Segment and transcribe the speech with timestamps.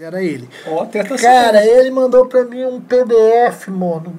[0.00, 0.48] Era ele.
[0.66, 4.16] Ó, tenta Cara, ele mandou pra mim um PDF, mano.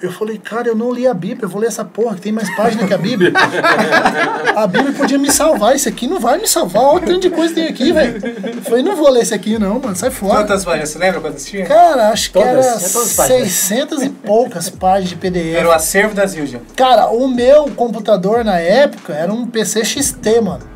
[0.00, 2.32] Eu falei, cara, eu não li a Bíblia, eu vou ler essa porra, que tem
[2.32, 3.30] mais página que a Bíblia.
[4.56, 7.30] a Bíblia podia me salvar, isso aqui não vai me salvar, olha o tanto de
[7.30, 8.20] coisa que tem aqui, velho.
[8.56, 10.40] Eu falei, não vou ler esse aqui não, mano, sai fora.
[10.40, 10.88] Quantas páginas?
[10.88, 11.66] Você lembra quantas tinha?
[11.66, 12.48] Cara, acho Todas?
[12.48, 13.52] que era É todas as páginas.
[13.52, 15.56] 600 e poucas páginas de PDF.
[15.56, 16.62] Era o acervo da Zildjian.
[16.74, 20.71] Cara, o meu computador na época era um PC XT, mano.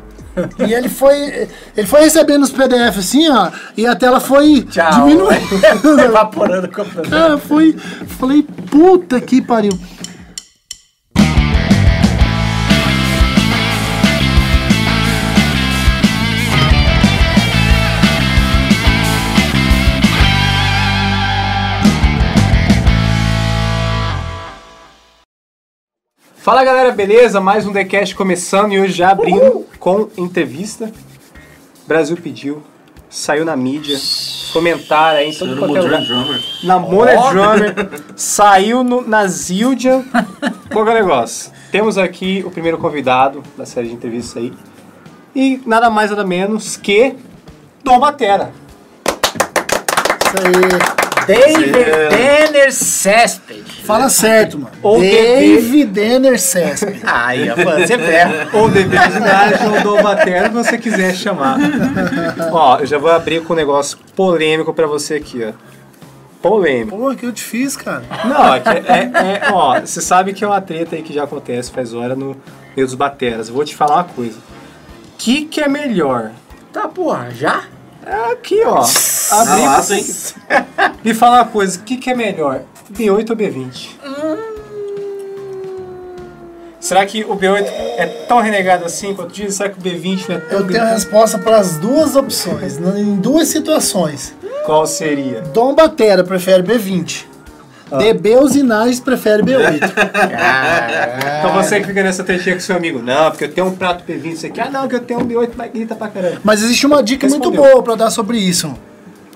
[0.67, 4.91] E ele foi, ele foi recebendo os PDF assim, ó, e a tela foi Tchau.
[4.91, 5.99] diminuindo.
[6.03, 7.09] Evaporando o computador.
[7.09, 7.75] Cara, foi.
[8.19, 9.77] Falei, puta que pariu.
[26.47, 27.41] Fala galera, beleza?
[27.41, 30.89] Mais um TheCast começando e hoje já abrindo com entrevista.
[31.85, 32.63] Brasil pediu,
[33.09, 33.97] saiu na mídia,
[34.53, 36.01] comentaram aí em todo é lugar.
[36.63, 37.75] Namoro é Drummer,
[38.15, 40.05] saiu no, na Zildjian.
[40.71, 41.51] Qual é o negócio?
[41.69, 44.53] Temos aqui o primeiro convidado da série de entrevistas aí.
[45.35, 47.13] E nada mais nada menos que
[47.83, 48.53] Dom Batera.
[50.25, 51.07] Isso aí.
[51.27, 53.66] David Denner Cespedes.
[53.87, 54.71] Fala certo, mano.
[54.83, 56.99] Ou Dave Denner Cesp.
[57.07, 58.49] Aí, ó, você erra.
[58.51, 61.57] Ou dever de idade ou se você quiser chamar.
[62.51, 65.53] Ó, eu já vou abrir com um negócio polêmico pra você aqui, ó.
[66.41, 66.97] Polêmico.
[66.97, 68.03] Pô, que eu te fiz, cara.
[68.25, 69.11] Não, é, que é,
[69.47, 72.35] é- ó, você sabe que é uma treta aí que já acontece faz hora no
[72.75, 73.47] meio dos bateras.
[73.47, 74.37] Eu vou te falar uma coisa.
[74.37, 76.31] O que, que é melhor?
[76.71, 77.63] Tá, porra, já?
[78.05, 78.85] É aqui, ó.
[79.31, 80.05] Abrir Nossa, hein?
[81.03, 82.61] Me falar uma coisa, o que, que é melhor?
[82.93, 83.89] B8 ou B20?
[86.79, 87.65] Será que o B8
[87.97, 89.55] é tão renegado assim quanto diz?
[89.55, 92.77] Será que o B20 não é tão Eu tenho a resposta para as duas opções,
[92.77, 94.33] em duas situações.
[94.65, 95.41] Qual seria?
[95.41, 97.25] Dom Batera prefere B20.
[97.89, 97.97] Ah.
[97.97, 99.79] DB Usinagens prefere B8.
[101.39, 104.03] Então você que fica nessa tretinha com seu amigo, não, porque eu tenho um prato
[104.03, 104.63] B20, você quer?
[104.67, 106.41] Ah, não, que eu tenho um B8, mas grita pra caramba.
[106.43, 107.71] Mas existe uma dica muito Respondeu.
[107.71, 108.73] boa pra dar sobre isso.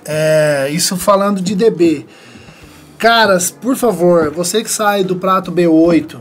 [0.04, 2.06] É, isso falando de DB.
[3.02, 6.18] Caras, por favor, você que sai do prato B8,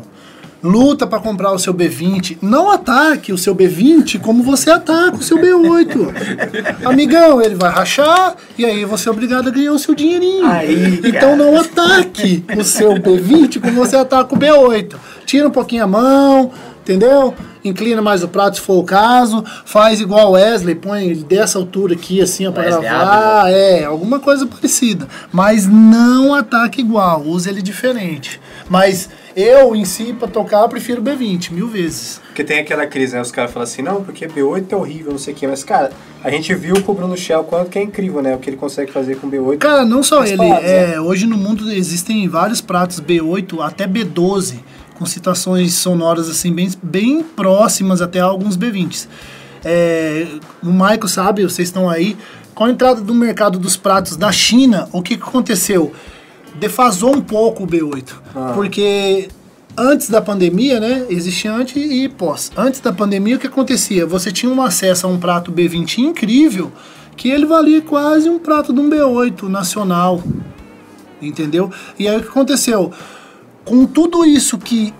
[0.62, 2.38] luta pra comprar o seu B20.
[2.40, 6.14] Não ataque o seu B20 como você ataca o seu B8.
[6.86, 10.46] Amigão, ele vai rachar e aí você é obrigado a ganhar o seu dinheirinho.
[10.46, 14.94] Aí, então não ataque o seu B20 como você ataca o B8.
[15.26, 17.34] Tira um pouquinho a mão, entendeu?
[17.64, 19.44] Inclina mais o prato se for o caso.
[19.64, 23.50] Faz igual o Wesley, põe ele dessa altura aqui, assim, ó, pra Wesley gravar.
[23.50, 25.06] É, alguma coisa parecida.
[25.32, 28.40] Mas não ataque igual, use ele diferente.
[28.68, 32.20] Mas eu, em si, pra tocar, eu prefiro B20, mil vezes.
[32.26, 33.22] Porque tem aquela crise, né?
[33.22, 35.46] Os caras falam assim, não, porque B8 é horrível, não sei o quê.
[35.46, 35.90] Mas, cara,
[36.22, 38.34] a gente viu com o Bruno Shell quanto que é incrível, né?
[38.34, 39.58] O que ele consegue fazer com B8.
[39.58, 40.36] Cara, não só ele.
[40.36, 44.56] palavras, é, Hoje no mundo existem vários pratos B8 até B12,
[45.00, 49.08] com citações sonoras assim bem, bem próximas até a alguns B20s.
[49.64, 50.26] É,
[50.62, 52.18] o Michael sabe, vocês estão aí.
[52.54, 55.94] Com a entrada do mercado dos pratos da China, o que, que aconteceu?
[56.56, 58.12] Defasou um pouco o B8.
[58.54, 59.30] Porque
[59.74, 61.06] antes da pandemia, né?
[61.08, 62.52] Existia antes e pós.
[62.54, 64.04] Antes da pandemia, o que acontecia?
[64.04, 66.70] Você tinha um acesso a um prato B20 incrível,
[67.16, 70.22] que ele valia quase um prato de um B8 nacional.
[71.22, 71.72] Entendeu?
[71.98, 72.92] E aí o que aconteceu?
[73.70, 74.92] Com tudo isso que,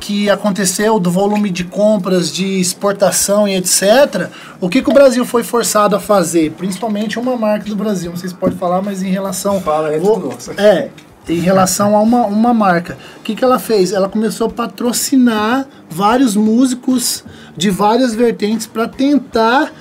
[0.00, 5.24] que aconteceu, do volume de compras, de exportação e etc., o que, que o Brasil
[5.24, 6.50] foi forçado a fazer?
[6.50, 9.60] Principalmente uma marca do Brasil, não sei se pode falar, mas em relação.
[9.60, 10.36] Fala, é Vou-.
[10.58, 10.88] É,
[11.28, 12.98] em relação a uma, uma marca.
[13.20, 13.92] O que, que ela fez?
[13.92, 17.22] Ela começou a patrocinar vários músicos
[17.56, 19.72] de várias vertentes para tentar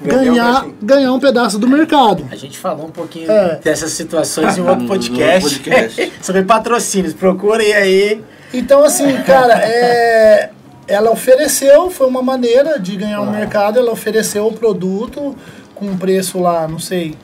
[0.00, 2.26] ganhar, ganhar um pedaço do mercado.
[2.30, 3.56] A gente falou um pouquinho É.
[3.62, 5.48] dessas situações em um outro podcast.
[5.58, 6.12] podcast.
[6.22, 7.14] sobre patrocínios.
[7.14, 8.22] Procurem aí.
[8.52, 10.50] Então, assim, cara, é,
[10.86, 15.36] ela ofereceu, foi uma maneira de ganhar um mercado, ela ofereceu o produto
[15.74, 17.14] com um preço lá, não sei,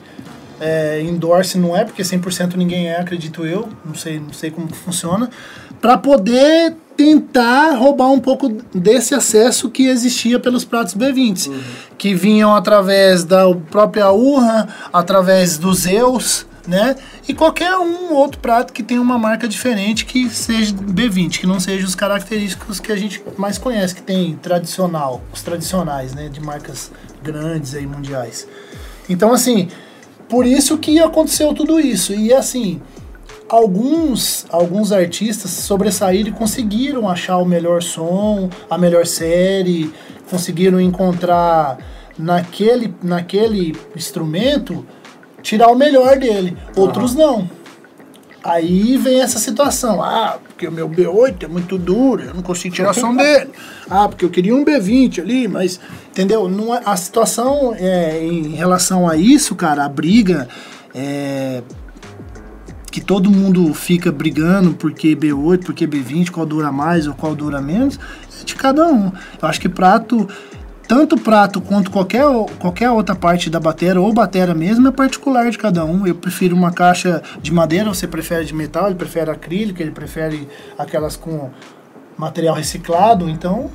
[0.61, 4.67] é, endorse não é, porque 100% ninguém é, acredito eu, não sei, não sei como
[4.73, 5.29] funciona,
[5.81, 11.51] para poder tentar roubar um pouco desse acesso que existia pelos pratos B20,
[11.97, 16.95] que vinham através da própria urra, através dos Zeus, né?
[17.27, 21.59] E qualquer um outro prato que tenha uma marca diferente que seja B20, que não
[21.59, 26.29] seja os característicos que a gente mais conhece, que tem tradicional, os tradicionais, né?
[26.29, 26.91] De marcas
[27.21, 28.47] grandes aí, mundiais.
[29.09, 29.67] Então, assim,
[30.29, 32.13] por isso que aconteceu tudo isso.
[32.13, 32.81] E assim,
[33.49, 39.93] alguns, alguns artistas sobressaíram e conseguiram achar o melhor som, a melhor série,
[40.29, 41.77] conseguiram encontrar
[42.17, 44.85] naquele, naquele instrumento
[45.41, 46.57] tirar o melhor dele.
[46.75, 47.49] Outros não.
[48.43, 50.03] Aí vem essa situação.
[50.03, 53.49] Ah, porque o meu B8 é muito duro, eu não consigo tirar som dele.
[53.89, 55.79] Ah, porque eu queria um B20 ali, mas.
[56.11, 56.47] Entendeu?
[56.47, 60.47] Não é, a situação é, em relação a isso, cara, a briga.
[60.93, 61.61] É,
[62.95, 67.59] que todo mundo fica brigando porque B8, porque B20, qual dura mais ou qual dura
[67.59, 67.99] menos,
[68.41, 69.11] é de cada um.
[69.41, 70.25] Eu acho que prato,
[70.87, 72.23] tanto prato quanto qualquer,
[72.57, 76.07] qualquer outra parte da bateria ou bateria mesmo, é particular de cada um.
[76.07, 80.47] Eu prefiro uma caixa de madeira, você prefere de metal, ele prefere acrílico, ele prefere
[80.77, 81.49] aquelas com
[82.17, 83.69] material reciclado, então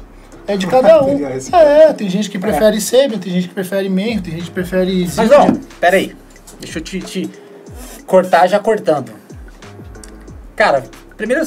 [0.47, 1.27] é de cada um.
[1.53, 3.09] É, tem gente que prefere é.
[3.19, 6.17] Tem gente que prefere Menro, tem gente que prefere Mas não, peraí,
[6.59, 7.50] deixa eu te, te
[8.11, 9.13] cortar já cortando.
[10.57, 10.83] Cara,
[11.17, 11.47] primeiro,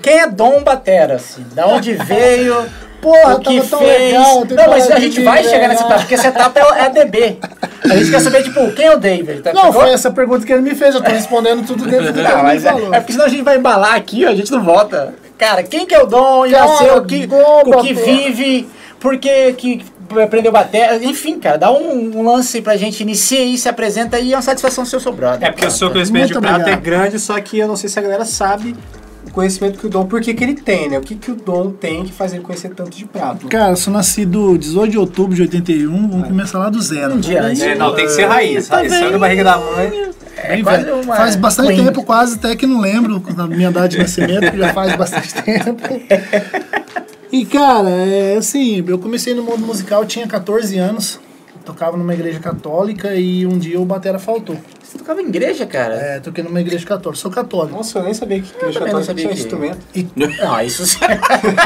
[0.00, 1.44] quem é Dom Batera, assim?
[1.52, 2.64] Da onde veio?
[3.02, 4.12] Porra, o que fez?
[4.14, 7.38] Legal, não, mas a gente vai chegar nessa etapa, porque essa etapa é a DB.
[7.82, 9.42] A gente quer saber, tipo, quem é o David?
[9.42, 9.52] Tá?
[9.52, 12.20] Não, foi essa pergunta que ele me fez, eu tô respondendo tudo dentro do que
[12.20, 12.94] ele me falou.
[12.94, 15.12] É, é porque senão a gente vai embalar aqui, ó, a gente não volta.
[15.36, 16.46] Cara, quem que é o Dom?
[16.46, 18.68] E nasceu, que, o que vive,
[19.00, 19.84] por que, que
[20.22, 24.32] aprendeu bater, enfim, cara, dá um, um, lance pra gente iniciar aí, se apresenta aí,
[24.32, 25.48] é uma satisfação ser o seu brother.
[25.48, 25.72] É porque cara.
[25.72, 28.02] o seu conhecimento Muito de prato é grande, só que eu não sei se a
[28.02, 28.76] galera sabe
[29.26, 30.98] o conhecimento que o Dom, por que, que ele tem, né?
[30.98, 33.48] O que, que o Dom tem que fazer ele conhecer tanto de prato?
[33.48, 36.28] Cara, eu sou nascido 18 de outubro de 81, vamos é.
[36.28, 37.14] começar lá do zero.
[37.14, 37.62] Um dia antes.
[37.62, 38.68] É, não, tem que ser raiz.
[38.68, 40.14] Tá raiz, saiu da barriga da mãe.
[40.36, 41.16] É, uma...
[41.16, 44.96] Faz bastante tempo, quase até que não lembro da minha data de nascimento, já faz
[44.96, 45.82] bastante tempo.
[47.34, 51.18] E, cara, é assim, eu comecei no mundo musical, tinha 14 anos,
[51.64, 54.56] tocava numa igreja católica e um dia o batera faltou.
[54.80, 55.96] Você tocava em igreja, cara?
[55.96, 57.76] É, toquei numa igreja católica, sou católico.
[57.76, 59.40] Nossa, eu nem sabia que igreja católica sabia tinha que...
[59.40, 59.78] instrumento.
[59.92, 60.06] E...
[60.14, 61.00] Não, isso sim.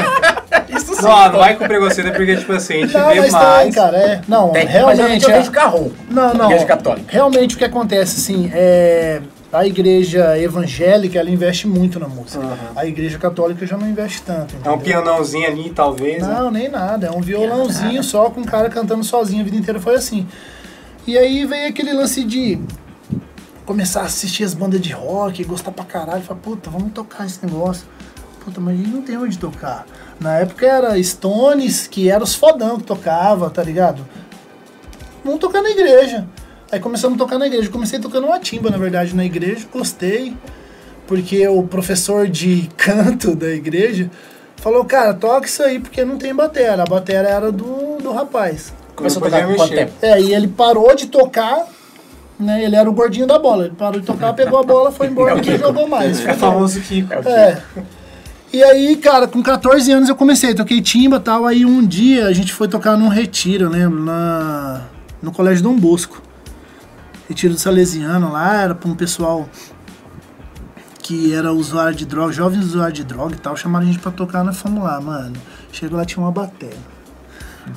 [0.75, 1.03] isso sim.
[1.03, 3.63] Não, não vai com preconceito, é porque, tipo assim, a gente não, vê mas mais...
[3.65, 4.21] Tem, cara, é.
[4.27, 5.01] Não, tem, realmente...
[5.03, 5.93] Mas eu vejo carro.
[6.09, 6.45] Não, não.
[6.45, 7.05] Igreja católica.
[7.09, 12.43] Realmente o que acontece, assim, é a igreja evangélica, ela investe muito na música.
[12.43, 12.55] Uhum.
[12.75, 14.53] A igreja católica já não investe tanto.
[14.53, 14.71] Entendeu?
[14.71, 16.21] É um pianãozinho ali, talvez?
[16.21, 16.33] Né?
[16.33, 16.59] Não, né?
[16.59, 17.07] nem nada.
[17.07, 19.41] É um violãozinho só com o cara cantando sozinho.
[19.41, 20.27] A vida inteira foi assim.
[21.07, 22.59] E aí veio aquele lance de
[23.65, 26.21] começar a assistir as bandas de rock, gostar pra caralho.
[26.21, 27.87] Falar, puta, vamos tocar esse negócio.
[28.45, 29.87] Puta, mas a gente não tem onde tocar.
[30.19, 34.07] Na época era Stones, que era os fodão que tocava, tá ligado?
[35.23, 36.27] Vamos tocar na igreja.
[36.71, 37.69] Aí começamos a tocar na igreja.
[37.69, 39.65] Comecei tocando uma timba, na verdade, na igreja.
[39.73, 40.35] Gostei,
[41.07, 44.09] porque o professor de canto da igreja
[44.57, 46.83] falou, cara, toca isso aí, porque não tem batera.
[46.83, 48.73] A batera era do, do rapaz.
[48.95, 49.93] Começou a tocar com quanto tempo?
[50.01, 51.65] É, e ele parou de tocar,
[52.39, 52.63] né?
[52.63, 53.65] Ele era o gordinho da bola.
[53.65, 56.23] Ele parou de tocar, pegou a bola, foi embora é e não jogou mais.
[56.23, 57.11] É o famoso Kiko.
[57.13, 57.29] É.
[57.29, 57.61] é.
[58.51, 61.45] E aí, cara, com 14 anos eu comecei, toquei timba e tal.
[61.45, 64.81] Aí um dia a gente foi tocar num retiro, eu lembro, na,
[65.21, 66.28] no Colégio Dom Bosco
[67.29, 69.47] retiro do Salesiano lá, era para um pessoal
[71.01, 74.11] que era usuário de droga, jovens usuários de droga e tal, chamaram a gente pra
[74.11, 75.35] tocar, nós fomos lá, mano.
[75.71, 76.77] Chegou lá, tinha uma bateria.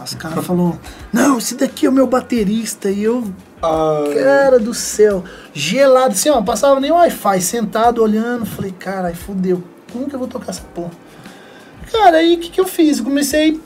[0.03, 0.79] Os caras falou
[1.13, 2.91] não, esse daqui é o meu baterista.
[2.91, 3.33] E eu,
[3.63, 4.15] Ai.
[4.15, 5.23] cara do céu,
[5.53, 9.63] gelado, assim, ó, passava nem Wi-Fi, sentado, olhando, falei, caralho, fodeu,
[9.93, 10.91] como que eu vou tocar essa porra?
[11.91, 12.99] Cara, aí o que, que eu fiz?
[12.99, 13.61] Eu comecei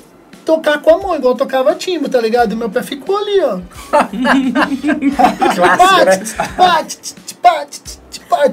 [0.47, 2.53] tocar com a mão, igual eu tocava timbre, tá ligado?
[2.53, 3.59] E meu pé ficou ali, ó.
[5.55, 6.07] Clássico, né?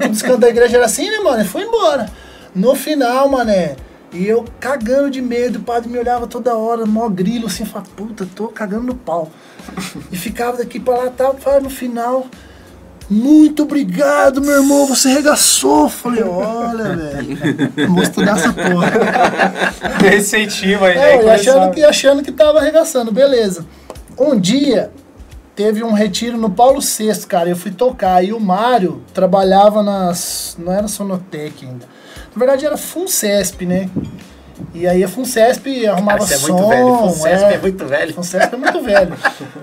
[0.00, 1.42] Tudo os cantos da igreja era assim, né, mano?
[1.42, 2.10] E foi embora.
[2.54, 3.76] No final, mané,
[4.12, 7.90] e eu cagando de medo, o padre me olhava toda hora, mó grilo, assim, falava,
[7.96, 9.30] puta, tô cagando no pau.
[10.10, 12.26] E ficava daqui pra lá, tal, no final,
[13.10, 15.88] muito obrigado, meu irmão, você regaçou.
[15.88, 17.38] Falei, olha, velho,
[17.88, 18.92] vou estudar essa porra.
[20.16, 21.24] Incentivo aí, é, né?
[21.24, 23.66] E achando que, achando que tava arregaçando, beleza.
[24.18, 24.90] Um dia,
[25.54, 30.56] teve um retiro no Paulo VI, cara, eu fui tocar, e o Mário trabalhava nas,
[30.58, 31.86] não era Sonotec ainda,
[32.34, 33.88] na verdade era Funcesp, né?
[34.72, 36.52] E aí a FUNCESP arrumava Cara, é som.
[36.52, 36.98] Muito velho.
[36.98, 38.14] FUNCESP é, é muito velho.
[38.14, 39.12] FUNCESP é muito velho.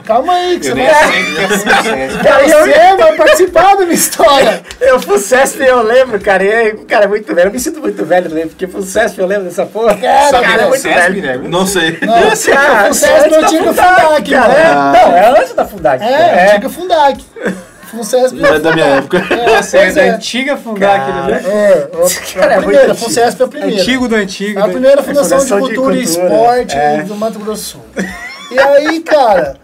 [0.05, 2.24] Calma aí, que eu você vai.
[2.24, 4.62] Cara, você vai participar da minha história.
[4.79, 6.43] eu, FUNCESP, eu lembro, cara.
[6.43, 7.48] E, cara, é muito velho.
[7.48, 9.95] Eu me sinto muito velho também, porque FUNCESP eu lembro dessa porra.
[9.95, 11.21] Cara, cara é muito velho.
[11.21, 11.38] Né?
[11.50, 11.98] Não sei.
[12.01, 14.53] Não, cara, FUNCESP é o antigo Fundac, cara.
[14.53, 16.03] É, não, é antes da Fundac.
[16.03, 16.51] É, é.
[16.51, 17.25] antiga Fundac.
[17.91, 18.39] FUNCESP.
[18.39, 19.21] Não é da minha época.
[19.31, 21.41] É, Você é da antiga Fundac, né?
[21.45, 21.89] É,
[22.33, 23.81] cara, é a primeira, FUNCESP é a primeira.
[23.81, 24.60] Antigo do antigo.
[24.60, 27.03] É a primeira Fundação, de, cultura e Esporte é.
[27.03, 28.05] do Mato Grosso Sul.
[28.51, 29.57] E aí, cara,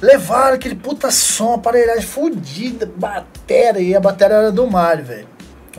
[0.00, 5.28] levaram aquele puta som, aparelhagem fodida, bateria, e a bateria era do Mário, velho.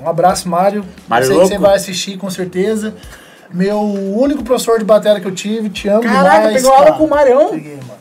[0.02, 0.84] Um abraço, Mário.
[1.08, 1.50] Mário Sei louco.
[1.50, 2.96] que você vai assistir, com certeza.
[3.54, 6.56] Meu único professor de bateria que eu tive, te amo Caraca, demais.
[6.56, 7.50] pegou aula com o Marião?
[7.50, 8.00] Peguei, mano.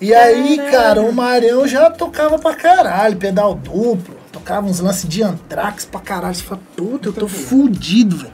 [0.00, 5.22] E aí, cara, o Marião já tocava pra caralho, pedal duplo, tocava uns lances de
[5.22, 6.34] Anthrax pra caralho.
[6.34, 8.32] Você fala, puta, eu tô fudido, velho.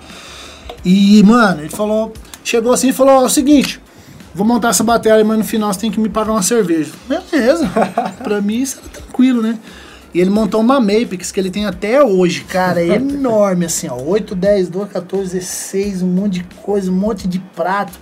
[0.84, 3.80] E, mano, ele falou, chegou assim e falou, ó, é o seguinte,
[4.34, 6.92] vou montar essa bateria, mas no final você tem que me pagar uma cerveja.
[7.08, 7.70] Beleza,
[8.24, 9.56] pra mim isso era tranquilo, né?
[10.12, 13.96] E ele montou uma Mapix que ele tem até hoje, cara, é enorme, assim, ó,
[13.96, 17.98] 8, 10, 12, 14, 16, um monte de coisa, um monte de prato.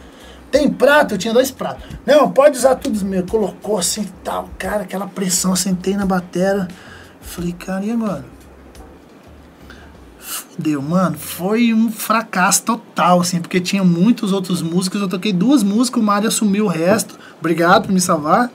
[0.50, 1.14] Tem prato?
[1.14, 1.85] Eu tinha dois pratos.
[2.04, 3.25] Não, pode usar tudo meu.
[3.26, 6.66] Colocou assim tal, cara, aquela pressão, sentei na bateria.
[7.21, 8.25] Falei, cara, e agora?
[10.19, 11.16] Fudeu, mano.
[11.19, 15.00] Foi um fracasso total, assim, porque tinha muitos outros músicos.
[15.00, 17.19] Eu toquei duas músicas, o Mário assumiu o resto.
[17.38, 18.50] Obrigado por me salvar.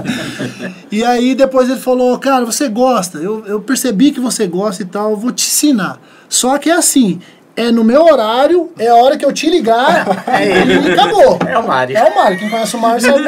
[0.90, 3.18] e aí depois ele falou, cara, você gosta.
[3.18, 6.00] Eu, eu percebi que você gosta e tal, eu vou te ensinar.
[6.28, 7.20] Só que é assim,
[7.56, 10.88] é no meu horário, é a hora que eu te ligar é ele.
[10.88, 11.38] e acabou.
[11.46, 11.96] É o Mário.
[11.96, 13.24] É o Mário, quem conhece o Mário sabe.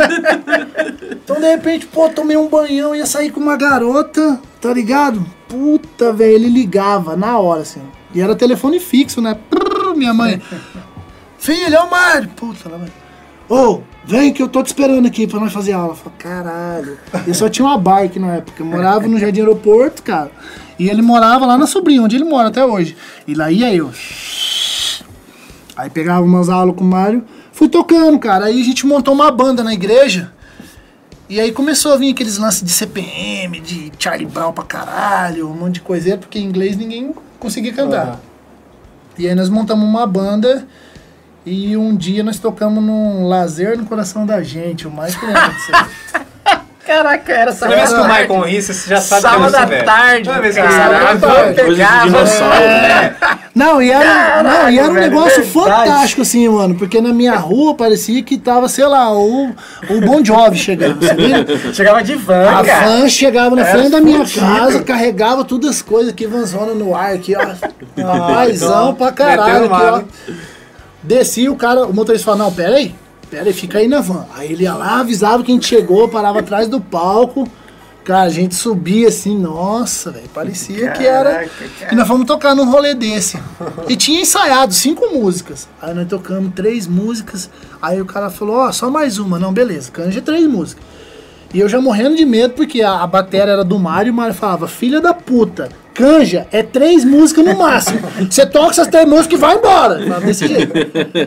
[1.13, 5.25] então, de repente, pô, tomei um banhão, ia sair com uma garota, tá ligado?
[5.49, 7.83] Puta, velho, ele ligava na hora, assim.
[8.15, 9.37] E era telefone fixo, né?
[9.51, 10.41] Prrr, minha mãe.
[11.39, 12.29] Filho, é o Mário.
[12.37, 12.89] Puta, lá vai.
[13.49, 15.93] Ô, vem que eu tô te esperando aqui pra nós fazer aula.
[15.93, 16.99] Eu falei, caralho.
[17.27, 18.63] Eu só tinha uma bike na época.
[18.63, 20.31] Eu morava no Jardim Aeroporto, cara.
[20.79, 22.97] E ele morava lá na Sobrinha, onde ele mora até hoje.
[23.27, 23.91] E lá ia eu.
[25.77, 28.47] Aí pegava umas aulas com o Mário, fui tocando, cara.
[28.47, 30.33] Aí a gente montou uma banda na igreja.
[31.29, 35.55] E aí começou a vir aqueles lances de CPM, de Charlie Brown pra caralho, um
[35.55, 38.07] monte de coisa, porque em inglês ninguém conseguia cantar.
[38.07, 38.17] Uhum.
[39.19, 40.67] E aí nós montamos uma banda
[41.45, 45.73] e um dia nós tocamos num lazer no coração da gente, o mais que disso.
[46.93, 47.75] Caraca, era sábado.
[47.75, 50.25] Toda vez que o Michael ri, você já sabe sábado que é da tarde.
[50.29, 50.69] Toda vez que ele
[51.79, 53.15] né?
[53.55, 55.53] Não, e era, Caralho, não, e era um velho, negócio verdade.
[55.87, 56.75] fantástico, assim, mano.
[56.75, 59.51] Porque na minha rua parecia que tava, sei lá, o,
[59.91, 61.75] o Bon Jovi chegando, sabe?
[61.75, 62.87] Chegava de van, A cara.
[62.87, 64.41] van chegava na Era frente da minha fudido.
[64.47, 67.43] casa, carregava todas as coisas aqui, vanzona no ar, aqui, ó.
[68.35, 69.91] Paizão pra caralho, aqui, ó.
[69.93, 70.05] mal,
[71.03, 72.95] Descia o cara, o motorista falava, não, pera aí,
[73.33, 74.27] pera aí, fica aí na van.
[74.35, 77.49] Aí ele ia lá, avisava que a gente chegou, parava atrás do palco.
[78.05, 81.33] Cara, a gente subia assim, nossa, velho, parecia que era.
[81.33, 81.93] Caraca, cara.
[81.93, 83.39] E nós fomos tocar num rolê desse.
[83.89, 85.69] E tinha ensaiado cinco músicas.
[85.81, 87.49] Aí nós tocamos três músicas.
[87.81, 89.39] Aí o cara falou, ó, só mais uma.
[89.39, 90.85] Não, beleza, canja três músicas.
[91.55, 94.15] E eu já morrendo de medo, porque a, a bateria era do Mário e o
[94.15, 98.01] Mário falava, filha da puta, canja é três músicas no máximo.
[98.31, 100.21] Você toca essas três músicas e vai embora.
[100.21, 100.73] Desse jeito.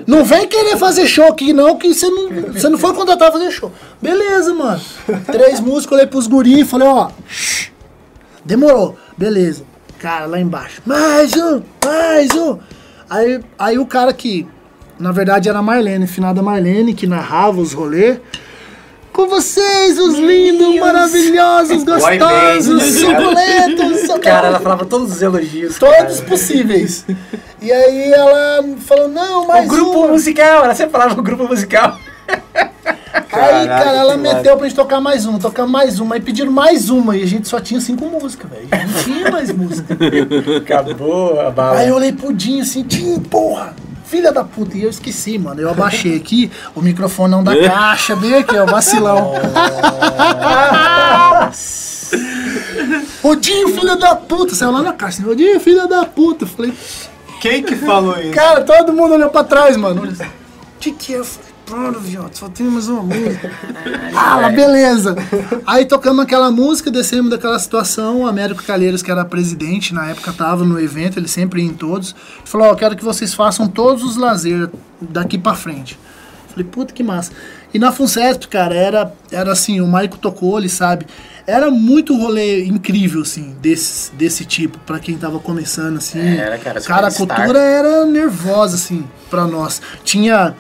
[0.08, 3.52] Não vem querer fazer show aqui, não, que você não, você não foi contratado fazer
[3.52, 3.72] show.
[4.02, 4.82] Beleza, mano.
[5.32, 7.72] Três músicas, olhei pros guris e falei, ó, shh,
[8.44, 9.64] demorou, beleza.
[10.00, 12.60] Cara, lá embaixo, mais um, mais um.
[13.10, 14.48] Aí, aí o cara que,
[15.00, 18.20] na verdade, era a Marlene, finada Marlene, que narrava os rolês.
[19.16, 24.20] Com vocês, os lindos, maravilhosos, gostosos, suculentos.
[24.22, 25.80] Cara, ela falava todos os elogios.
[25.80, 26.30] Todos cara.
[26.30, 27.06] possíveis.
[27.62, 30.08] E aí ela falou, não, mais O grupo uma.
[30.10, 31.98] musical, ela sempre falava o grupo musical.
[32.28, 36.16] Aí, Caraca, cara, ela meteu pra gente tocar mais uma, tocar mais uma.
[36.16, 37.16] Aí pediram mais uma.
[37.16, 38.68] E a gente só tinha cinco músicas, velho.
[38.70, 39.98] Não tinha mais música.
[40.58, 41.80] Acabou a bala.
[41.80, 43.74] Aí eu olhei pro Dinho assim, Dinho, porra,
[44.06, 44.78] filha da puta.
[44.78, 45.60] E eu esqueci, mano.
[45.62, 49.34] Eu abaixei aqui, o microfone não da caixa, bem aqui, ó, vacilão.
[53.24, 54.54] Ô Dinho, filha da puta.
[54.56, 56.46] Saiu lá na caixa, assim, ô Dinho, filha da puta.
[56.46, 56.74] Eu Falei,
[57.42, 58.32] Quem que falou isso?
[58.32, 60.04] cara, todo mundo olhou pra trás, mano.
[60.04, 61.18] Assim, O que que é?
[61.20, 63.52] Eu falei, pronto, Vioto, só tem mais uma música.
[64.18, 65.16] Ah, lá, beleza.
[65.66, 68.22] Aí tocamos aquela música, descemos daquela situação.
[68.22, 71.74] O Américo Calheiros, que era presidente, na época tava no evento, ele sempre ia em
[71.74, 72.16] todos.
[72.46, 74.70] Falou, ó, eu quero que vocês façam todos os lazer
[75.02, 76.00] daqui pra frente.
[76.48, 77.34] Falei, puta que massa.
[77.74, 81.06] E na FUNCESP, cara, era, era assim, o Maico tocou, ele sabe.
[81.46, 86.20] Era muito rolê incrível, assim, desse, desse tipo, pra quem tava começando, assim.
[86.20, 89.82] Era, cara, Cara, a cultura era nervosa, assim, pra nós.
[90.06, 90.56] Tinha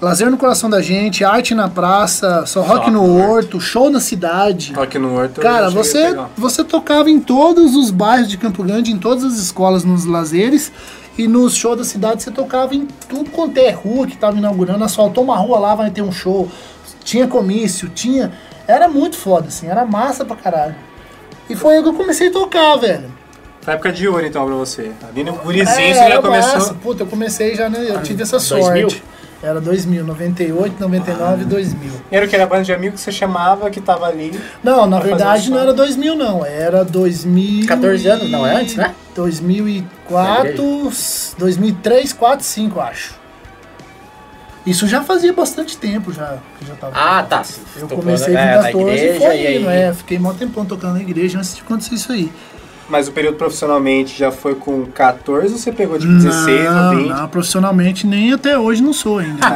[0.00, 4.72] lazer no coração da gente, arte na praça, só rock no horto, show na cidade.
[4.74, 5.40] Rock no Horto.
[5.40, 9.84] Cara, você, você tocava em todos os bairros de Campo Grande, em todas as escolas,
[9.84, 10.72] nos lazeres.
[11.18, 14.84] E nos shows da cidade você tocava em tudo quanto é rua que tava inaugurando.
[14.84, 16.46] Asfaltou uma rua lá, vai ter um show.
[17.02, 18.32] Tinha comício, tinha.
[18.68, 20.74] Era muito foda, assim, era massa pra caralho.
[21.48, 23.10] E foi aí que eu comecei a tocar, velho.
[23.62, 24.92] Foi época de ouro, então, pra você.
[25.08, 26.52] Ali no gurizinho É, você já começou.
[26.54, 26.74] massa.
[26.74, 27.86] Puta, eu comecei já, né?
[27.88, 28.88] Eu tive essa 2000?
[29.42, 31.90] Era 2000, 98, 99 e 2000.
[32.10, 34.38] Era o que era banda de amigo que você chamava, que tava ali.
[34.64, 38.94] Não, na verdade não era 2000 não, era 2000 14 anos, não, é antes, né?
[39.14, 40.90] 2004,
[41.38, 43.14] 2003, 4, 5, acho.
[44.66, 46.92] Isso já fazia bastante tempo já que já tava.
[46.96, 47.42] Ah, tá.
[47.76, 49.92] Eu comecei com é, 14 igreja, e foi aí- indo, é.
[49.94, 52.32] Fiquei mó tempão tocando na igreja antes de acontecer isso aí.
[52.88, 56.96] Mas o período profissionalmente já foi com 14 ou você pegou tipo 16 não, ou
[56.98, 57.08] 20?
[57.08, 59.44] não, profissionalmente nem até hoje não sou ainda.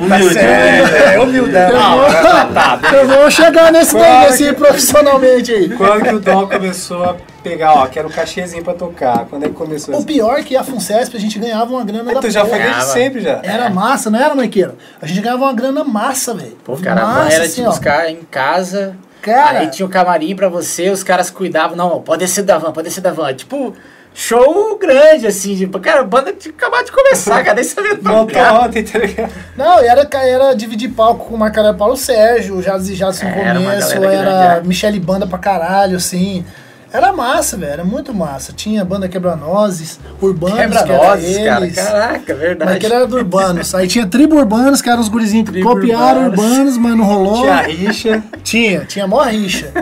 [0.00, 0.38] Humilde.
[0.38, 1.72] É, é humildade.
[1.72, 5.68] eu, vou, tá, eu vou chegar nesse daí, que- profissionalmente aí.
[5.70, 9.26] Quando que o Dom começou a pegar, ó, quero um cachezinho pra tocar?
[9.30, 10.06] Quando é que começou O isso?
[10.06, 12.84] pior é que a Funcesp a gente ganhava uma grana da Tu já foi desde
[12.84, 13.40] sempre já.
[13.42, 14.74] Era massa, não era, Maiqueira?
[15.00, 16.56] A gente ganhava uma grana massa, velho.
[16.64, 17.70] Pô, cara, massa, era assim, ó.
[17.70, 18.94] buscar em casa.
[19.22, 21.76] Cara, Aí tinha um camarim pra você, os caras cuidavam.
[21.76, 23.32] Não, pode descer da van, pode descer da van.
[23.34, 23.74] Tipo,
[24.14, 25.56] show grande, assim.
[25.56, 27.54] Tipo, cara, a banda tinha acabado de começar, cara.
[27.54, 29.32] Nem sabia Voltou ontem, tá ligado?
[29.56, 33.58] Não, e era, era dividir palco com o Marcaré Paulo Sérgio, já já no Era
[33.58, 34.62] uma começo, era grande, é.
[34.66, 36.44] Michele Banda pra caralho, assim.
[36.92, 38.52] Era massa, velho, era muito massa.
[38.52, 41.70] Tinha banda Quebra-Nozes, Urbanos, Quebra que cara.
[41.70, 42.70] Caraca, verdade.
[42.72, 43.74] Mas que era do Urbanos.
[43.74, 46.50] Aí tinha Tribo Urbanos, que eram os gurizinhos que copiaram Urbanos.
[46.50, 47.42] Urbanos, mas não rolou.
[47.42, 48.24] Tinha a rixa.
[48.42, 49.72] Tinha, tinha mó rixa.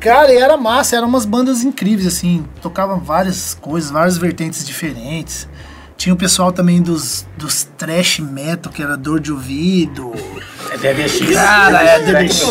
[0.00, 2.44] Cara, e era massa, eram umas bandas incríveis, assim.
[2.62, 5.46] Tocavam várias coisas, várias vertentes diferentes.
[5.96, 10.12] Tinha o pessoal também dos, dos trash metal, que era dor de ouvido.
[10.70, 11.30] É DBX.
[11.32, 12.42] Cara, é DBX.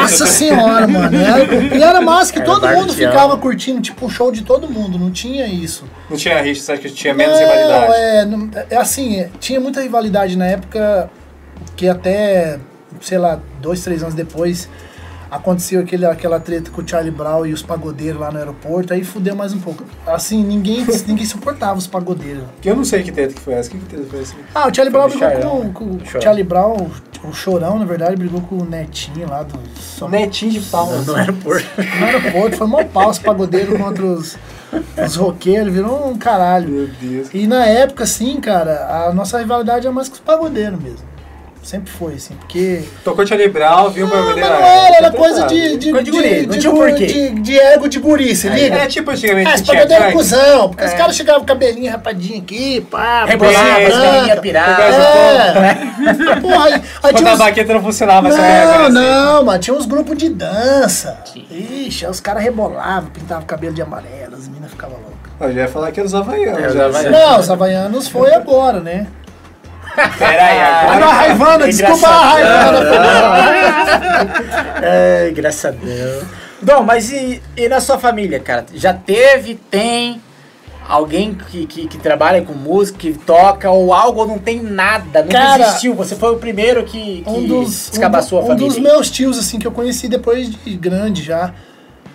[0.00, 1.16] Nossa senhora, mano.
[1.18, 3.10] Era, e era massa que Era todo mundo Bardião.
[3.10, 4.96] ficava curtindo, tipo, o show de todo mundo.
[4.96, 5.84] Não tinha isso.
[6.08, 7.92] Não tinha rixa, você acha que tinha menos Não, rivalidade?
[7.94, 11.10] É, não- é assim, é, tinha muita rivalidade na época
[11.76, 12.60] que até,
[13.00, 14.68] sei lá, dois, três anos depois
[15.34, 19.02] aconteceu aquele, aquela treta com o Charlie Brown e os pagodeiros lá no aeroporto, aí
[19.02, 19.84] fudeu mais um pouco.
[20.06, 22.44] Assim, ninguém, ninguém suportava os pagodeiros.
[22.64, 23.68] Eu não sei que treta que foi essa.
[23.68, 24.34] Que treta foi essa?
[24.54, 25.70] Ah, o Charlie Brown do brigou com, né?
[25.74, 26.22] com o Chorão.
[26.22, 26.90] Charlie Brown,
[27.24, 29.58] o Chorão, na verdade, brigou com o Netinho lá do
[30.08, 30.86] Netinho de pau.
[31.02, 31.66] No aeroporto.
[31.76, 34.38] no aeroporto, foi mó pau os pagodeiros contra os,
[35.04, 36.68] os roqueiros, virou um caralho.
[36.68, 37.28] Meu Deus.
[37.34, 41.13] E na época, assim, cara, a nossa rivalidade é mais com os pagodeiros mesmo.
[41.64, 42.84] Sempre foi, assim, porque.
[43.02, 45.54] Tocou Charlie Brown, viu bagulho mas dele, não ah, era, era tá coisa tratado.
[45.54, 45.76] de.
[45.78, 47.06] de, de guri, não de, tinha gu- porquê.
[47.06, 48.76] de, de ego de guri, se liga?
[48.76, 50.12] É tipo antigamente Ah, é funk.
[50.12, 50.96] cuzão, porque os É.
[50.96, 54.40] caras chegavam com o cabelinho rapadinho aqui, pá, Rebolava, bolsinha as menininhas branca.
[54.42, 54.94] piradas.
[54.94, 56.36] É.
[56.40, 56.72] Porra, aí,
[57.02, 58.92] aí Quando a baqueta não funcionava, essa Não, assim.
[58.92, 61.18] não, mano, tinha uns grupos de dança.
[61.50, 65.14] Ixi, aí os caras rebolavam, pintavam o cabelo de amarelo, as meninas ficavam loucas.
[65.40, 66.62] Eu já ia falar que era os havaianos.
[66.62, 66.84] É, os já.
[66.86, 67.18] havaianos.
[67.20, 69.06] Não, os havaianos foi agora, né?
[70.18, 71.06] Pera aí, Agora agora.
[71.06, 72.90] a Raivana, É desculpa a Raivana.
[74.82, 76.24] É, graças a Deus.
[76.60, 78.64] Dom, mas e, e na sua família, cara?
[78.74, 80.20] Já teve, tem
[80.88, 85.22] alguém que, que, que trabalha com música, que toca, ou algo, ou não tem nada,
[85.22, 85.94] não Cara, existiu?
[85.94, 88.68] Você foi o primeiro que, que um dos, descabaçou um, a um família.
[88.68, 91.52] dos meus tios, assim, que eu conheci depois de grande já,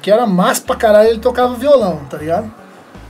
[0.01, 2.51] que era massa pra caralho, ele tocava violão, tá ligado?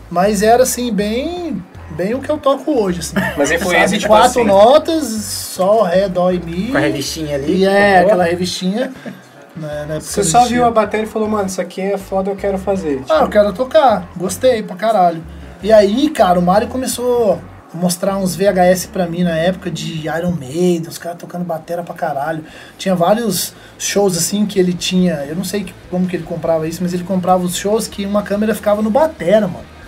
[0.09, 1.63] Mas era, assim, bem,
[1.99, 3.15] bem o que eu toco hoje, assim.
[3.35, 4.43] Mas influência, Sabe, tipo quatro assim.
[4.45, 6.69] notas, sol, ré, dó e mi.
[6.69, 7.57] Com a revistinha ali.
[7.57, 8.07] E é, tocou?
[8.07, 8.93] aquela revistinha.
[9.57, 12.57] né, Você só viu a bateria e falou, mano, isso aqui é foda, eu quero
[12.57, 13.03] fazer.
[13.09, 14.09] Ah, eu quero tocar.
[14.15, 15.21] Gostei pra caralho.
[15.61, 17.33] E aí, cara, o Mário começou
[17.73, 21.83] a mostrar uns VHS pra mim na época de Iron Maiden, os caras tocando batera
[21.83, 22.45] pra caralho.
[22.77, 26.81] Tinha vários shows assim que ele tinha, eu não sei como que ele comprava isso,
[26.81, 29.78] mas ele comprava os shows que uma câmera ficava no batera, mano.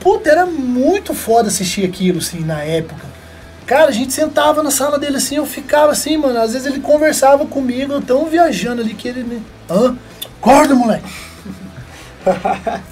[0.00, 3.06] Puta, era muito foda assistir aquilo, assim, na época.
[3.66, 6.38] Cara, a gente sentava na sala dele assim, eu ficava assim, mano.
[6.40, 9.22] Às vezes ele conversava comigo, eu tão viajando ali que ele.
[9.24, 9.94] me- Hã?
[10.40, 11.04] Acorda, moleque!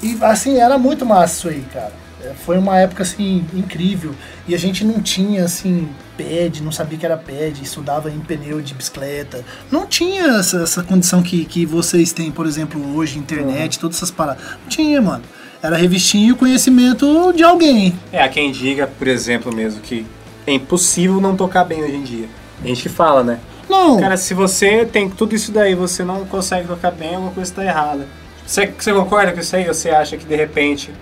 [0.02, 1.92] E assim, era muito massa isso aí, cara.
[2.24, 4.14] É, Foi uma época assim incrível.
[4.48, 8.60] E a gente não tinha assim pad, não sabia que era pad, estudava em pneu
[8.60, 9.44] de bicicleta.
[9.70, 14.10] Não tinha essa, essa condição que, que vocês têm, por exemplo, hoje, internet, todas essas
[14.10, 14.42] paradas.
[14.62, 15.24] Não tinha, mano.
[15.62, 17.98] Era revistinha e o conhecimento de alguém.
[18.12, 20.06] É, há quem diga, por exemplo, mesmo, que
[20.46, 22.28] é impossível não tocar bem hoje em dia.
[22.62, 23.40] A gente fala, né?
[23.68, 27.50] Não, Cara, se você tem tudo isso daí você não consegue tocar bem, alguma coisa
[27.50, 28.06] está errada.
[28.46, 29.66] Você, você concorda com isso aí?
[29.66, 30.92] Ou você acha que de repente.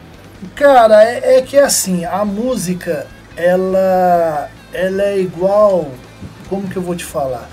[0.55, 5.90] Cara, é, é que assim, a música, ela, ela é igual.
[6.49, 7.49] Como que eu vou te falar?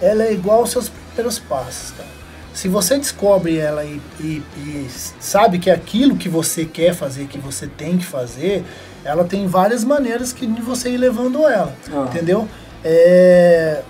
[0.00, 2.08] Ela é igual aos seus primeiros passos, cara.
[2.54, 4.86] Se você descobre ela e, e- e
[5.20, 8.62] sabe que é aquilo que você quer fazer, que você tem que fazer,
[9.04, 11.74] ela tem várias maneiras que, de você ir levando ela.
[11.92, 12.06] Ah.
[12.08, 12.46] Entendeu?
[12.84, 13.82] É,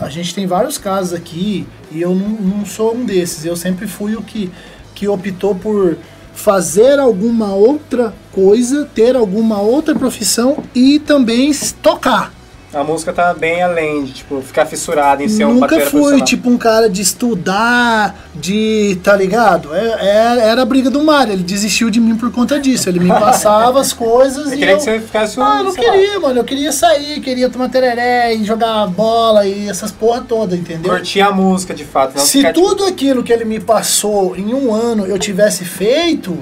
[0.00, 3.44] a gente tem vários casos aqui e eu não, não sou um desses.
[3.44, 4.50] Eu sempre fui o que,
[4.94, 5.96] que optou por
[6.34, 12.32] fazer alguma outra coisa, ter alguma outra profissão e também tocar.
[12.72, 16.50] A música tá bem além de, tipo, ficar fissurado em ser um Nunca fui, tipo,
[16.50, 18.98] um cara de estudar, de.
[19.02, 19.74] tá ligado?
[19.74, 21.32] É, é, era a briga do Mário.
[21.32, 22.86] Ele desistiu de mim por conta disso.
[22.90, 24.58] Ele me passava as coisas eu e.
[24.58, 24.76] queria eu...
[24.76, 25.42] que você ficasse um.
[25.42, 26.20] Ah, eu não queria, lá.
[26.20, 26.40] mano.
[26.40, 30.92] Eu queria sair, queria tomar tereré e jogar bola e essas porra toda, entendeu?
[30.92, 32.18] Curtir a música de fato.
[32.18, 32.90] Não Se ficar, tudo tipo...
[32.90, 36.36] aquilo que ele me passou em um ano eu tivesse feito,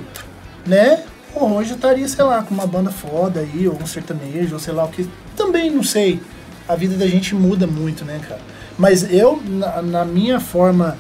[0.66, 1.04] né?
[1.32, 4.58] Pô, hoje eu estaria, sei lá, com uma banda foda aí, ou um sertanejo, ou
[4.58, 5.06] sei lá o que.
[5.46, 6.20] Também não sei.
[6.66, 8.40] A vida da gente muda muito, né, cara?
[8.76, 10.98] Mas eu, na, na minha forma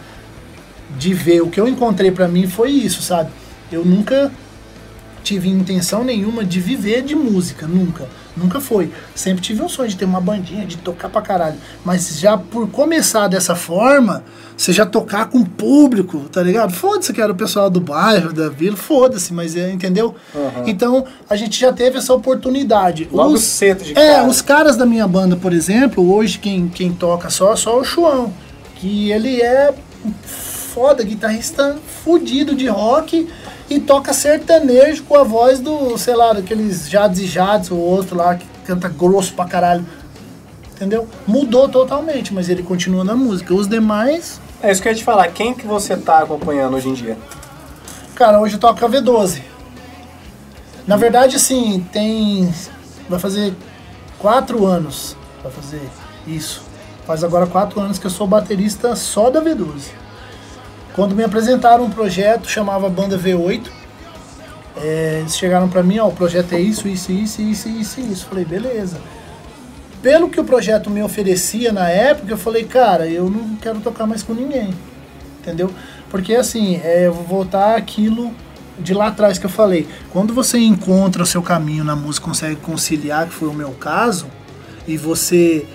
[0.96, 3.30] de ver, o que eu encontrei para mim foi isso, sabe?
[3.72, 4.30] Eu nunca
[5.24, 8.08] tive intenção nenhuma de viver de música, nunca.
[8.36, 8.92] Nunca foi.
[9.14, 11.56] Sempre tive um sonho de ter uma bandinha, de tocar pra caralho.
[11.84, 14.22] Mas já por começar dessa forma,
[14.56, 16.72] você já tocar com o público, tá ligado?
[16.72, 20.14] Foda-se que era o pessoal do bairro, da vila, foda-se, mas é, entendeu?
[20.34, 20.64] Uhum.
[20.66, 23.08] Então a gente já teve essa oportunidade.
[23.10, 24.28] Logo os, cedo de É, cara.
[24.28, 27.84] os caras da minha banda, por exemplo, hoje quem, quem toca só é só o
[27.84, 28.32] João.
[28.76, 29.72] Que ele é
[30.74, 33.26] foda, guitarrista fudido de rock
[33.68, 38.16] e toca sertanejo com a voz do, sei lá, daqueles Jades e Jades, ou outro
[38.16, 39.84] lá que canta grosso pra caralho.
[40.74, 41.08] Entendeu?
[41.26, 43.54] Mudou totalmente, mas ele continua na música.
[43.54, 44.40] Os demais.
[44.62, 45.28] É isso que eu ia te falar.
[45.28, 47.16] Quem que você tá acompanhando hoje em dia?
[48.14, 49.42] Cara, hoje toca V12.
[50.86, 52.52] Na verdade, assim, tem.
[53.08, 53.54] Vai fazer
[54.18, 55.16] quatro anos.
[55.42, 55.80] Vai fazer
[56.26, 56.62] isso.
[57.06, 59.90] Faz agora quatro anos que eu sou baterista só da V12.
[60.96, 63.68] Quando me apresentaram um projeto, chamava Banda V8,
[64.78, 68.26] é, eles chegaram para mim, ó, o projeto é isso, isso, isso, isso, isso, isso.
[68.26, 68.98] Falei, beleza.
[70.00, 74.06] Pelo que o projeto me oferecia na época, eu falei, cara, eu não quero tocar
[74.06, 74.70] mais com ninguém.
[75.40, 75.70] Entendeu?
[76.10, 78.32] Porque assim, é, eu vou voltar aquilo
[78.78, 79.86] de lá atrás que eu falei.
[80.10, 84.28] Quando você encontra o seu caminho na música, consegue conciliar, que foi o meu caso,
[84.88, 85.66] e você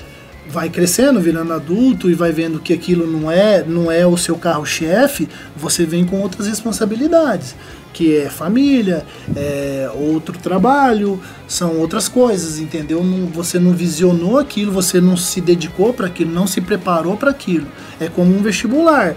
[0.49, 4.35] vai crescendo, virando adulto e vai vendo que aquilo não é, não é o seu
[4.35, 7.55] carro-chefe, você vem com outras responsabilidades,
[7.93, 13.03] que é família, é outro trabalho, são outras coisas, entendeu?
[13.03, 17.31] Não, você não visionou aquilo, você não se dedicou para aquilo, não se preparou para
[17.31, 17.67] aquilo.
[17.99, 19.15] É como um vestibular.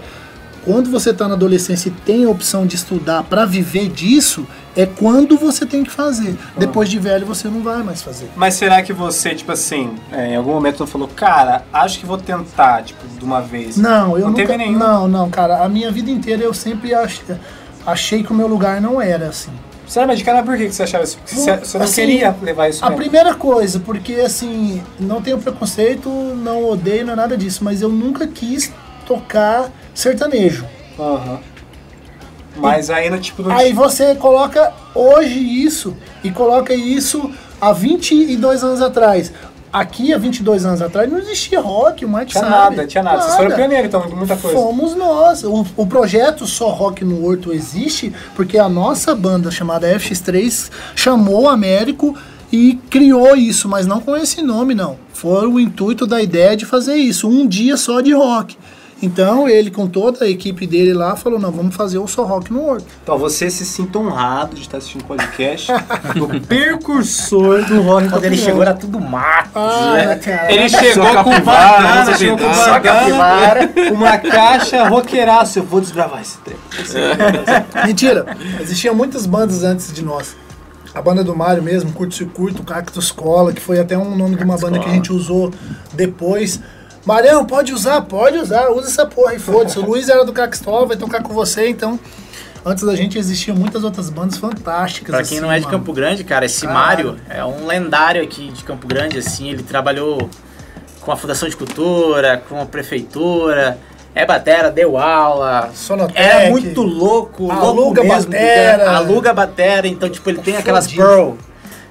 [0.65, 4.85] Quando você está na adolescência e tem a opção de estudar para viver disso, é
[4.85, 6.35] quando você tem que fazer.
[6.39, 6.59] Ah.
[6.59, 8.31] Depois de velho, você não vai mais fazer.
[8.35, 12.05] Mas será que você, tipo assim, é, em algum momento não falou, cara, acho que
[12.05, 13.77] vou tentar, tipo, de uma vez?
[13.77, 14.79] Não, eu não nunca, teve nenhum.
[14.79, 15.63] Não, não, cara.
[15.63, 17.23] A minha vida inteira eu sempre achei,
[17.85, 19.51] achei que o meu lugar não era assim.
[19.87, 21.19] Sério, mas de cara, por que você achava isso?
[21.23, 23.03] Você, você não assim, queria levar isso A mesmo?
[23.03, 27.89] primeira coisa, porque assim, não tenho preconceito, não odeio, não é nada disso, mas eu
[27.89, 28.73] nunca quis
[29.05, 30.65] tocar sertanejo.
[30.99, 31.39] Uhum.
[32.57, 33.49] Mas aí no tipo.
[33.49, 39.31] Aí você coloca hoje isso e coloca isso há 22 anos atrás.
[39.73, 42.55] Aqui, há 22 anos atrás, não existia rock, o Mike tinha sabe.
[42.77, 43.17] Nada, tinha nada.
[43.17, 43.27] nada.
[43.27, 44.57] Vocês foram pioneiros, então, muita coisa.
[44.57, 45.43] Fomos nós.
[45.43, 51.43] O, o projeto Só Rock no Horto existe porque a nossa banda, chamada FX3, chamou
[51.43, 52.17] o Américo
[52.53, 54.97] e criou isso, mas não com esse nome, não.
[55.11, 58.57] Foi o intuito da ideia de fazer isso, um dia só de rock.
[59.01, 62.51] Então ele, com toda a equipe dele lá, falou: não, vamos fazer o Só Rock
[62.51, 62.85] no World.
[63.03, 65.71] Então você se sinta honrado de estar assistindo o podcast
[66.15, 68.09] do precursor do rock.
[68.09, 69.51] Quando ele chegou era tudo mato.
[69.55, 70.19] Ah, né?
[70.49, 75.59] Ele chegou com bandana, chegou com bandana, uma caixa roqueiraça.
[75.59, 76.59] Eu vou desbravar esse tempo.
[77.85, 78.25] Mentira.
[78.61, 80.35] Existiam muitas bandas antes de nós.
[80.93, 84.43] A banda do Mário mesmo, Curto Circuito, Cactus Cola, que foi até um nome de
[84.45, 85.51] uma banda que a gente usou
[85.93, 86.61] depois.
[87.05, 88.01] Marião, pode usar?
[88.01, 89.77] Pode usar, usa essa porra aí, foda-se.
[89.77, 91.99] O Luiz era do Caxtol, vai tocar com você, então.
[92.65, 95.15] Antes da gente existiam muitas outras bandas fantásticas.
[95.15, 95.77] Pra quem assim, não é de mano.
[95.77, 97.09] Campo Grande, cara, esse Caralho.
[97.09, 99.51] Mário é um lendário aqui de Campo Grande, assim.
[99.51, 100.27] Ele trabalhou
[101.01, 103.77] com a Fundação de Cultura, com a Prefeitura.
[104.15, 105.69] É batera, deu aula.
[105.75, 106.19] Sonotec.
[106.19, 108.31] É muito louco, aluga louco mesmo.
[108.31, 108.89] Batera.
[108.97, 111.33] Aluga batera, então, tipo, ele tem aquelas Pearl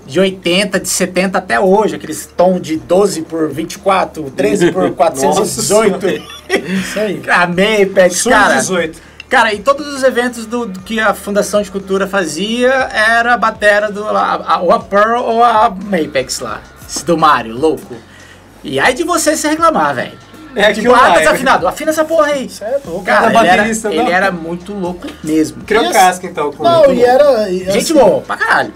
[0.07, 6.07] de 80, de 70 até hoje, aqueles tom de 12 por 24, 13 por 418.
[6.07, 7.23] Isso aí.
[7.29, 8.57] A Mapex, cara.
[8.57, 9.15] 18.
[9.29, 13.37] Cara, e todos os eventos do, do, que a Fundação de Cultura fazia era a
[13.37, 16.61] batera do a, a, ou a Pearl ou a Mapex lá.
[17.05, 17.97] Do Mario, louco.
[18.63, 20.13] E aí de você se reclamar, velho.
[20.55, 21.67] É tipo, ah, tá desafinado.
[21.67, 22.49] Afina essa porra aí.
[22.49, 23.03] Certo.
[23.05, 25.65] Cara, ele era, ele era, muito louco mesmo.
[25.65, 26.53] Criou casca, então.
[26.53, 27.51] Com não, e era...
[27.51, 28.73] E Gente assim, boa, pra caralho.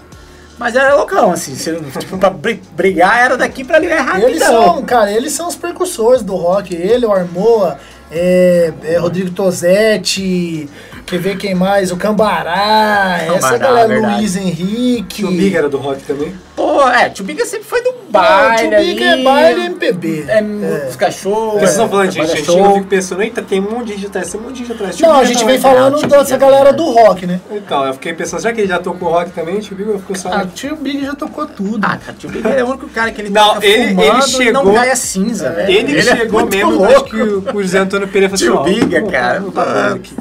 [0.59, 1.55] Mas era loucão, assim.
[1.55, 4.29] Se, tipo, pra brigar era daqui pra ali é rapidão.
[4.29, 6.75] Eles são, cara, eles são os precursores do rock.
[6.75, 7.79] Ele, o Armoa,
[8.11, 10.67] é, é Rodrigo Tosetti,
[11.09, 11.91] Quer ver quem mais?
[11.91, 14.15] O Cambará, essa galera, verdade.
[14.17, 15.25] Luiz Henrique.
[15.25, 16.35] O Big era do rock também.
[16.55, 20.25] Pô, é, Tio Biga sempre foi do Ah, baile o Tio Big é baile MPB.
[20.27, 21.53] É, música show.
[21.53, 23.93] Vocês estão falando de trabalha gente antiga, eu fico pensando, eita, tem um monte de
[23.93, 24.99] gente atrás, tem um monte de gente atrás.
[24.99, 26.77] Não, a Big gente não vem é- falando dessa Big é galera verdade.
[26.77, 27.39] do rock, né?
[27.51, 29.59] Então, eu fiquei pensando, será que ele já tocou rock também?
[29.59, 30.51] Tio Big ficou Ah, sabendo.
[30.53, 31.79] Tio Big já tocou tudo.
[31.83, 34.51] Ah, cara, Tio Biga é o único cara que ele Não, toca ele- fumando ele
[34.51, 35.71] não chegou- a cinza, velho.
[35.71, 39.39] Ele é chegou mesmo, acho que o, José Antônio Pereira falou Tio assim, vamos- cara.
[39.39, 40.13] vamos tá aqui.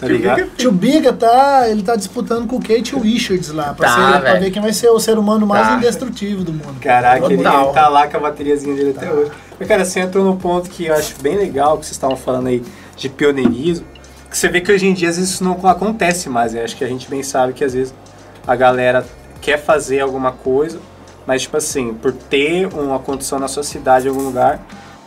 [0.00, 0.46] Tá ligado?
[0.56, 4.34] Tio Biga tá, ele tá disputando com o Kate Richards lá, pra, Tá, ser- pra
[4.34, 5.74] ver quem vai ser o ser humano mais Tá.
[5.74, 6.76] indestrutível do mundo.
[6.80, 9.32] Caraca, ele, ele tá lá com a bateriazinha dele até hoje.
[9.58, 12.46] Mas, cara, você entrou num ponto que eu acho bem legal, que vocês estavam falando
[12.46, 12.62] aí
[12.96, 13.84] de pioneirismo,
[14.30, 16.62] que você vê que hoje em dia às vezes isso não acontece mais, né?
[16.62, 17.92] Acho que a gente bem sabe que às vezes
[18.46, 19.04] a galera
[19.40, 20.78] quer fazer alguma coisa,
[21.26, 24.60] mas tipo assim, por ter uma condição na sua cidade em algum lugar,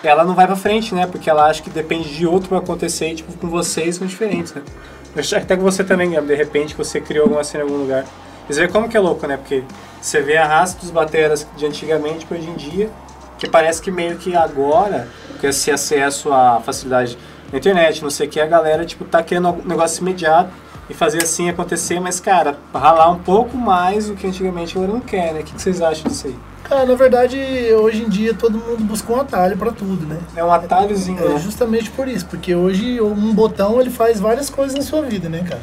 [0.03, 1.05] ela não vai pra frente, né?
[1.07, 4.53] Porque ela acha que depende de outro pra acontecer e tipo, com vocês são diferentes,
[4.53, 4.61] né?
[5.35, 8.05] Até que você também, de repente, que você criou alguma cena em algum lugar.
[8.47, 9.37] Você vê como que é louco, né?
[9.37, 9.63] Porque
[10.01, 12.89] você vê a raça dos bateras de antigamente para hoje em dia,
[13.37, 15.07] que parece que meio que agora,
[15.39, 17.17] com esse acesso à facilidade
[17.51, 20.49] na internet, não sei o que, a galera, tipo, tá querendo um negócio imediato
[20.89, 24.93] e fazer assim acontecer, mas, cara, ralar um pouco mais do que antigamente a galera
[24.93, 25.41] não quer, né?
[25.41, 26.35] O que vocês acham disso aí?
[26.71, 27.37] Cara, na verdade,
[27.73, 30.17] hoje em dia todo mundo busca um atalho pra tudo, né?
[30.33, 31.37] É um atalhozinho, É né?
[31.37, 35.43] justamente por isso, porque hoje um botão ele faz várias coisas na sua vida, né,
[35.43, 35.61] cara?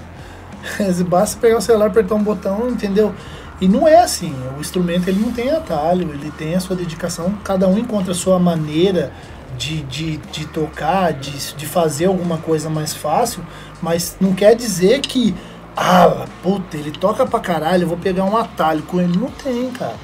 [1.08, 3.14] Basta pegar o celular, apertar um botão, entendeu?
[3.58, 7.32] E não é assim, o instrumento ele não tem atalho, ele tem a sua dedicação,
[7.42, 9.10] cada um encontra a sua maneira
[9.56, 13.42] de, de, de tocar, de, de fazer alguma coisa mais fácil,
[13.80, 15.34] mas não quer dizer que,
[15.74, 19.16] ah, puta, ele toca pra caralho, eu vou pegar um atalho com ele.
[19.16, 19.96] Não tem, cara.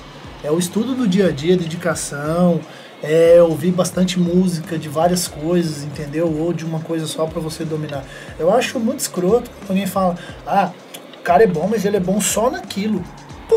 [0.44, 2.60] É o estudo do dia a dia, dedicação,
[3.02, 6.30] é ouvir bastante música de várias coisas, entendeu?
[6.30, 8.04] Ou de uma coisa só pra você dominar.
[8.38, 10.70] Eu acho muito escroto quando alguém fala, ah,
[11.18, 13.02] o cara é bom, mas ele é bom só naquilo.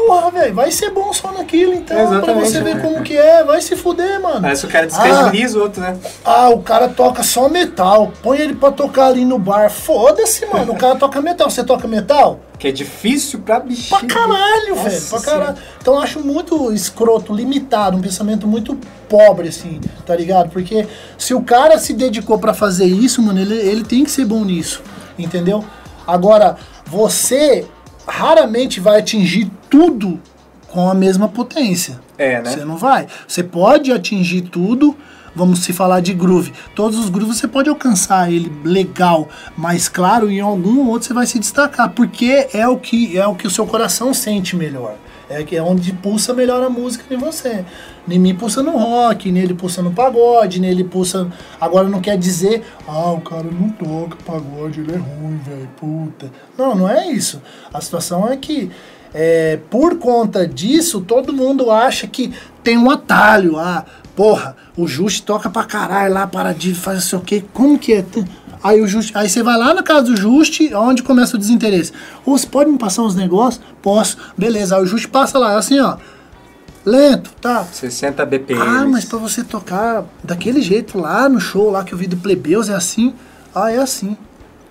[0.06, 2.82] Porra, velho, vai ser bom só naquilo, então, pra Exatamente, você ver né?
[2.82, 4.42] como que é, vai se fuder, mano.
[4.42, 5.98] Parece que o cara descredibiliza o outro, né?
[6.24, 8.12] Ah, o cara toca só metal.
[8.22, 9.70] Põe ele pra tocar ali no bar.
[9.70, 10.74] Foda-se, mano.
[10.74, 11.50] O cara toca metal.
[11.50, 12.40] Você toca metal?
[12.58, 14.00] Que é difícil pra bichinho.
[14.00, 15.02] Pra caralho, velho.
[15.10, 15.58] Pra caralho.
[15.82, 20.50] Então eu acho muito escroto, limitado, um pensamento muito pobre, assim, tá ligado?
[20.50, 24.26] Porque se o cara se dedicou pra fazer isso, mano, ele, ele tem que ser
[24.26, 24.82] bom nisso.
[25.20, 25.64] Entendeu?
[26.06, 26.56] Agora,
[26.86, 27.66] você
[28.08, 30.20] raramente vai atingir tudo
[30.68, 32.00] com a mesma potência.
[32.18, 32.50] É, né?
[32.50, 33.08] Você não vai.
[33.28, 34.96] Você pode atingir tudo.
[35.36, 36.52] Vamos se falar de groove.
[36.74, 41.28] Todos os grooves você pode alcançar ele legal, mas claro, em algum outro você vai
[41.28, 44.96] se destacar, porque é o que é o que o seu coração sente melhor.
[45.30, 47.66] É que é onde pulsa melhor a música em você.
[48.10, 51.30] Em mim pulsa no rock, nele pulsa no pagode, nele pulsa.
[51.60, 56.32] Agora não quer dizer, ah, o cara não toca pagode, ele é ruim, velho, puta.
[56.58, 57.42] Não, não é isso.
[57.74, 58.72] A situação é que
[59.14, 63.58] é, por conta disso, todo mundo acha que tem um atalho.
[63.58, 63.86] Ah,
[64.16, 67.44] porra, o Juste toca pra caralho lá, para de fazer sei o quê.
[67.54, 68.06] Como que é?
[68.64, 71.92] Aí, o Juste, aí você vai lá na casa do Juste, onde começa o desinteresse.
[72.26, 73.64] Ô, você pode me passar uns negócios?
[73.82, 74.18] Posso.
[74.38, 75.98] Beleza, aí o Juste passa lá, assim, ó.
[76.86, 77.66] Lento, tá?
[77.66, 78.62] 60 BPM.
[78.62, 82.16] Ah, mas pra você tocar daquele jeito lá no show lá que eu vi do
[82.18, 83.14] Plebeus é assim?
[83.54, 84.16] Ah, é assim.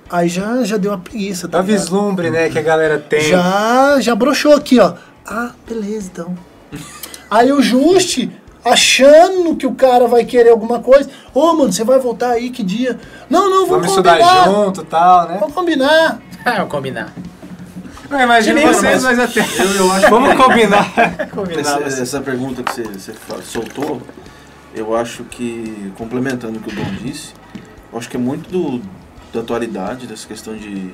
[0.08, 1.78] Aí já, já deu uma preguiça, tá É ligado?
[1.78, 3.20] vislumbre, né, que a galera tem.
[3.28, 4.94] Já, já broxou aqui, ó.
[5.26, 6.34] Ah, beleza, então.
[7.30, 8.30] Aí o Juste,
[8.70, 11.08] achando que o cara vai querer alguma coisa.
[11.32, 12.98] Ô, mano, você vai voltar aí que dia?
[13.30, 14.44] Não, não, Vamos vamos, estudar combinar.
[14.44, 15.36] junto e tal, né?
[15.40, 16.20] Vamos combinar.
[16.48, 17.12] Ah, eu combinar.
[18.08, 19.40] Eu imagino Beleza, vocês, mas, mas até.
[19.64, 20.92] eu- eu acho Vamos que- combinar.
[21.34, 24.00] combinar Essa, essa pergunta que você, você soltou,
[24.72, 27.32] eu acho que, complementando o que o Dom disse,
[27.92, 28.80] eu acho que é muito do,
[29.34, 30.92] da atualidade, dessa questão de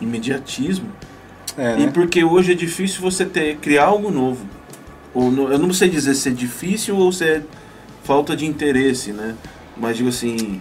[0.00, 0.88] imediatismo.
[1.56, 1.90] É, E né?
[1.92, 4.46] porque hoje é difícil você ter, criar algo novo.
[5.18, 7.42] Ou eu não sei dizer se é difícil ou se é
[8.04, 9.34] falta de interesse, né?
[9.76, 10.60] Mas digo assim,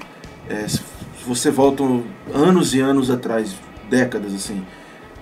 [0.49, 0.81] é, se
[1.25, 1.83] você volta
[2.33, 3.55] anos e anos atrás,
[3.89, 4.63] décadas assim,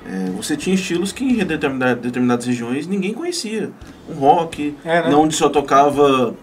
[0.05, 3.71] é, você tinha estilos que em determinada- determinadas regiões ninguém conhecia.
[4.09, 5.09] Um rock, É, né?
[5.09, 6.33] não onde só tocava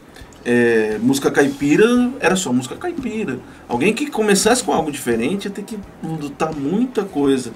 [0.44, 3.38] é, música caipira, era só música caipira.
[3.68, 7.52] Alguém que começasse com algo diferente ia ter que lutar muita coisa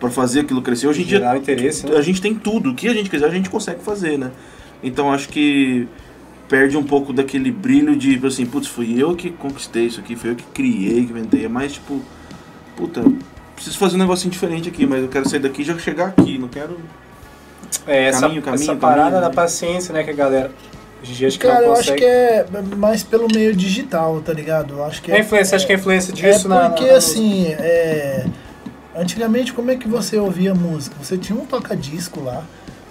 [0.00, 0.86] para fazer aquilo crescer.
[0.88, 1.96] Hoje em dia né?
[1.96, 4.30] a gente tem tudo, o que a gente quiser a gente consegue fazer, né?
[4.82, 5.88] Então acho que
[6.48, 10.14] perde um pouco daquele brilho de, tipo assim, putz, fui eu que conquistei isso aqui,
[10.14, 11.44] fui eu que criei, que inventei.
[11.44, 12.00] É mais tipo,
[12.76, 13.02] puta,
[13.54, 16.38] preciso fazer um negocinho diferente aqui, mas eu quero sair daqui e já chegar aqui,
[16.38, 16.78] não quero.
[17.86, 19.34] É, essa, Caminho, caminho, essa parada caminho, da né?
[19.34, 20.52] paciência, né, que a galera
[21.02, 24.32] hoje em dia acho que Cara, eu acho que é mais pelo meio digital, tá
[24.32, 24.74] ligado?
[24.74, 26.92] Eu acho que É a influência, acho que a influência É disso na- porque na,
[26.92, 28.26] na assim, é,
[28.96, 30.96] Antigamente, como é que você ouvia música?
[31.02, 32.42] Você tinha um toca-disco lá.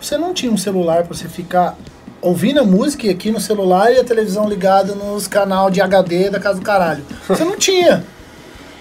[0.06, 1.76] Você não tinha um celular para você ficar
[2.22, 6.30] ouvindo a música e aqui no celular e a televisão ligada nos canal de HD
[6.30, 7.04] da casa do caralho.
[7.28, 8.04] Você não tinha.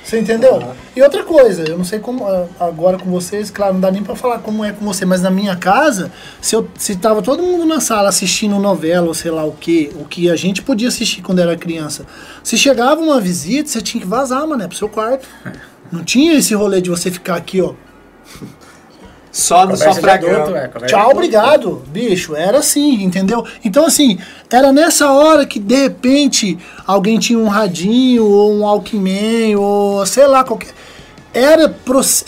[0.04, 0.56] Você entendeu?
[0.56, 0.72] Uhum.
[0.94, 4.02] E outra coisa, eu não sei como ah, agora com vocês, claro, não dá nem
[4.02, 7.42] para falar como é com você, mas na minha casa, se eu se tava todo
[7.42, 10.88] mundo na sala assistindo novela ou sei lá o que, o que a gente podia
[10.88, 12.04] assistir quando era criança.
[12.42, 15.26] Se chegava uma visita, você tinha que vazar, mano, pro seu quarto.
[15.90, 17.72] Não tinha esse rolê de você ficar aqui, ó.
[19.34, 20.56] Só no sofragão.
[20.56, 22.36] É, Tchau, obrigado, bicho.
[22.36, 23.44] Era assim, entendeu?
[23.64, 24.16] Então, assim,
[24.48, 30.28] era nessa hora que, de repente, alguém tinha um radinho, ou um Walkman, ou sei
[30.28, 30.68] lá, qualquer...
[31.34, 31.74] Era,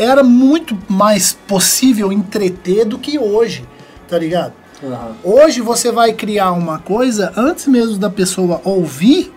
[0.01, 3.65] era muito mais possível entreter do que hoje,
[4.09, 4.53] tá ligado?
[4.83, 5.15] Uhum.
[5.23, 9.33] Hoje você vai criar uma coisa, antes mesmo da pessoa ouvir,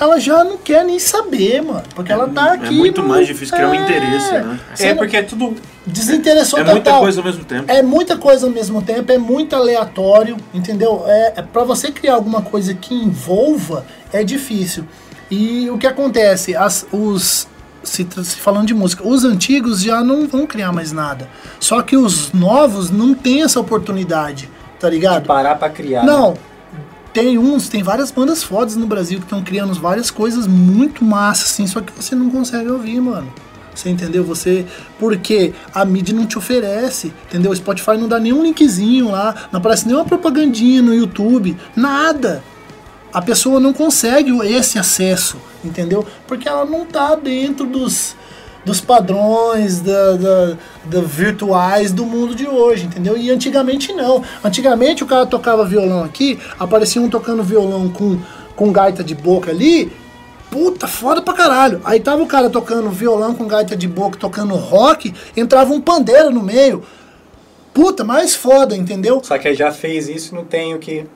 [0.00, 1.82] ela já não quer nem saber, mano.
[1.94, 2.68] Porque é, ela tá é aqui.
[2.68, 3.84] É muito mais difícil criar um é.
[3.84, 4.60] interesse, né?
[4.78, 5.54] É, porque é tudo.
[5.86, 6.74] Desinteressou é total.
[6.74, 7.70] muita coisa ao mesmo tempo.
[7.70, 11.04] É muita coisa ao mesmo tempo, é muito aleatório, entendeu?
[11.06, 14.84] É, é para você criar alguma coisa que envolva, é difícil.
[15.30, 16.56] E o que acontece?
[16.56, 17.46] As, os,
[17.82, 21.28] se, se, falando de música, os antigos já não vão criar mais nada.
[21.58, 25.22] Só que os novos não têm essa oportunidade, tá ligado?
[25.22, 26.04] De parar pra criar.
[26.04, 26.36] Não, né?
[27.12, 31.50] Tem uns, tem várias bandas fodas no Brasil que estão criando várias coisas muito massas,
[31.50, 33.32] assim, só que você não consegue ouvir, mano.
[33.74, 34.24] Você entendeu?
[34.24, 34.66] Você.
[34.98, 37.50] Porque a mídia não te oferece, entendeu?
[37.50, 42.42] O Spotify não dá nenhum linkzinho lá, não aparece nenhuma propagandinha no YouTube, nada.
[43.12, 46.06] A pessoa não consegue esse acesso, entendeu?
[46.28, 48.14] Porque ela não tá dentro dos
[48.64, 53.16] dos padrões da, da, da, virtuais do mundo de hoje, entendeu?
[53.16, 54.22] E antigamente não.
[54.44, 58.18] Antigamente o cara tocava violão aqui, aparecia um tocando violão com,
[58.54, 59.90] com gaita de boca ali,
[60.50, 61.80] puta, foda pra caralho.
[61.84, 66.30] Aí tava o cara tocando violão com gaita de boca, tocando rock, entrava um pandeiro
[66.30, 66.82] no meio.
[67.72, 69.22] Puta, mais foda, entendeu?
[69.24, 71.06] Só que já fez isso, não tem o que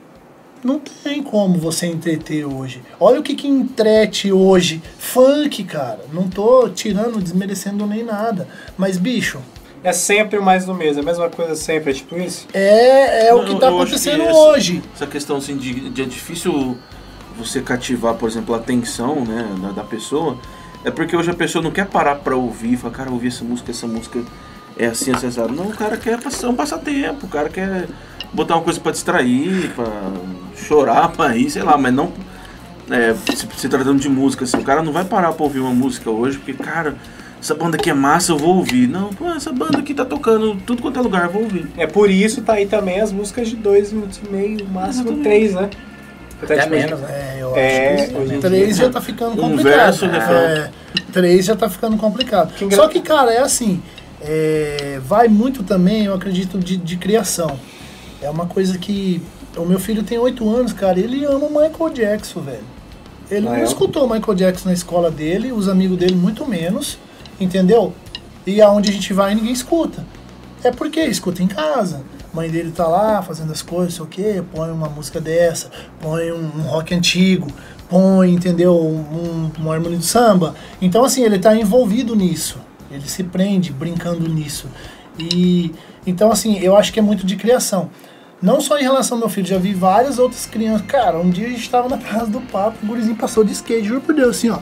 [0.65, 2.81] não tem como você entreter hoje.
[2.99, 4.81] Olha o que que entrete hoje.
[4.97, 5.99] Funk, cara.
[6.11, 8.47] Não tô tirando, desmerecendo nem nada.
[8.75, 9.39] Mas, bicho...
[9.83, 12.47] É sempre o mais do mesmo, é a mesma coisa sempre, é tipo isso?
[12.51, 14.83] É, é o que tá acontecendo que essa, hoje.
[14.95, 16.75] Essa questão, assim, de, de é difícil
[17.37, 20.39] você cativar, por exemplo, a atenção, né, da, da pessoa,
[20.83, 23.69] é porque hoje a pessoa não quer parar pra ouvir, falar, cara, ouvir essa música,
[23.69, 24.23] essa música
[24.75, 25.53] é assim, acessado.
[25.53, 27.87] Não, o cara quer passar um passatempo, o cara quer
[28.33, 29.85] botar uma coisa para distrair, para
[30.55, 32.11] chorar, para ir, sei lá, mas não
[32.89, 35.73] é, se, se, tratando de música, assim, o cara não vai parar pra ouvir uma
[35.73, 36.95] música hoje, porque, cara,
[37.41, 38.87] essa banda aqui é massa, eu vou ouvir.
[38.87, 41.67] Não, pô, essa banda aqui tá tocando tudo quanto é lugar, eu vou ouvir.
[41.77, 45.23] É por isso tá aí também as músicas de dois minutos e meio, máximo Exatamente.
[45.23, 45.69] três, né?
[46.41, 47.07] Até, Até menos, né?
[47.09, 49.57] É, eu é, acho que três já tá ficando complicado.
[49.57, 50.69] Um verso, é,
[51.11, 52.53] três já tá ficando complicado.
[52.71, 53.81] Só que, cara, é assim,
[54.21, 57.57] é, vai muito também, eu acredito, de, de criação.
[58.21, 59.21] É uma coisa que.
[59.57, 62.63] O meu filho tem oito anos, cara, ele ama Michael Jackson, velho.
[63.29, 63.63] Ele ah, não é?
[63.63, 66.97] escutou Michael Jackson na escola dele, os amigos dele muito menos,
[67.39, 67.93] entendeu?
[68.45, 70.05] E aonde a gente vai ninguém escuta.
[70.63, 72.03] É porque escuta em casa.
[72.31, 75.71] A mãe dele tá lá fazendo as coisas, sei o quê, põe uma música dessa,
[76.01, 77.47] põe um, um rock antigo,
[77.89, 80.53] põe, entendeu, um, um harmonia de samba.
[80.81, 82.59] Então, assim, ele tá envolvido nisso.
[82.91, 84.67] Ele se prende brincando nisso.
[85.17, 85.73] E
[86.05, 87.89] então, assim, eu acho que é muito de criação.
[88.41, 90.85] Não só em relação ao meu filho, já vi várias outras crianças.
[90.87, 93.87] Cara, um dia a gente tava na casa do papo, o gurizinho passou de skate,
[93.87, 94.59] juro por Deus, assim, ó.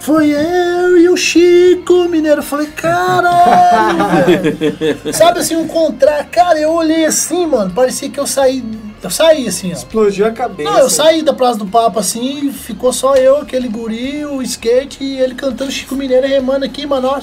[0.00, 2.40] Foi eu e o Chico Mineiro.
[2.40, 5.14] Eu falei, caralho, velho.
[5.14, 6.26] Sabe assim, um contrário.
[6.28, 8.64] Cara, eu olhei assim, mano, parecia que eu saí.
[9.00, 9.74] Eu saí assim, ó.
[9.74, 10.68] Explodiu a cabeça.
[10.68, 15.04] Não, eu saí da Praça do Papo assim, ficou só eu, aquele guri, o skate
[15.04, 17.20] e ele cantando Chico Mineiro remando aqui, mano, ó.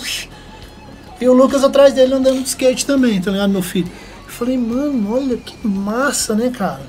[1.20, 3.92] E o Lucas atrás dele andando de skate também, tá ligado, meu filho?
[4.40, 6.80] Eu falei, mano, olha que massa, né, cara?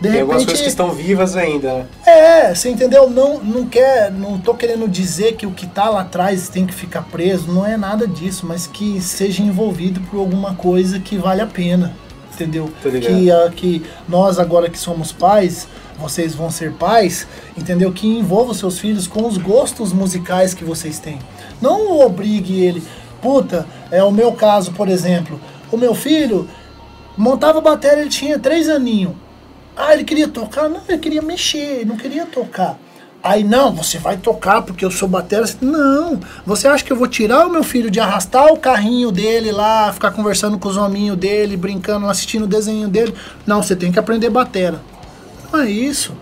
[0.00, 1.86] De Tem repente, algumas coisas que estão vivas ainda, né?
[2.06, 3.10] É, você entendeu?
[3.10, 6.72] Não, não quer, não tô querendo dizer que o que tá lá atrás tem que
[6.72, 11.42] ficar preso, não é nada disso, mas que seja envolvido por alguma coisa que vale
[11.42, 11.94] a pena,
[12.32, 12.72] entendeu?
[12.80, 17.92] Que, uh, que nós agora que somos pais, vocês vão ser pais, entendeu?
[17.92, 21.18] Que envolva os seus filhos com os gostos musicais que vocês têm.
[21.60, 22.82] Não obrigue ele,
[23.20, 25.38] puta, é o meu caso, por exemplo.
[25.70, 26.48] O meu filho
[27.16, 29.14] montava bateria, ele tinha três aninhos.
[29.76, 30.68] Ah, ele queria tocar?
[30.68, 32.78] Não, ele queria mexer, não queria tocar.
[33.22, 35.64] Aí, não, você vai tocar porque eu sou baterista.
[35.64, 39.50] Não, você acha que eu vou tirar o meu filho de arrastar o carrinho dele
[39.50, 43.14] lá, ficar conversando com os hominhos dele, brincando, assistindo o desenho dele?
[43.46, 44.80] Não, você tem que aprender batera.
[45.50, 46.12] Não é isso.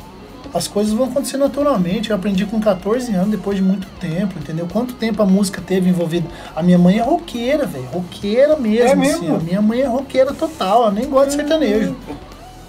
[0.54, 2.10] As coisas vão acontecer naturalmente.
[2.10, 4.68] Eu aprendi com 14 anos, depois de muito tempo, entendeu?
[4.70, 6.28] Quanto tempo a música teve envolvido?
[6.54, 7.86] A minha mãe é roqueira, velho.
[7.86, 9.36] Roqueira mesmo, é mesmo?
[9.36, 11.96] Assim, a minha mãe é roqueira total, ela nem gosta de sertanejo.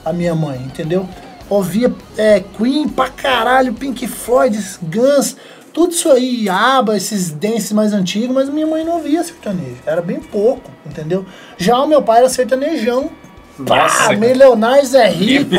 [0.05, 1.07] A minha mãe, entendeu?
[1.49, 5.35] Ouvia é, Queen pra caralho, Pink Floyd, Guns,
[5.73, 9.77] tudo isso aí, aba, esses dances mais antigos, mas minha mãe não ouvia sertanejo.
[9.85, 11.25] Era bem pouco, entendeu?
[11.57, 13.09] Já o meu pai era sertanejão
[13.57, 15.55] nossa, Pá, Milionários é rico.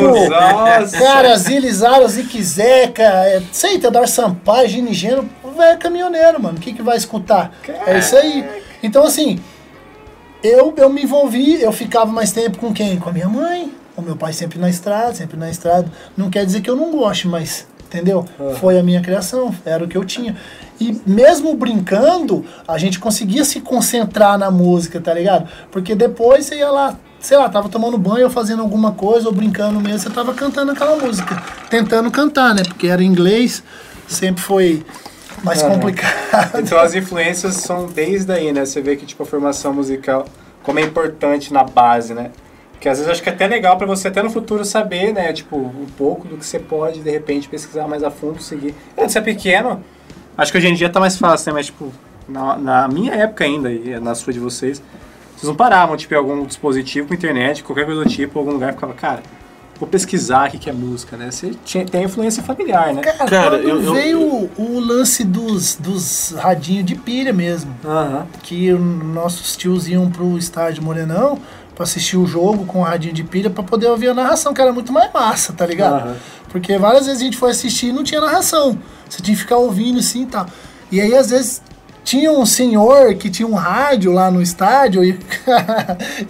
[0.97, 6.57] Cara, Zilizaro, Ziquizeca, é, sei, Teodoro Sampaio, Gini Gênero, velho caminhoneiro, mano.
[6.57, 7.51] O que, que vai escutar?
[7.63, 7.91] Caraca.
[7.91, 8.45] É isso aí.
[8.83, 9.39] Então, assim,
[10.43, 12.97] eu, eu me envolvi, eu ficava mais tempo com quem?
[12.97, 13.71] Com a minha mãe.
[13.95, 15.89] O meu pai sempre na estrada, sempre na estrada.
[16.17, 18.25] Não quer dizer que eu não goste, mas, entendeu?
[18.37, 18.55] Uhum.
[18.55, 20.35] Foi a minha criação, era o que eu tinha.
[20.79, 25.47] E mesmo brincando, a gente conseguia se concentrar na música, tá ligado?
[25.71, 29.33] Porque depois você ia lá sei lá, tava tomando banho ou fazendo alguma coisa ou
[29.33, 32.61] brincando mesmo, você tava cantando aquela música, tentando cantar, né?
[32.63, 33.63] Porque era inglês,
[34.07, 34.85] sempre foi
[35.43, 35.71] mais uhum.
[35.71, 36.59] complicado.
[36.59, 38.63] Então as influências são desde aí, né?
[38.63, 40.25] Você vê que tipo a formação musical
[40.61, 42.29] como é importante na base, né?
[42.79, 45.33] Que às vezes acho que é até legal para você até no futuro saber, né,
[45.33, 48.75] tipo, um pouco do que você pode de repente pesquisar mais a fundo, seguir.
[48.95, 49.83] Quando você é pequeno,
[50.37, 51.57] acho que hoje em dia tá mais fácil, né?
[51.57, 51.91] Mas tipo,
[52.29, 54.83] na, na minha época ainda e na sua de vocês,
[55.45, 58.93] vocês não paravam, tipo, em algum dispositivo, internet, qualquer coisa do tipo, algum lugar, ficava,
[58.93, 59.21] cara,
[59.79, 61.29] vou pesquisar o que é música, né?
[61.29, 63.01] Você tinha, tem influência familiar, né?
[63.01, 67.71] Cara, cara eu, veio eu, o lance dos, dos radinhos de pilha mesmo.
[67.83, 68.25] Uh -huh.
[68.41, 71.39] Que nossos tios iam pro estádio Morenão
[71.75, 74.61] pra assistir o jogo com o radinho de pilha pra poder ouvir a narração, que
[74.61, 76.07] era muito mais massa, tá ligado?
[76.07, 76.15] Uh -huh.
[76.49, 78.77] Porque várias vezes a gente foi assistir e não tinha narração.
[79.09, 80.45] Você tinha que ficar ouvindo assim e tal.
[80.89, 81.61] E aí, às vezes,
[82.05, 85.19] tinha um senhor que tinha um rádio lá no estádio e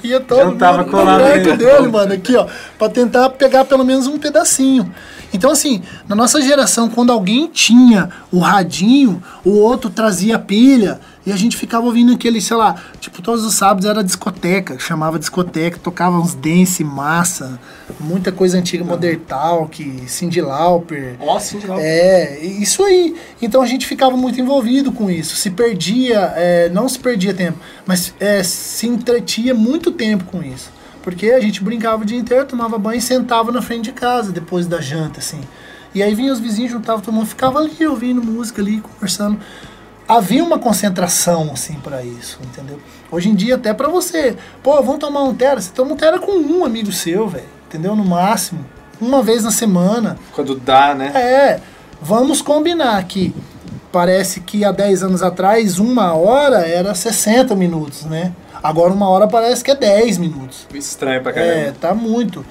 [0.02, 2.48] ia todo mundo perto dele, mano, aqui, ó,
[2.80, 4.90] para tentar pegar pelo menos um pedacinho.
[5.34, 11.32] Então, assim, na nossa geração, quando alguém tinha o radinho, o outro trazia pilha, e
[11.32, 15.80] a gente ficava ouvindo aquele, sei lá, tipo, todos os sábados era discoteca, chamava discoteca,
[15.82, 17.60] tocava uns dance massa,
[18.00, 18.92] muita coisa antiga, uhum.
[18.92, 21.16] Modern Talk, Cindy Lauper.
[21.20, 21.84] Ó, oh, Cindy Lauper.
[21.84, 23.16] É, isso aí.
[23.42, 25.36] Então a gente ficava muito envolvido com isso.
[25.36, 27.58] Se perdia, é, não se perdia tempo,
[27.88, 30.70] mas é, se entretia muito tempo com isso.
[31.02, 34.32] Porque a gente brincava o dia inteiro, tomava banho e sentava na frente de casa
[34.32, 35.42] depois da janta, assim.
[35.94, 39.40] E aí vinha os vizinhos, juntava todo mundo, ficava ali ouvindo música ali, conversando
[40.08, 42.80] havia uma concentração assim para isso, entendeu?
[43.12, 46.20] Hoje em dia até para você, pô, vamos tomar um tera, você toma um tera
[46.20, 47.96] com um amigo seu, velho, entendeu?
[47.96, 48.66] No máximo,
[49.00, 50.18] uma vez na semana.
[50.34, 51.12] Quando dá, né?
[51.16, 51.60] É,
[52.02, 53.34] vamos combinar que
[53.92, 58.34] parece que há 10 anos atrás uma hora era 60 minutos, né?
[58.62, 60.68] Agora uma hora parece que é 10 minutos.
[60.74, 61.54] Estranho pra caramba.
[61.54, 62.46] É, tá muito.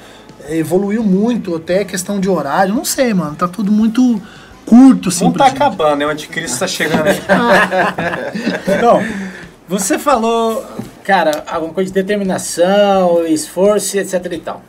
[0.48, 4.20] Evoluiu muito, até questão de horário, não sei, mano, tá tudo muito
[4.66, 5.24] curto, sim.
[5.24, 6.06] Não tá acabando, né?
[6.06, 7.20] O anticristo tá chegando aí.
[8.82, 9.00] Não,
[9.68, 10.64] você falou,
[11.02, 14.62] cara, alguma coisa de determinação, esforço, etc e tal.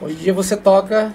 [0.00, 1.12] Hoje em dia você toca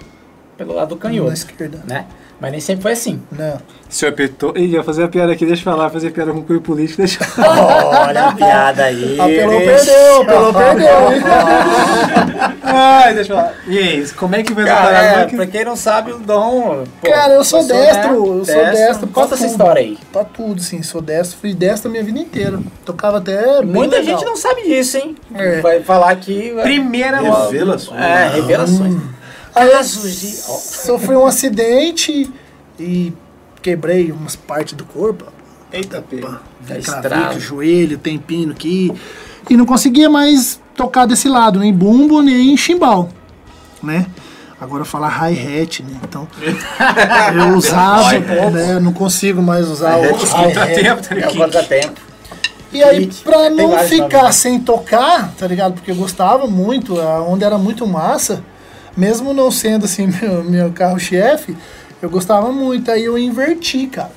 [0.57, 1.27] pelo lado do canhoto.
[1.27, 1.83] Na esquerda.
[1.85, 2.05] Né?
[2.39, 3.21] Mas nem sempre foi assim.
[3.31, 3.55] Não.
[3.89, 4.53] O senhor apertou.
[4.55, 7.23] Ih, ia fazer a piada aqui, deixa eu falar, fazer piada com cunho político, deixa
[7.23, 9.17] eu Olha a piada aí.
[9.19, 10.89] Apelou, perdeu, apelou, perdeu.
[12.61, 13.53] Ai, deixa eu falar.
[13.67, 16.83] E aí, como é que vai Cara, é, pra quem não sabe, o Dom.
[17.01, 18.39] Pô, Cara, eu sou destro, né?
[18.39, 19.07] eu sou destro.
[19.07, 19.97] Conta essa história aí.
[20.11, 20.81] Pra tudo, sim.
[20.83, 22.59] Sou destro, fui destro a minha vida inteira.
[22.85, 23.61] Tocava até.
[23.63, 24.17] Muita legal.
[24.17, 25.15] gente não sabe disso, hein?
[25.33, 25.61] É.
[25.61, 26.53] Vai falar aqui.
[26.61, 27.99] Primeira Revelações.
[27.99, 28.93] É, revelações.
[28.93, 29.18] Hum.
[29.53, 30.27] Casos de.
[30.27, 32.31] Sofri um acidente
[32.79, 33.13] e
[33.61, 35.25] quebrei umas partes do corpo.
[35.71, 36.41] Eita, pega.
[37.31, 38.91] Tem joelho, tem pino aqui.
[39.49, 43.09] E não conseguia mais tocar desse lado, nem bumbo, nem chimbal,
[43.81, 44.05] né?
[44.59, 45.97] Agora falar hi-hat, né?
[46.03, 46.27] Então,
[47.33, 48.19] eu usava,
[48.51, 48.79] né?
[48.79, 51.07] Não consigo mais usar o hi-hat.
[51.07, 52.01] tá Agora dá tempo.
[52.71, 55.73] E aí, pra não ficar sem tocar, tá ligado?
[55.73, 58.43] Porque eu gostava muito, a onda era muito massa,
[58.95, 61.55] mesmo não sendo assim meu, meu carro-chefe,
[62.01, 64.11] eu gostava muito, aí eu inverti, cara.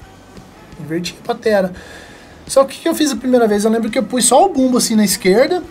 [0.81, 1.73] Inverti a patera.
[2.47, 3.65] Só que o que eu fiz a primeira vez?
[3.65, 5.63] Eu lembro que eu pus só o bumbo assim na esquerda.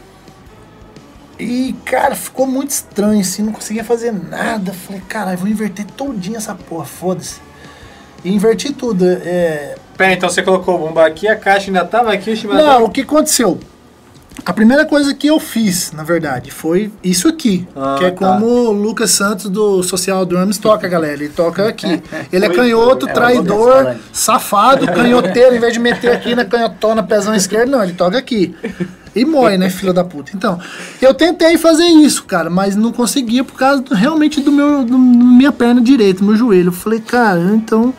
[1.39, 4.73] E, cara, ficou muito estranho, assim, não conseguia fazer nada.
[4.73, 7.39] Falei, caralho, vou inverter todinha essa porra, foda-se.
[8.23, 9.05] E inverti tudo.
[9.07, 9.75] É...
[9.97, 12.89] Pera, então você colocou o bumbo aqui, a caixa ainda tava aqui, o Não, o
[12.89, 13.59] que aconteceu?
[14.45, 17.67] A primeira coisa que eu fiz, na verdade, foi isso aqui.
[17.75, 18.17] Ah, que é tá.
[18.17, 21.13] como o Lucas Santos do Social Drums toca, galera.
[21.13, 22.01] Ele toca aqui.
[22.31, 25.55] Ele é canhoto, é, traidor, safado, canhoteiro.
[25.55, 28.55] Em vez de meter aqui na canhotona, pezão esquerdo, não, ele toca aqui.
[29.15, 30.31] E morre, né, filho da puta.
[30.33, 30.59] Então,
[31.01, 34.97] eu tentei fazer isso, cara, mas não conseguia por causa do, realmente do meu, do,
[34.97, 36.69] minha perna direita, meu joelho.
[36.69, 37.93] Eu falei, cara, então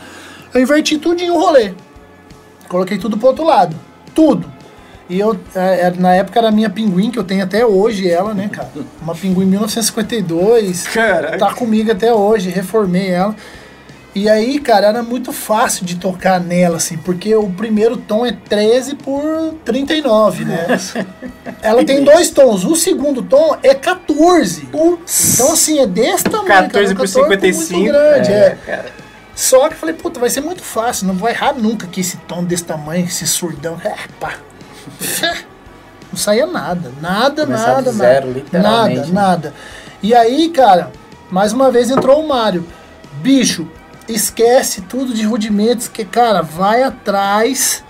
[0.55, 1.73] eu inverti tudinho o rolê.
[2.69, 3.77] Coloquei tudo pro outro lado.
[4.15, 4.52] Tudo.
[5.13, 8.09] E eu, é, é, na época era a minha pinguim, que eu tenho até hoje
[8.09, 8.71] ela, né, cara?
[9.03, 10.87] Uma pinguim 1952.
[10.87, 11.37] Caraca.
[11.37, 13.37] Tá comigo até hoje, reformei ela.
[14.15, 18.33] E aí, cara, era muito fácil de tocar nela, assim, porque o primeiro tom é
[18.33, 19.23] 13 por
[19.67, 20.67] 39, né?
[21.61, 22.65] Ela tem dois tons.
[22.65, 24.63] O segundo tom é 14.
[24.67, 25.35] Putz.
[25.35, 26.47] Então, assim, é desse tamanho.
[26.47, 27.73] 14 cara, por 55.
[27.79, 28.37] Muito grande, é.
[28.37, 28.59] é.
[28.65, 28.93] Cara.
[29.35, 32.17] Só que eu falei, puta, vai ser muito fácil, não vou errar nunca que esse
[32.17, 33.79] tom desse tamanho, esse surdão.
[33.85, 34.37] É, pá.
[36.13, 36.93] Não saía nada.
[37.01, 38.69] Nada, Começar nada, zero, nada.
[38.69, 39.07] Nada, né?
[39.11, 39.55] nada.
[40.03, 40.93] E aí, cara,
[41.31, 42.67] mais uma vez entrou o Mário.
[43.23, 43.67] Bicho,
[44.07, 47.83] esquece tudo de rudimentos, que, cara, vai atrás.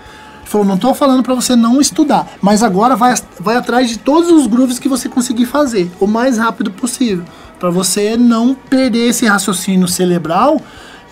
[0.45, 4.29] Falou, não tô falando para você não estudar, mas agora vai, vai atrás de todos
[4.29, 7.25] os grooves que você conseguir fazer, o mais rápido possível,
[7.59, 10.61] para você não perder esse raciocínio cerebral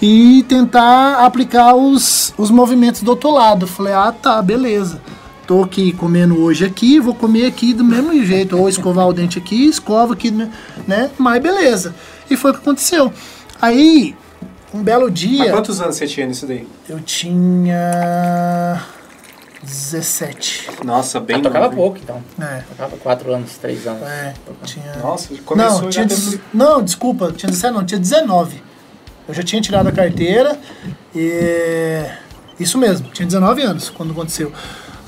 [0.01, 3.65] e tentar aplicar os, os movimentos do outro lado.
[3.67, 5.01] Falei, ah, tá, beleza.
[5.51, 9.37] Tô aqui comendo hoje aqui, vou comer aqui do mesmo jeito, ou escovar o dente
[9.37, 11.11] aqui, escova aqui, né?
[11.17, 11.93] Mas beleza.
[12.29, 13.11] E foi o que aconteceu.
[13.61, 14.15] Aí,
[14.73, 15.39] um belo dia.
[15.39, 16.65] Mas quantos anos você tinha nisso daí?
[16.87, 18.81] Eu tinha.
[19.61, 20.69] 17.
[20.85, 21.35] Nossa, bem.
[21.35, 22.23] Ah, tocava pouco então.
[22.39, 22.63] É.
[22.69, 24.03] Tocava 4 anos, 3 anos.
[24.03, 24.33] É.
[24.63, 24.95] Tinha...
[25.03, 26.39] Nossa, começou não, tinha des...
[26.53, 28.63] não, desculpa, tinha 17 não, tinha 19.
[29.27, 30.57] Eu já tinha tirado a carteira
[31.13, 32.05] e.
[32.57, 34.53] Isso mesmo, tinha 19 anos quando aconteceu.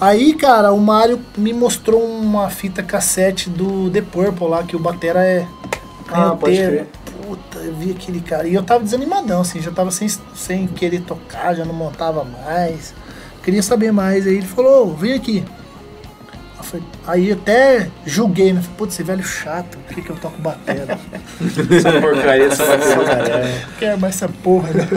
[0.04, 4.80] Aí, cara, o Mário me mostrou uma fita cassete do The Purple lá, que o
[4.80, 5.48] Batera é
[6.10, 6.88] ah, pode crer
[7.26, 8.48] puta, eu vi aquele cara.
[8.48, 12.94] E eu tava desanimadão, assim, já tava sem, sem querer tocar, já não montava mais.
[13.44, 14.28] Queria saber mais.
[14.28, 15.44] Aí ele falou, vem aqui.
[17.06, 18.62] Aí até julguei, né?
[18.62, 20.84] Falei, putz, esse velho chato, por que, que eu toco bateria?
[21.78, 23.68] essa porcaria, essa porcaria.
[23.80, 24.88] Quer mais essa porra, né?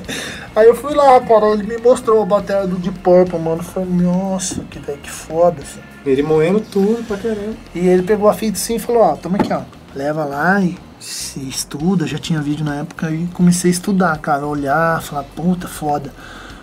[0.56, 3.58] Aí eu fui lá, cara, ele me mostrou a bateria do Deep Purple, mano.
[3.58, 5.80] Eu falei, nossa, que velho, que foda, assim.
[6.04, 7.54] Ele moendo tudo pra caramba.
[7.74, 9.62] E ele pegou a fita assim e falou, ó, toma aqui, ó.
[9.94, 14.46] Leva lá e se estuda, já tinha vídeo na época e comecei a estudar, cara,
[14.46, 16.12] olhar, falar, puta, foda.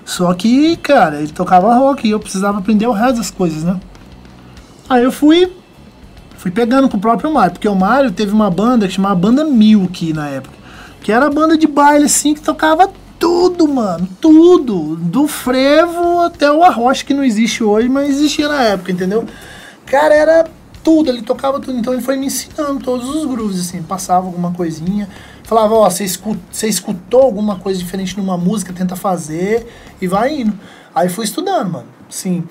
[0.06, 3.80] Só que, cara, ele tocava rock e eu precisava aprender o resto das coisas, né?
[4.90, 5.52] Aí eu fui
[6.38, 9.44] fui pegando com o próprio Mário, porque o Mário teve uma banda que chamava Banda
[9.44, 10.56] Milk na época,
[11.02, 16.52] que era a banda de baile assim que tocava tudo, mano, tudo, do frevo até
[16.52, 19.26] o arroz que não existe hoje, mas existia na época, entendeu?
[19.86, 20.46] Cara, era
[20.84, 21.78] tudo, ele tocava tudo.
[21.78, 25.10] Então ele foi me ensinando todos os grooves, assim, passava alguma coisinha,
[25.44, 29.68] falava, ó, você escutou, escutou alguma coisa diferente numa música, tenta fazer
[30.02, 30.54] e vai indo.
[30.94, 31.88] Aí fui estudando, mano.
[32.10, 32.44] Sim.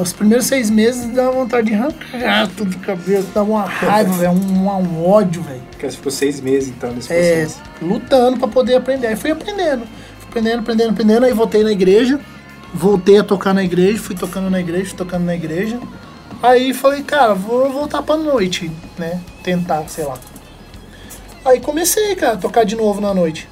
[0.00, 4.32] Os primeiros seis meses dava vontade de arrancar tudo do cabelo, dava uma raiva, velho,
[4.32, 5.60] um, um, ódio, velho.
[5.78, 7.60] Que ficou seis meses então nesse é, processo.
[7.80, 9.08] É, lutando para poder aprender.
[9.08, 9.84] Aí fui aprendendo,
[10.18, 11.26] fui aprendendo, aprendendo, aprendendo.
[11.26, 12.20] Aí voltei na igreja,
[12.72, 15.78] voltei a tocar na igreja, fui tocando na igreja, fui tocando na igreja.
[16.42, 19.20] Aí falei, cara, vou voltar pra noite, né?
[19.42, 20.18] Tentar, sei lá.
[21.44, 23.48] Aí comecei, cara, a tocar de novo na noite.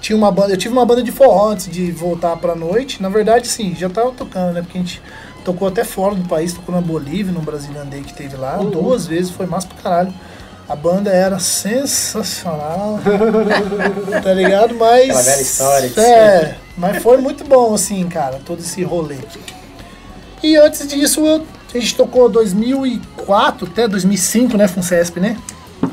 [0.00, 3.02] Tinha uma banda, eu tive uma banda de forró antes de voltar pra noite.
[3.02, 4.62] Na verdade, sim, já tava tocando, né?
[4.62, 5.02] Porque a gente
[5.46, 8.68] tocou até fora do país, tocou na Bolívia, no Brazilian Day que teve lá, uhum.
[8.68, 10.14] duas vezes, foi massa pra caralho.
[10.68, 12.98] A banda era sensacional,
[14.20, 14.74] tá ligado?
[14.74, 15.04] Mas.
[15.04, 15.92] Aquela velha história.
[16.00, 19.18] É, mas foi muito bom, assim, cara, todo esse rolê.
[20.42, 25.36] E antes disso, eu a gente tocou 2004 até 2005, né, Funcesp, né?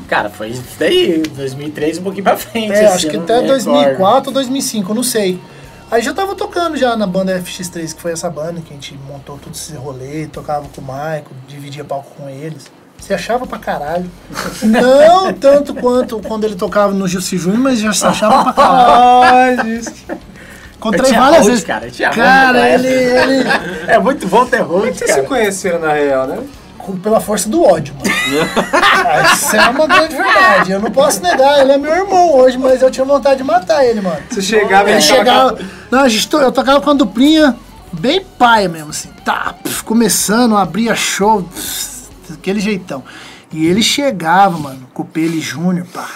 [0.08, 2.72] Cara, foi daí, 2003 um pouquinho pra frente.
[2.72, 5.38] É, assim, acho que até 2004 ou 2005, eu não sei.
[5.90, 8.98] Aí já tava tocando já na banda FX3, que foi essa banda que a gente
[9.06, 12.64] montou todo esse rolê, tocava com o Maico, dividia palco com eles.
[12.98, 14.10] Você achava pra caralho.
[14.62, 19.82] Não tanto quanto quando ele tocava no Gilci Júnior, mas já se achava pra caralho.
[20.76, 21.64] Encontrei várias vezes.
[21.64, 23.48] Cara, cara ele, ele.
[23.86, 25.12] É muito bom ter hold, Como cara.
[25.12, 26.42] se conheceram na real, né?
[26.92, 28.14] Pela força do ódio, mano.
[29.34, 30.72] Isso é uma grande verdade.
[30.72, 33.84] Eu não posso negar, ele é meu irmão hoje, mas eu tinha vontade de matar
[33.84, 34.20] ele, mano.
[34.30, 35.58] Você chegava ele chegava.
[35.90, 37.56] Não, a gente, eu tocava com a duplinha
[37.92, 39.10] bem paia mesmo, assim.
[39.24, 43.02] Tá, pf, começando, abria show, pf, daquele jeitão.
[43.52, 46.08] E ele chegava, mano, com o Pele Júnior, pá.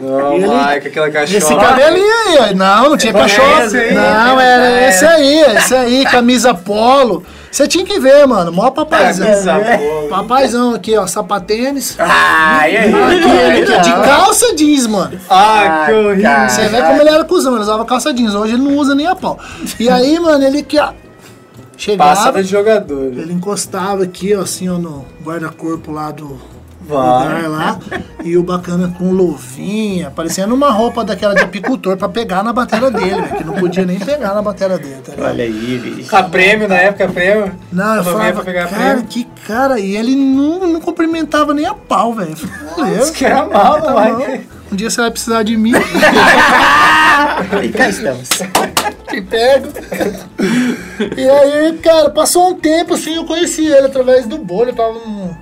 [0.00, 1.38] Não, ele, Mike, aquela cachorra.
[1.38, 3.48] Esse cabelinho aí, não, não tinha cachorro.
[3.94, 7.24] Não, era esse aí, esse aí, camisa polo.
[7.50, 9.26] Você tinha que ver, mano, mó papaizão.
[9.26, 11.96] É, papaizão aqui, ó, sapatênis.
[11.98, 12.94] Ah, e aí?
[12.94, 15.20] Aqui, aqui, de calça jeans, mano.
[15.28, 16.48] Ah, que horrível.
[16.48, 18.34] Você vê como ele era cuzão, ele usava calça jeans.
[18.34, 19.38] Hoje ele não usa nem a pau.
[19.78, 20.92] E aí, mano, ele aqui, ó
[21.82, 22.14] chegava.
[22.14, 23.06] Passava de jogador.
[23.06, 26.40] Ele encostava aqui, ó, assim, ó, no guarda-corpo lá do
[26.92, 27.78] lugar lá.
[28.24, 32.90] E o bacana com luvinha, parecendo uma roupa daquela de apicultor pra pegar na bateria
[32.90, 35.30] dele, velho, que não podia nem pegar na bateria dele, tá ligado?
[35.30, 36.14] Olha aí, bicho.
[36.14, 37.52] A prêmio, na época, prêmio.
[37.72, 39.04] Não, eu falava, cara, prêmio.
[39.04, 42.32] que cara, e ele não, não cumprimentava nem a pau, velho.
[43.00, 44.46] Isso que era mal, tá vai.
[44.70, 45.72] Um dia você vai precisar de mim,
[47.62, 48.28] E cá estamos.
[49.08, 49.68] te pego.
[51.16, 54.94] E aí, cara, passou um tempo assim, eu conheci ele através do bolho, eu tava
[54.94, 55.36] no...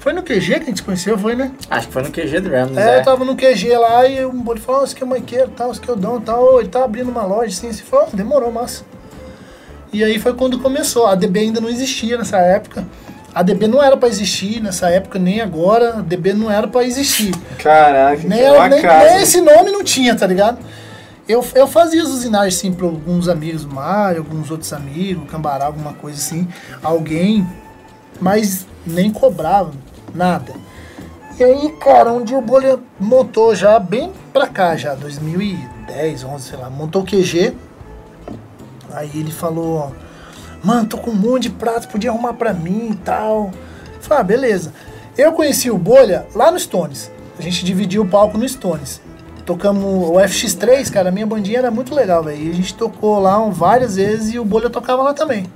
[0.00, 1.52] Foi no QG que a gente se conheceu, foi, né?
[1.70, 2.98] Acho que foi no QG do Rams, É, é.
[3.00, 5.48] eu tava no QG lá e o bolho falou, oh, esse aqui é o Maiqueiro,
[5.54, 6.58] tal, esse aqui é o Dom, tal.
[6.58, 8.82] Ele tá abrindo uma loja assim, assim, falou, "Ah, demorou, massa.
[9.92, 11.06] E aí foi quando começou.
[11.06, 12.84] A DB ainda não existia nessa época.
[13.34, 15.98] A DB não era pra existir nessa época, nem agora.
[15.98, 17.32] A DB não era pra existir.
[17.58, 20.58] Caraca, Nem, que era, nem, nem esse nome não tinha, tá ligado?
[21.28, 25.92] Eu, eu fazia as usinagens, assim, pra alguns amigos, Mário, alguns outros amigos, Cambará, alguma
[25.92, 26.48] coisa assim.
[26.82, 27.46] Alguém,
[28.20, 29.70] mas nem cobrava,
[30.14, 30.54] nada.
[31.38, 36.58] E aí, cara, dia o Bolha montou já bem pra cá, já, 2010, 11, sei
[36.58, 37.54] lá, montou o QG.
[38.92, 39.94] Aí ele falou,
[40.62, 43.50] mano, tô com um monte de prato, podia arrumar pra mim e tal.
[44.00, 44.72] Falei, ah, beleza.
[45.16, 47.10] Eu conheci o Bolha lá no Stones.
[47.38, 49.00] A gente dividiu o palco no Stones.
[49.46, 52.50] Tocamos o FX3, cara, minha bandinha era muito legal, velho.
[52.50, 55.46] A gente tocou lá várias vezes e o Bolha tocava lá também.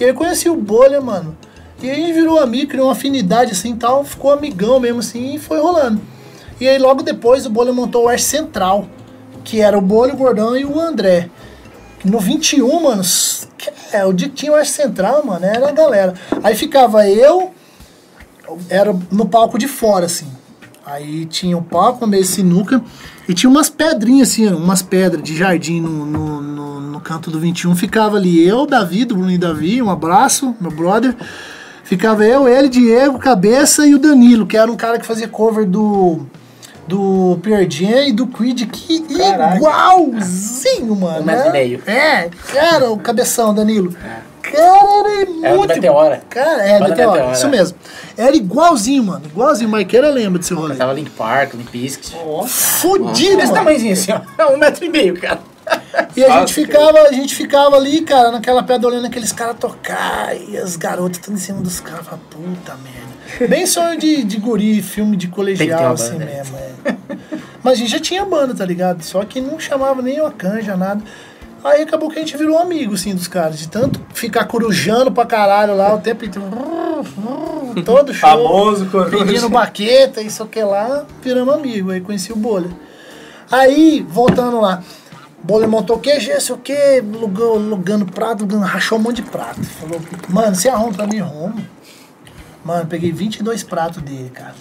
[0.00, 1.36] E aí eu conheci o Bolha, mano.
[1.82, 5.60] E aí virou amigo, criou uma afinidade assim tal, ficou amigão mesmo assim e foi
[5.60, 6.00] rolando.
[6.60, 8.88] E aí logo depois o Bolha montou o Air Central,
[9.42, 11.28] que era o Bolha, o Gordão e o André.
[12.04, 13.02] No 21, mano,
[13.92, 16.14] é, o dia que tinha o Air Central, mano, era a galera.
[16.42, 17.52] Aí ficava eu,
[18.68, 20.26] era no palco de fora, assim.
[20.86, 22.82] Aí tinha o palco, uma mesa de sinuca,
[23.26, 27.40] e tinha umas pedrinhas, assim, umas pedras de jardim no, no, no, no canto do
[27.40, 27.74] 21.
[27.74, 31.16] Ficava ali eu, Davi, do Bruno e Davi, um abraço, meu brother.
[31.84, 35.66] Ficava eu, ele, Diego, Cabeça e o Danilo, que era um cara que fazia cover
[35.66, 36.20] do.
[36.86, 39.56] Do Pearl Jam e do Creed, que Caraca.
[39.56, 41.20] igualzinho, mano.
[41.20, 41.52] Um metro e né?
[41.52, 41.82] meio.
[41.86, 43.94] É, cara, o cabeção, Danilo.
[44.42, 45.46] Cara, era muito.
[45.46, 46.22] Era do Meteora.
[46.28, 47.32] Cara, é, Meteora, Meteora.
[47.32, 47.78] isso mesmo.
[48.18, 49.22] Era igualzinho, mano.
[49.24, 49.70] Igualzinho.
[49.70, 50.74] Maiqueira lembra desse rolê.
[50.74, 52.14] Tava Link Park, Link Biscuit.
[52.46, 53.54] Fudido, Desse mano.
[53.54, 54.52] tamanhozinho assim, ó.
[54.52, 55.40] Um metro e meio, cara.
[56.16, 60.36] E a gente ficava, a gente ficava ali, cara, naquela pedra olhando aqueles caras tocar
[60.36, 62.06] e as garotas tudo em cima dos caras.
[62.30, 63.48] Puta merda.
[63.48, 66.24] Bem sonho de, de guri, filme de colegial, assim banda.
[66.24, 66.56] mesmo.
[66.56, 66.94] É.
[67.62, 69.02] Mas a gente já tinha banda, tá ligado?
[69.02, 71.02] Só que não chamava nem uma canja, nada.
[71.64, 73.58] Aí acabou que a gente virou amigo, assim, dos caras.
[73.58, 76.46] De tanto ficar corujando pra caralho lá o tempo inteiro.
[77.84, 78.28] Todo show.
[78.28, 79.24] Famoso coruja.
[79.24, 81.90] Pedindo baqueta, isso o que lá, viramos amigo.
[81.90, 82.70] Aí conheci o Bolha.
[83.50, 84.82] Aí, voltando lá.
[85.44, 89.30] Bolha montou o QG, sei o que, lugando, lugando prato, lugando, rachou um monte de
[89.30, 89.62] prato.
[89.62, 91.62] Falou, mano, você arruma pra mim, arrumo.
[92.64, 94.54] Mano, peguei 22 pratos dele, cara.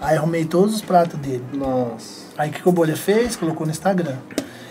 [0.00, 1.44] Aí arrumei todos os pratos dele.
[1.52, 2.26] Nossa.
[2.36, 3.36] Aí o que, que o Bolha fez?
[3.36, 4.16] Colocou no Instagram.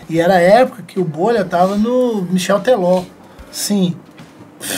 [0.06, 3.02] E era a época que o Bolha tava no Michel Teló.
[3.50, 3.96] Sim.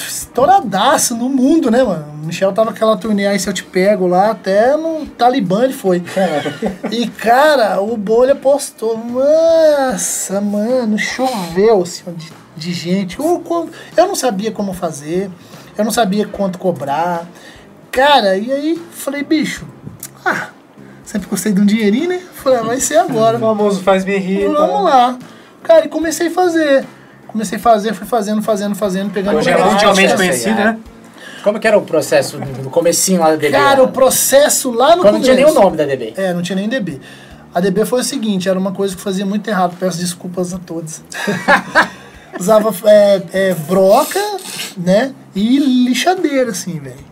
[0.08, 2.04] Estouradaço no mundo, né, mano?
[2.22, 5.72] O Michel tava aquela turnê aí, se eu te pego lá, até no Talibã ele
[5.72, 6.02] foi.
[6.90, 8.98] E, cara, o Bolha postou.
[8.98, 13.18] Nossa, mano, choveu assim, de, de gente.
[13.18, 13.42] Eu,
[13.96, 15.30] eu não sabia como fazer,
[15.76, 17.26] eu não sabia quanto cobrar.
[17.90, 19.64] Cara, e aí falei, bicho,
[20.24, 20.48] ah,
[21.04, 22.20] sempre gostei de um dinheirinho, né?
[22.34, 23.38] Falei, ah, vai ser agora.
[23.38, 24.52] O famoso faz-me rir.
[24.52, 24.66] tá?
[24.66, 25.18] Vamos lá.
[25.62, 26.84] Cara, e comecei a fazer.
[27.28, 30.78] Comecei a fazer, fui fazendo, fazendo, fazendo, pegando Hoje é mundialmente conhecido, né?
[31.44, 33.52] Como que era o processo no comecinho lá da DB?
[33.52, 36.14] Cara, o processo lá no Quando não tinha nem o começo- nome da DB.
[36.16, 37.00] É, não tinha nem DB.
[37.54, 40.58] A DB foi o seguinte, era uma coisa que fazia muito errado, peço desculpas a
[40.58, 41.00] todos.
[42.38, 44.20] Usava é, é, broca,
[44.76, 45.12] né?
[45.34, 47.08] E lixadeira, assim, velho.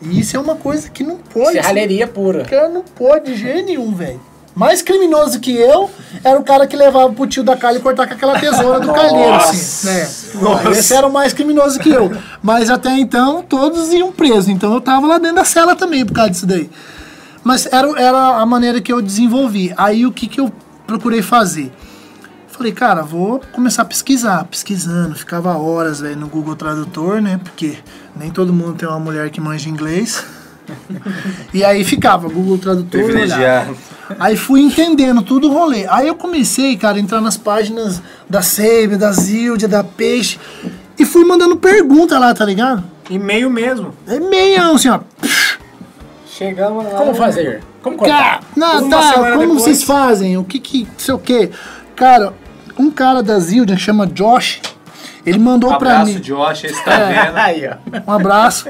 [0.00, 1.52] E isso é uma coisa que não pode.
[1.52, 2.44] Serralheria pura.
[2.44, 4.20] Cara, não pode de jeito nenhum, velho.
[4.54, 5.90] Mais criminoso que eu
[6.22, 8.92] era o cara que levava pro tio da Calha e cortar com aquela tesoura do
[8.92, 9.86] calheiro, assim.
[9.88, 10.08] Né?
[10.34, 10.70] Nossa.
[10.70, 12.16] Esse era o mais criminoso que eu.
[12.40, 14.48] Mas até então, todos iam presos.
[14.48, 16.70] Então eu tava lá dentro da cela também por causa disso daí.
[17.42, 19.74] Mas era, era a maneira que eu desenvolvi.
[19.76, 20.52] Aí o que, que eu
[20.86, 21.72] procurei fazer?
[22.46, 25.16] Falei, cara, vou começar a pesquisar, pesquisando.
[25.16, 27.40] Ficava horas, velho, no Google Tradutor, né?
[27.42, 27.76] Porque
[28.14, 30.24] nem todo mundo tem uma mulher que manja inglês.
[31.52, 33.02] E aí ficava, Google Tradutor.
[33.04, 33.76] Privilegiado.
[34.18, 35.86] Aí fui entendendo tudo o rolê.
[35.88, 40.38] Aí eu comecei, cara, a entrar nas páginas da Save, da Zildia, da Peixe.
[40.98, 42.84] E fui mandando pergunta lá, tá ligado?
[43.10, 43.94] E-mail mesmo.
[44.06, 45.00] É meião, assim, ó.
[46.26, 46.90] Chegamos lá.
[46.98, 47.62] Como fazer?
[47.82, 48.42] Como Cara, contar?
[48.56, 49.62] não, tá, como depois.
[49.62, 50.36] vocês fazem?
[50.38, 51.50] O que que, sei o quê?
[51.94, 52.32] Cara,
[52.78, 54.60] um cara da Zildia chama Josh,
[55.26, 56.16] Ele mandou um pra mim.
[56.16, 57.24] Abraço, Josh, esse tá É.
[57.24, 57.36] vendo.
[57.36, 58.00] Aí, ó.
[58.06, 58.68] Um abraço.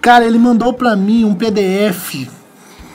[0.00, 2.28] Cara, ele mandou pra mim um PDF.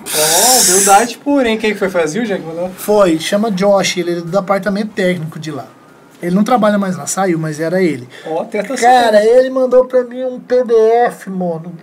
[0.07, 1.57] Ó, humildade pura, hein?
[1.57, 2.69] Quem que foi fazer o já que mandou?
[2.77, 5.65] Foi, chama Josh, ele é do departamento técnico de lá.
[6.21, 8.07] Ele não trabalha mais lá, saiu, mas era ele.
[8.25, 11.73] Ó, tenta Cara, ele mandou pra mim um PDF, mano.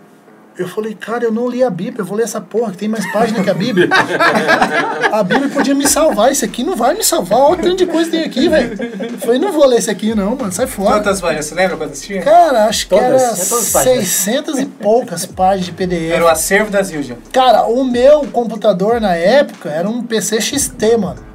[0.59, 2.89] Eu falei, cara, eu não li a Bíblia, eu vou ler essa porra que tem
[2.89, 3.89] mais página que a Bíblia.
[5.11, 7.39] a Bíblia podia me salvar, isso aqui não vai me salvar.
[7.39, 8.77] Olha o tanto de coisa que tem aqui, velho.
[9.13, 10.97] Eu falei, não vou ler isso aqui não, mano, sai fora.
[11.01, 11.47] Quantas páginas?
[11.47, 12.23] Você lembra quantas tinha?
[12.23, 13.05] Cara, acho que Todas?
[13.23, 14.09] era É todas as páginas.
[14.09, 16.13] 600 e poucas páginas de PDF.
[16.13, 17.17] Era o acervo da Zildjian.
[17.33, 21.32] Cara, o meu computador na época era um PC XT, mano.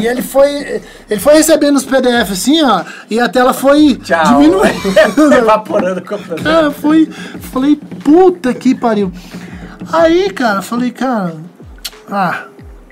[0.00, 4.24] E ele foi, ele foi recebendo os PDF assim, ó, e a tela foi Tchau.
[4.24, 5.32] diminuindo.
[5.34, 6.42] Evaporando o computador.
[6.42, 7.06] Cara, foi.
[7.52, 9.10] Falei, puta que pariu.
[9.92, 11.34] Aí, cara, falei, cara.
[12.10, 12.44] Ah.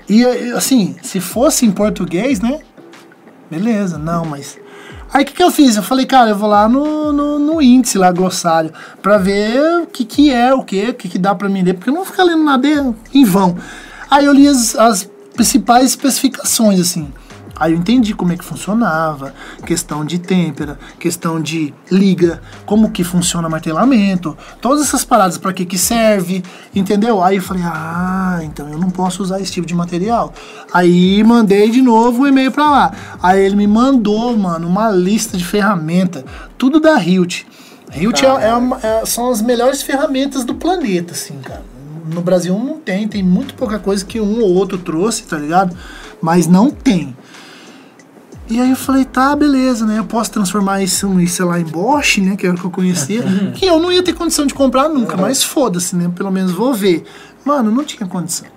[0.09, 2.59] E e, assim, se fosse em português, né?
[3.49, 4.57] Beleza, não, mas.
[5.13, 5.75] Aí o que, que eu fiz?
[5.75, 9.85] Eu falei, cara, eu vou lá no, no, no índice lá, glossário, pra ver o
[9.85, 12.03] que, que é, o que, o que, que dá pra mim ler, porque eu não
[12.03, 12.67] vou ficar lendo nada
[13.13, 13.55] em vão.
[14.09, 17.11] Aí eu li as, as principais especificações, assim.
[17.55, 19.33] Aí eu entendi como é que funcionava,
[19.65, 25.63] questão de têmpera, questão de liga, como que funciona martelamento, todas essas paradas para que
[25.63, 27.23] que serve, entendeu?
[27.23, 30.33] Aí eu falei: "Ah, então eu não posso usar esse tipo de material".
[30.73, 32.91] Aí mandei de novo o e-mail para lá.
[33.21, 36.25] Aí ele me mandou, mano, uma lista de ferramenta,
[36.57, 37.43] tudo da Hilt.
[37.95, 41.72] Hilt é, é é- são as melhores ferramentas do planeta, assim, cara.
[42.05, 45.75] No Brasil não tem, tem muito pouca coisa que um ou outro trouxe, tá ligado?
[46.21, 47.15] Mas não tem.
[48.49, 49.99] E aí eu falei, tá, beleza, né?
[49.99, 52.35] Eu posso transformar isso, em, sei lá, em Bosch, né?
[52.35, 53.23] Que era o que eu conhecia.
[53.55, 56.11] que eu não ia ter condição de comprar nunca, mas foda-se, né?
[56.13, 57.03] Pelo menos vou ver.
[57.45, 58.47] Mano, não tinha condição.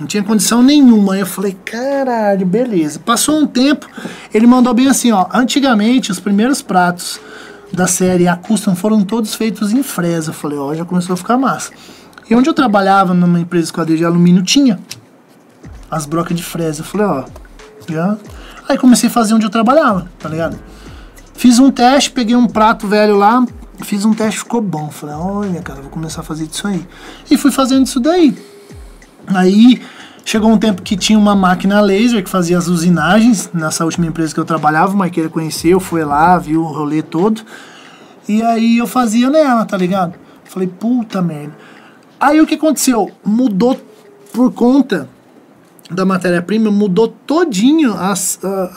[0.00, 1.14] Não tinha condição nenhuma.
[1.14, 2.98] Aí eu falei, caralho, beleza.
[2.98, 3.86] Passou um tempo,
[4.32, 5.26] ele mandou bem assim, ó.
[5.32, 7.20] Antigamente, os primeiros pratos
[7.72, 10.30] da série A Custom foram todos feitos em fresa.
[10.30, 11.70] Eu falei, ó, já começou a ficar massa.
[12.28, 14.78] E onde eu trabalhava, numa empresa de quadrilha de alumínio, tinha
[15.90, 16.80] as brocas de fresa.
[16.80, 17.24] Eu falei, ó,
[17.88, 18.16] já.
[18.68, 20.58] Aí comecei a fazer onde eu trabalhava, tá ligado?
[21.34, 23.44] Fiz um teste, peguei um prato velho lá,
[23.82, 24.90] fiz um teste, ficou bom.
[24.90, 26.86] Falei, olha, cara, vou começar a fazer isso aí.
[27.30, 28.36] E fui fazendo isso daí.
[29.26, 29.82] Aí
[30.24, 34.32] chegou um tempo que tinha uma máquina laser que fazia as usinagens nessa última empresa
[34.32, 37.42] que eu trabalhava, o Marqueira conheceu, foi lá, viu o rolê todo.
[38.26, 40.14] E aí eu fazia nela, tá ligado?
[40.44, 41.52] Falei, puta merda.
[42.26, 43.10] Aí o que aconteceu?
[43.24, 43.78] Mudou
[44.32, 45.08] por conta
[45.90, 48.14] da matéria-prima, mudou todinho a,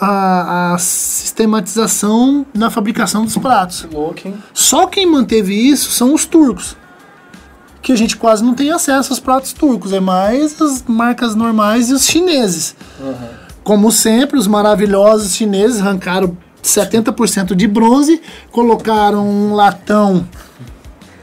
[0.01, 3.87] a- a sistematização na fabricação dos pratos.
[3.91, 4.35] Louco, hein?
[4.53, 6.75] Só quem manteve isso são os turcos.
[7.81, 11.89] Que a gente quase não tem acesso aos pratos turcos, é mais as marcas normais
[11.89, 12.75] e os chineses.
[13.63, 18.21] Como sempre, os maravilhosos chineses arrancaram 70% de bronze,
[18.51, 20.27] colocaram um latão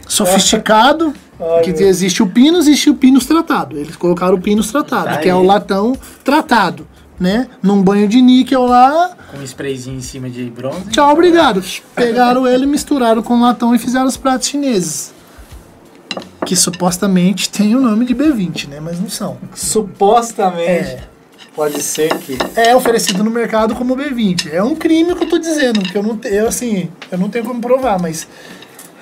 [0.09, 1.89] sofisticado, Ai, que meu.
[1.89, 3.76] existe o pinos e existe o pinos tratado.
[3.78, 5.39] Eles colocaram o pinos tratado, Tá que é aí.
[5.39, 6.87] o latão tratado,
[7.18, 7.49] né?
[7.62, 10.91] Num banho de níquel lá, Com um sprayzinho em cima de bronze.
[10.91, 11.62] Tchau, obrigado.
[11.95, 15.12] Pegaram ele, misturaram com latão e fizeram os pratos chineses.
[16.47, 18.78] Que supostamente tem o nome de B20, né?
[18.78, 19.39] Mas não são.
[19.55, 20.68] Supostamente.
[20.91, 21.03] É.
[21.57, 22.37] Pode ser que.
[22.57, 24.53] É oferecido no mercado como B20.
[24.53, 27.45] É um crime que eu tô dizendo, porque eu não eu assim, eu não tenho
[27.45, 28.26] como provar, mas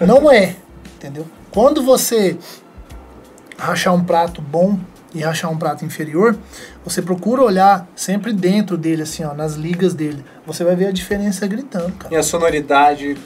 [0.01, 0.55] não é,
[0.97, 1.27] entendeu?
[1.53, 2.39] Quando você
[3.59, 4.79] rachar um prato bom
[5.15, 6.37] e rachar um prato inferior,
[6.83, 10.25] você procura olhar sempre dentro dele assim, ó, nas ligas dele.
[10.47, 12.15] Você vai ver a diferença gritando, cara.
[12.15, 13.19] E a sonoridade.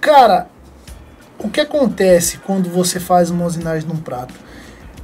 [0.00, 0.48] Cara,
[1.38, 4.34] o que acontece quando você faz uma usinagem num prato?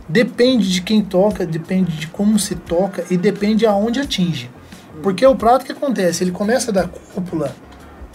[0.09, 4.51] Depende de quem toca, depende de como se toca e depende aonde atinge.
[5.03, 7.55] Porque o prato que acontece, ele começa da cúpula,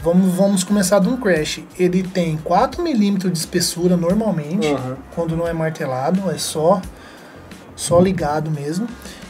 [0.04, 1.62] vamos, vamos começar de um crash.
[1.78, 4.96] Ele tem 4 milímetros de espessura normalmente, Uhum.
[5.16, 6.82] quando não é martelado, é só
[7.76, 8.88] só ligado mesmo.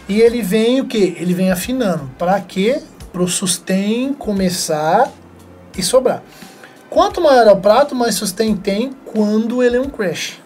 [0.07, 1.15] E ele vem o que?
[1.19, 2.09] Ele vem afinando.
[2.17, 2.81] Para quê?
[3.13, 5.11] Para o sustain começar
[5.77, 6.23] e sobrar.
[6.89, 10.39] Quanto maior é o prato, mais sustain tem quando ele é um crash.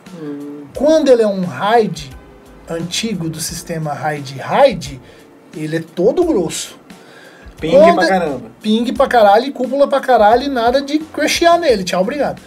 [0.75, 2.09] Quando ele é um RAID
[2.69, 4.99] antigo do sistema RAID-RAID,
[5.55, 6.77] ele é todo grosso.
[7.69, 8.41] Ping Quando- pra caramba.
[8.61, 11.83] Ping pra caralho, cúpula pra caralho e nada de crashear nele.
[11.83, 12.41] Tchau, obrigado.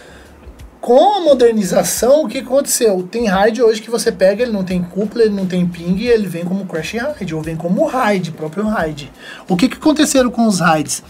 [0.79, 3.01] Com a modernização, o que aconteceu?
[3.09, 6.07] Tem RAID hoje que você pega, ele não tem cúpula, ele não tem ping, e
[6.07, 9.11] ele vem como crash RAID, ou vem como RAID, próprio RAID.
[9.49, 11.03] O que, que aconteceram com os RAIDs?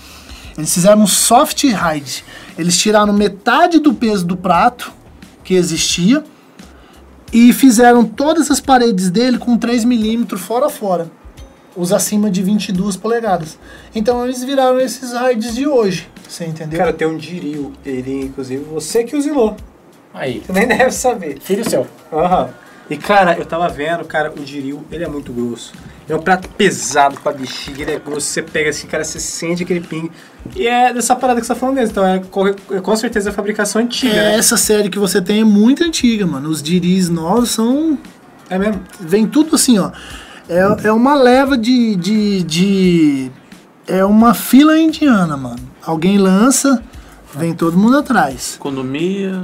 [0.57, 2.23] Eles fizeram um soft RAID.
[2.57, 4.91] Eles tiraram metade do peso do prato
[5.43, 6.23] que existia
[7.31, 11.11] e fizeram todas as paredes dele com 3 milímetros fora fora.
[11.77, 13.57] Os acima de 22 polegadas.
[13.93, 16.09] Então eles viraram esses RAIDs de hoje.
[16.27, 16.79] Você entendeu?
[16.79, 19.55] Cara, tem um Diril, ele, inclusive, você que usinou.
[20.13, 20.41] Aí.
[20.45, 21.37] Você nem deve saber.
[21.39, 21.85] Filho seu.
[22.11, 22.49] Aham.
[22.89, 25.73] E cara, eu tava vendo, cara, o Diril, ele é muito grosso.
[26.09, 29.19] É um prato pesado com a bexiga, ele é grosso, você pega assim, cara, você
[29.19, 30.09] sente aquele ping.
[30.55, 32.21] E é dessa parada que você tá falando mesmo, então é
[32.77, 34.35] é com certeza a fabricação antiga, É, né?
[34.37, 36.47] essa série que você tem é muito antiga, mano.
[36.49, 37.97] Os diris novos são.
[38.49, 38.81] É mesmo?
[39.01, 39.91] Vem tudo assim, ó.
[40.49, 43.31] É, é uma leva de, de, de.
[43.85, 45.59] É uma fila indiana, mano.
[45.85, 46.83] Alguém lança,
[47.33, 48.55] vem todo mundo atrás.
[48.55, 49.43] Economia.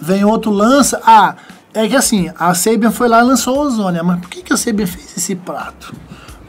[0.00, 1.00] Vem outro lança.
[1.04, 1.36] Ah,
[1.72, 4.02] é que assim, a Sabian foi lá e lançou a ozônia.
[4.02, 5.94] Mas por que, que a Sabian fez esse prato?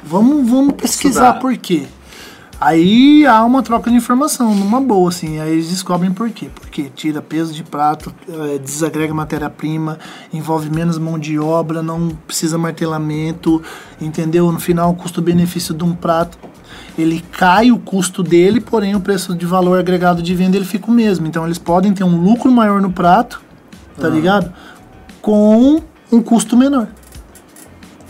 [0.04, 1.40] Vamos, vamos pesquisar Estudar.
[1.42, 1.88] por quê.
[2.60, 5.40] Aí há uma troca de informação, numa boa, assim.
[5.42, 6.50] Aí eles descobrem por quê.
[6.54, 10.00] Porque tira peso de prato, eh, desagrega matéria-prima,
[10.32, 13.62] envolve menos mão de obra, não precisa martelamento,
[14.00, 14.50] entendeu?
[14.52, 16.38] No final, o custo-benefício de um prato,
[16.98, 20.90] ele cai o custo dele, porém o preço de valor agregado de venda ele fica
[20.90, 21.28] o mesmo.
[21.28, 23.42] Então eles podem ter um lucro maior no prato,
[24.00, 24.52] tá ligado?
[25.22, 26.88] Com um custo menor.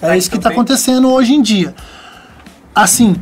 [0.01, 1.73] É Ah, isso que então tá tem- acontecendo hoje em dia.
[2.75, 3.15] Assim,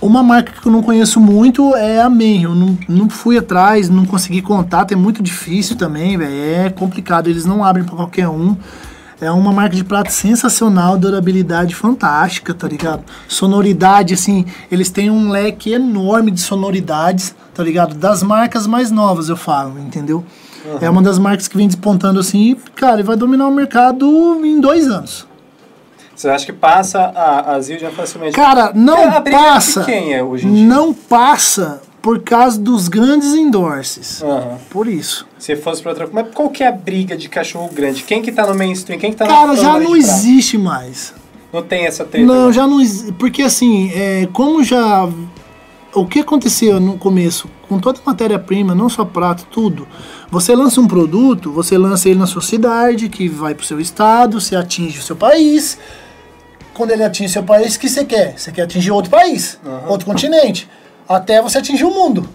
[0.00, 2.42] uma marca que eu não conheço muito é a Men.
[2.42, 6.34] Eu não, não fui atrás, não consegui contato, é muito difícil também, velho.
[6.34, 8.56] É complicado, eles não abrem pra qualquer um.
[9.18, 13.02] É uma marca de prato sensacional, durabilidade fantástica, tá ligado?
[13.26, 17.94] Sonoridade, assim, eles têm um leque enorme de sonoridades, tá ligado?
[17.94, 20.22] Das marcas mais novas, eu falo, entendeu?
[20.82, 24.06] É uma das marcas que vem despontando assim, cara, e vai dominar o mercado
[24.44, 25.26] em dois anos.
[26.16, 28.34] Você acha que passa a, a Zildjian facilmente?
[28.34, 29.84] Cara, não É, a briga passa.
[29.84, 30.22] quem é?
[30.44, 34.22] Não passa por causa dos grandes endorses.
[34.22, 34.58] Aham.
[34.70, 35.26] Por isso.
[35.38, 38.02] Se fosse pra outra Mas qual que é a briga de cachorro grande?
[38.02, 38.98] Quem que tá no mainstream?
[38.98, 41.12] Quem que tá Cara, já não existe mais.
[41.52, 42.26] Não tem essa treta.
[42.26, 42.52] Não, né?
[42.52, 43.12] já não existe.
[43.12, 45.06] Porque assim, é, como já.
[45.94, 49.88] O que aconteceu no começo, com toda a matéria-prima, não só prato, tudo.
[50.30, 54.40] Você lança um produto, você lança ele na sua cidade, que vai pro seu estado,
[54.40, 55.78] você atinge o seu país.
[56.76, 58.38] Quando ele atinge seu país, o que você quer?
[58.38, 59.58] Você quer atingir outro país,
[59.88, 60.68] outro continente.
[61.08, 62.28] Até você atingir o mundo.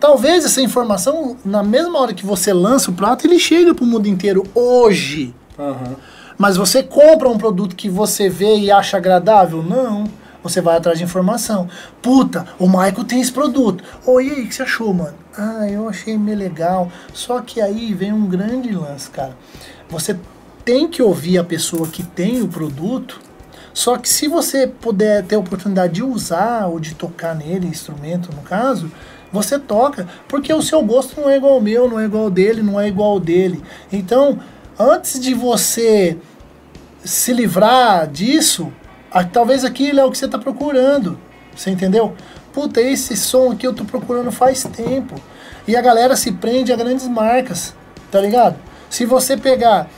[0.00, 4.08] Talvez essa informação, na mesma hora que você lança o prato, ele chega pro mundo
[4.08, 5.34] inteiro hoje.
[5.58, 5.96] Aham.
[6.38, 9.62] Mas você compra um produto que você vê e acha agradável?
[9.62, 10.04] Não.
[10.42, 11.68] Você vai atrás de informação.
[12.00, 13.84] Puta, o Michael tem esse produto.
[14.06, 15.14] Ô, e aí, o que você achou, mano?
[15.36, 16.90] Ah, eu achei meio legal.
[17.12, 19.36] Só que aí vem um grande lance, cara.
[19.90, 20.16] Você
[20.64, 23.25] tem que ouvir a pessoa que tem o produto.
[23.76, 28.34] Só que se você puder ter a oportunidade de usar ou de tocar nele, instrumento
[28.34, 28.90] no caso,
[29.30, 32.30] você toca, porque o seu gosto não é igual ao meu, não é igual ao
[32.30, 33.62] dele, não é igual ao dele.
[33.92, 34.40] Então,
[34.80, 36.16] antes de você
[37.04, 38.72] se livrar disso,
[39.30, 41.20] talvez aquilo é o que você está procurando.
[41.54, 42.14] Você entendeu?
[42.54, 45.16] Puta, esse som aqui eu tô procurando faz tempo.
[45.68, 47.74] E a galera se prende a grandes marcas,
[48.10, 48.56] tá ligado?
[48.88, 49.90] Se você pegar,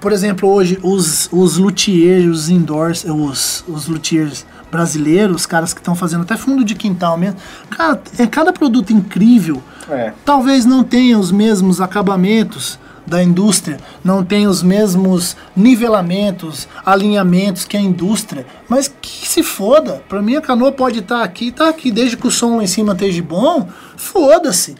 [0.00, 5.80] por exemplo, hoje os, os luthiers, os indoors, os, os luthiers brasileiros, os caras que
[5.80, 7.38] estão fazendo até fundo de quintal mesmo,
[7.68, 9.62] cara, é cada produto incrível.
[9.88, 10.12] É.
[10.24, 17.76] Talvez não tenha os mesmos acabamentos da indústria, não tenha os mesmos nivelamentos, alinhamentos que
[17.76, 20.02] a indústria, mas que se foda.
[20.08, 22.68] Pra mim a canoa pode estar aqui, tá aqui, desde que o som lá em
[22.68, 24.76] cima esteja bom, foda-se.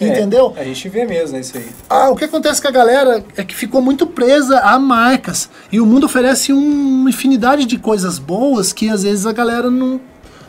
[0.00, 0.54] É, Entendeu?
[0.56, 1.66] A gente vê mesmo né, isso aí.
[1.90, 5.50] Ah, o que acontece com a galera é que ficou muito presa a marcas.
[5.72, 9.70] E o mundo oferece um- uma infinidade de coisas boas que às vezes a galera
[9.70, 10.00] não,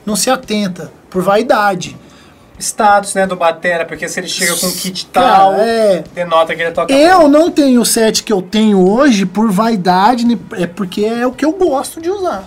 [0.05, 1.97] não se atenta, por vaidade.
[2.59, 6.03] Status, né, do Batera, porque se ele chega com um kit Cara, tal, é.
[6.13, 6.93] denota que ele toca.
[6.93, 10.25] Eu não tenho o set que eu tenho hoje por vaidade,
[10.57, 12.43] é porque é o que eu gosto de usar.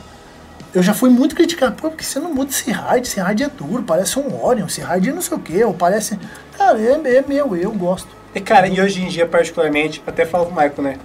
[0.75, 3.49] Eu já fui muito criticado, pô, porque você não muda esse hard, esse hard é
[3.49, 6.19] duro, parece um Orion, esse hard é não sei o que, ou parece.
[6.63, 8.09] Cara, é, é meu, eu gosto.
[8.33, 10.97] E, cara, e hoje em dia, particularmente, até falo com o Michael, né?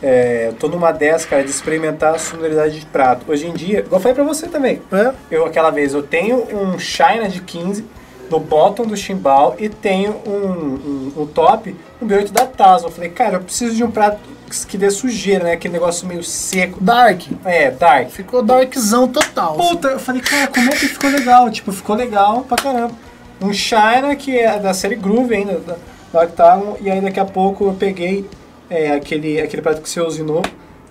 [0.00, 3.30] É, eu tô numa dessa, cara, de experimentar a sonoridade de prato.
[3.30, 4.80] Hoje em dia, igual eu falei pra você também.
[4.92, 5.12] É?
[5.28, 7.84] Eu, aquela vez, eu tenho um China de 15
[8.30, 12.88] no bottom do chimbal e tenho um, um, um top no B8 da Tasma.
[12.88, 14.20] Eu falei, cara, eu preciso de um prato
[14.68, 15.52] que dê sujeira, né?
[15.52, 16.78] Aquele negócio meio seco.
[16.80, 17.22] Dark.
[17.44, 18.10] É, dark.
[18.10, 19.56] Ficou darkzão total.
[19.56, 21.50] Puta, eu falei, cara, como é que ficou legal?
[21.50, 23.11] Tipo, ficou legal pra caramba.
[23.42, 25.76] Um China que é da série Groove ainda, da,
[26.12, 28.24] da Octagon, e aí daqui a pouco eu peguei
[28.70, 30.42] é, aquele, aquele prato que você usinou.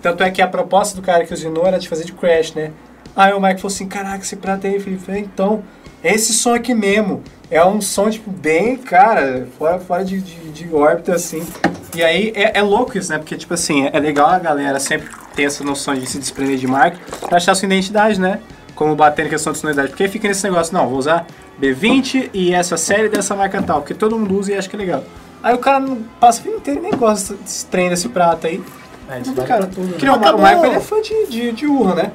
[0.02, 2.72] Tanto é que a proposta do cara que usinou era de fazer de crash, né?
[3.14, 5.62] Aí o Mike falou assim, caraca, esse prato aí, Felipe, então,
[6.02, 7.22] é esse som aqui mesmo.
[7.50, 11.46] É um som, tipo, bem, cara, fora, fora de, de, de órbita, assim.
[11.94, 13.18] E aí é, é louco isso, né?
[13.18, 16.66] Porque, tipo assim, é legal a galera sempre ter essa noção de se desprender de
[16.66, 16.98] marca
[17.28, 18.40] pra achar sua identidade, né?
[18.74, 19.88] Como bater em questão de sonoridade.
[19.90, 21.26] Porque fica nesse negócio, não, vou usar
[21.60, 24.78] B20 e essa série dessa marca tal, porque todo mundo usa e acha que é
[24.78, 25.04] legal.
[25.42, 28.46] Aí o cara não passa o vídeo inteiro e nem gosta desse trem desse prato
[28.46, 28.62] aí.
[29.08, 29.66] É, isso vale cara.
[29.66, 29.96] tudo, né?
[29.98, 30.40] Que nem o Acabou.
[30.40, 32.12] Michael ele é fã de, de, de urra, né?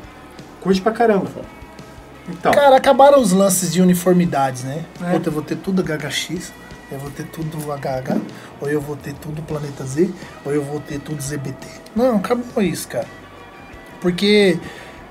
[0.62, 1.28] Curte pra caramba.
[2.30, 4.84] Então, Cara, acabaram os lances de uniformidades, né?
[5.01, 5.12] É.
[5.12, 6.51] Puta, eu vou ter tudo HHX,
[6.91, 8.20] eu vou ter tudo HH,
[8.60, 10.10] ou eu vou ter tudo Planeta Z,
[10.45, 11.68] ou eu vou ter tudo ZBT.
[11.95, 13.08] Não, acabou isso, cara.
[14.01, 14.60] Porque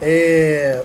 [0.01, 0.83] é,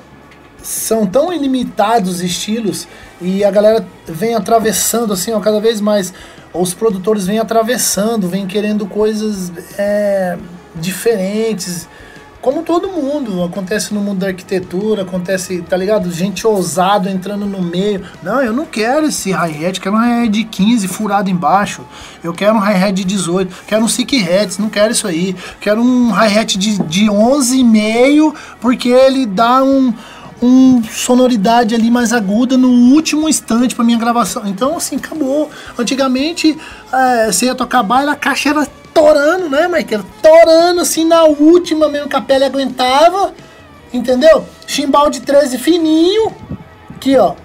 [0.63, 2.87] são tão ilimitados os estilos
[3.21, 6.13] e a galera vem atravessando assim, ó, cada vez mais.
[6.53, 10.37] Os produtores vêm atravessando, vêm querendo coisas é,
[10.75, 11.87] diferentes.
[12.41, 16.11] Como todo mundo, acontece no mundo da arquitetura, acontece, tá ligado?
[16.11, 18.03] Gente ousado entrando no meio.
[18.23, 21.85] Não, eu não quero esse hi-hat, quero um hi-hat de 15 furado embaixo.
[22.23, 25.35] Eu quero um hi-hat de 18, quero um sick hats, não quero isso aí.
[25.59, 29.93] Quero um hi-hat de, de 11,5, porque ele dá um,
[30.41, 34.43] um sonoridade ali mais aguda no último instante pra minha gravação.
[34.47, 35.49] Então, assim, acabou.
[35.77, 36.57] Antigamente,
[36.91, 40.03] é, você ia tocar baile, a caixa era torando, né, Michael?
[40.21, 43.33] Torando, assim, na última mesmo que a pele aguentava.
[43.93, 44.45] Entendeu?
[44.65, 46.33] Chimbal de 13 fininho.
[46.95, 47.35] Aqui, ó.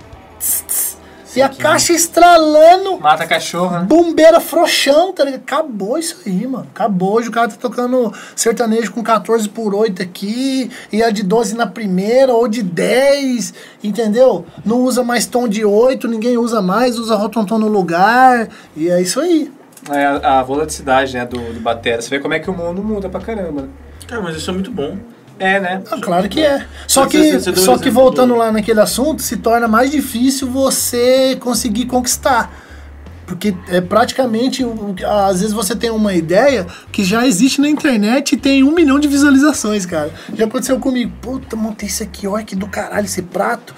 [1.37, 2.99] E a caixa estralando.
[2.99, 3.85] mata cachorro, né?
[3.85, 5.41] Bombeira frouxão, tá ligado?
[5.43, 6.67] Acabou isso aí, mano.
[6.75, 7.15] Acabou.
[7.15, 11.55] Hoje o cara tá tocando sertanejo com 14 por 8 aqui, e a de 12
[11.55, 14.47] na primeira, ou de 10, entendeu?
[14.65, 19.01] Não usa mais tom de 8, ninguém usa mais, usa rotontom no lugar, e é
[19.01, 19.53] isso aí.
[19.91, 22.03] É a, a volaticidade, né, do, do batera.
[22.03, 23.63] Você vê como é que o mundo muda pra caramba.
[23.63, 23.69] né?
[24.07, 24.97] Cara, mas isso é muito bom.
[25.39, 25.83] É, né?
[25.91, 26.65] Ah, claro que é.
[26.89, 31.37] Só que, só que exemplo voltando do- lá naquele assunto, se torna mais difícil você
[31.41, 32.65] conseguir conquistar.
[33.27, 34.65] Porque é praticamente,
[35.05, 39.01] às vezes você tem uma ideia que já existe na internet e tem um milhão
[39.01, 40.11] de visualizações, cara.
[40.33, 41.13] Já aconteceu comigo.
[41.21, 43.75] Puta, montei isso aqui, olha que do caralho esse prato.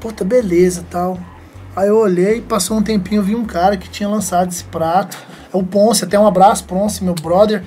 [0.00, 1.16] Puta, beleza tal.
[1.76, 5.16] Aí eu olhei, passou um tempinho, eu vi um cara que tinha lançado esse prato.
[5.54, 7.62] É o Ponce, até um abraço, Ponce, meu brother.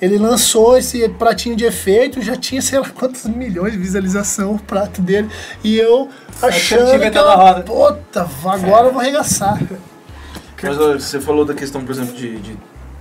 [0.00, 4.58] Ele lançou esse pratinho de efeito, já tinha sei lá quantos milhões de visualização o
[4.58, 5.28] prato dele.
[5.64, 6.10] E eu
[6.42, 7.62] achando que, inventado eu, a roda.
[7.62, 9.58] puta, agora eu vou arregaçar.
[10.62, 12.58] Mas ó, você falou da questão, por exemplo, de, de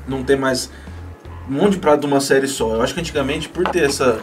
[0.07, 0.69] não ter mais
[1.49, 2.75] um monte de prato de uma série só.
[2.75, 4.19] Eu acho que antigamente, por ter essa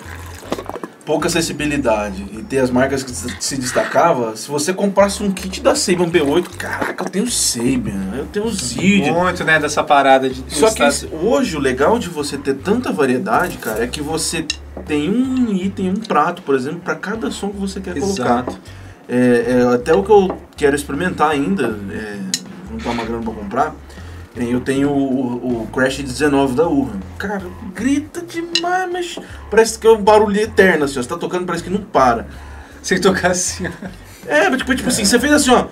[1.05, 5.61] pouca acessibilidade e ter as marcas que se- se destacava, se você comprasse um kit
[5.61, 9.12] da Sabian B8, caraca, eu tenho Sabian, eu tenho Zidia.
[9.12, 10.42] Muito, né, dessa parada de...
[10.48, 10.82] Só que
[11.12, 14.46] hoje o legal de você ter tanta variedade, cara, é que você
[14.86, 18.22] tem um item, um prato, por exemplo, para cada som que você quer colocar.
[18.24, 18.59] Exato.
[19.09, 22.18] É, é, até o que eu quero experimentar ainda, é,
[22.70, 23.74] juntar uma grana pra comprar,
[24.37, 26.95] eu tenho o, o Crash 19 da Urra.
[27.18, 27.43] Cara,
[27.74, 29.18] grita demais, mas
[29.51, 32.26] parece que é um barulho eterno, assim, ó, você tá tocando, parece que não para.
[32.83, 33.70] Sem tocar assim, ó.
[34.26, 35.66] É, mas tipo, tipo assim, você fez assim, ó.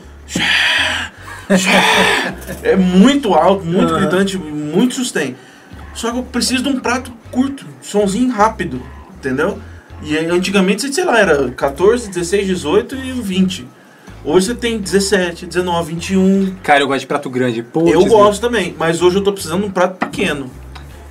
[2.62, 4.00] É muito alto, muito Aham.
[4.00, 5.34] gritante, muito sustain.
[5.94, 8.80] Só que eu preciso de um prato curto, somzinho rápido,
[9.16, 9.58] entendeu?
[10.02, 13.68] E antigamente, sei lá, era 14, 16, 18 e 20.
[14.24, 16.56] Hoje você tem 17, 19, 21.
[16.62, 17.62] Cara, eu gosto de prato grande.
[17.62, 18.08] Putz, eu né?
[18.08, 20.50] gosto também, mas hoje eu tô precisando de um prato pequeno.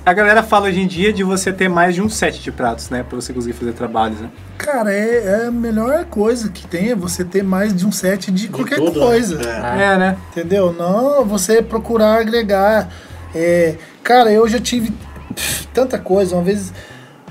[0.06, 2.88] A galera fala hoje em dia de você ter mais de um set de pratos,
[2.88, 3.02] né?
[3.02, 4.30] Pra você conseguir fazer trabalhos, né?
[4.56, 8.30] Cara, é, é a melhor coisa que tem é você ter mais de um set
[8.30, 9.38] de qualquer tudo, coisa.
[9.38, 9.92] né?
[9.92, 10.16] É, né?
[10.30, 10.72] Entendeu?
[10.72, 12.88] Não você procurar agregar.
[13.34, 14.92] É, cara, eu já tive
[15.34, 16.34] pff, tanta coisa.
[16.34, 16.72] Uma vez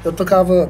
[0.03, 0.69] eu tocava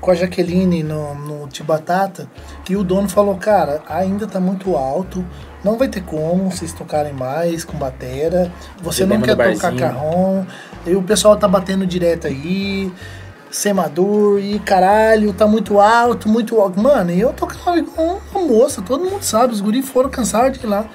[0.00, 2.28] com a Jaqueline no, no Tibatata
[2.68, 5.24] e o dono falou, cara, ainda tá muito alto,
[5.64, 8.50] não vai ter como vocês tocarem mais com batera,
[8.82, 10.44] você não quer tocar carrom,
[10.86, 12.92] e o pessoal tá batendo direto aí,
[13.50, 16.80] sem maduro, e caralho, tá muito alto, muito alto.
[16.80, 20.64] Mano, e eu tocava igual uma moça, todo mundo sabe, os guris foram cansados de
[20.64, 20.86] ir lá.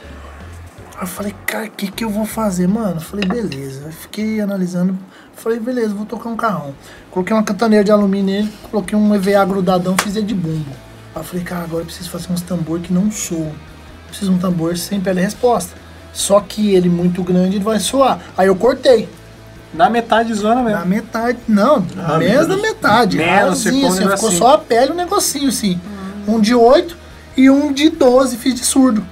[0.96, 2.96] Aí eu falei, cara, o que que eu vou fazer, mano?
[2.96, 3.88] Eu falei, beleza.
[3.88, 4.98] Eu fiquei analisando.
[5.36, 6.74] Falei, beleza, vou tocar um carrão.
[7.12, 10.72] Coloquei uma cantoneira de alumínio nele, coloquei um EVA grudadão, fiz ele de bumbo.
[11.14, 13.52] Aí eu falei, cara, agora eu preciso fazer uns tambor que não soam.
[14.08, 15.74] Preciso de um tambor sem pele resposta.
[16.14, 18.20] Só que ele muito grande, ele vai soar.
[18.38, 19.10] Aí eu cortei.
[19.74, 20.80] Na metade zona mesmo.
[20.80, 23.18] Na metade, não, Ah, menos da metade.
[23.18, 24.32] Menos, você um assim, ficou negocinho.
[24.32, 25.80] só a pele e o negocinho, assim.
[26.26, 26.96] Um de 8
[27.36, 29.06] e um de 12 fiz de surdo.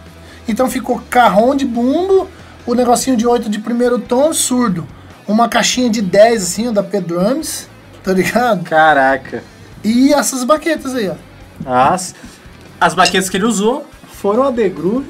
[0.48, 2.30] Então ficou carrão de bumbo,
[2.66, 4.88] o negocinho de 8 de primeiro tom, surdo.
[5.28, 7.68] Uma caixinha de 10, assim, ó, da P-Drums,
[8.04, 8.64] tá ligado?
[8.64, 9.44] Caraca.
[9.84, 11.16] E essas baquetas aí, ó.
[11.66, 12.14] As,
[12.80, 13.86] as baquetas que ele usou
[14.22, 15.06] foram a The Groove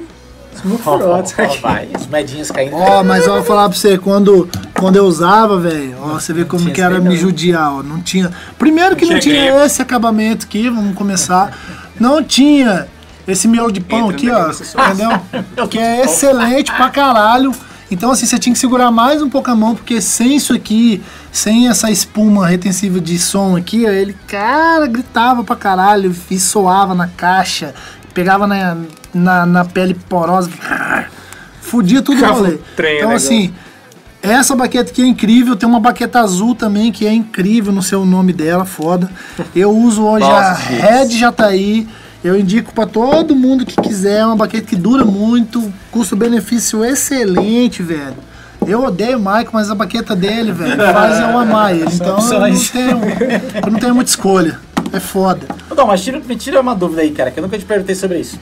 [0.86, 1.34] Ó, ó, Frogs.
[1.36, 2.76] ó, vai, as moedinhas caindo.
[2.76, 4.48] Ó, mas ó, eu vou falar pra você, quando,
[4.78, 7.82] quando eu usava, velho, ó, você vê como que era me judiar, ó.
[7.82, 8.30] Não tinha.
[8.56, 9.66] Primeiro que Não não tinha tinha grego.
[9.66, 11.58] esse acabamento aqui, vamos começar.
[11.98, 12.86] não tinha
[13.26, 14.84] esse miolo de pão Entra aqui, ó.
[14.84, 15.20] Entendeu?
[15.68, 17.52] que é excelente pra caralho.
[17.94, 21.00] Então, assim, você tinha que segurar mais um pouco a mão, porque sem isso aqui,
[21.30, 27.06] sem essa espuma retensiva de som aqui, ele, cara, gritava pra caralho e soava na
[27.06, 27.72] caixa,
[28.12, 28.76] pegava na,
[29.14, 30.50] na, na pele porosa,
[31.62, 32.58] fudia tudo no rolê.
[32.98, 33.54] Então, assim,
[34.20, 38.04] essa baqueta aqui é incrível, tem uma baqueta azul também que é incrível no seu
[38.04, 39.08] nome dela, foda.
[39.54, 41.86] Eu uso hoje Nossa, a Red Jataí.
[42.24, 47.82] Eu indico para todo mundo que quiser, é uma baqueta que dura muito, custo-benefício excelente,
[47.82, 48.16] velho.
[48.66, 51.84] Eu odeio o Michael, mas a baqueta dele, velho, faz eu amar ele.
[51.92, 53.00] Então eu não, tenho,
[53.66, 54.58] eu não tenho muita escolha.
[54.90, 55.46] É foda.
[55.76, 58.20] Não, mas tira, me tira uma dúvida aí, cara, que eu nunca te perguntei sobre
[58.20, 58.40] isso.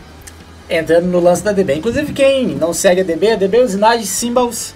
[0.70, 1.74] Entrando no lance da DB.
[1.74, 4.74] Inclusive, quem não segue a DB, a DB é usinagem Symbols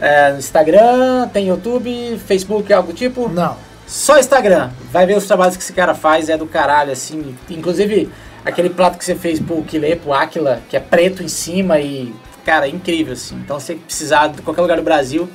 [0.00, 3.28] é, no Instagram, tem YouTube, Facebook, algo do tipo?
[3.28, 3.56] Não.
[3.88, 4.70] Só Instagram.
[4.92, 7.34] Vai ver os trabalhos que esse cara faz, é do caralho, assim.
[7.50, 8.08] Inclusive,
[8.46, 12.14] aquele prato que você fez pro Kile, pro Aquila, que é preto em cima e,
[12.44, 13.34] cara, é incrível, assim.
[13.36, 15.28] Então, se precisar de qualquer lugar do Brasil,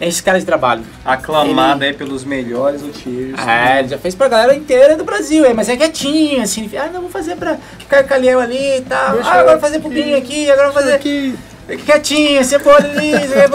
[0.00, 0.82] é esse cara de trabalho.
[1.04, 1.92] Aclamado ele...
[1.92, 3.38] aí pelos melhores luthiers.
[3.46, 6.68] É, ele já fez pra galera inteira do Brasil, é, mas é quietinho, assim.
[6.76, 7.58] Ah, não, vou fazer pra
[8.02, 9.14] Calhão ali e tal.
[9.14, 10.94] Deixa ah, agora vou fazer pro Binho aqui, agora vou fazer...
[10.94, 11.34] Aqui.
[11.76, 13.12] Quietinho, cebola ali,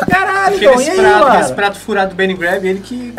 [0.10, 1.40] caralho, então, e aí, prato, mano?
[1.42, 3.14] Esse prato furado do Benny Grab, ele que...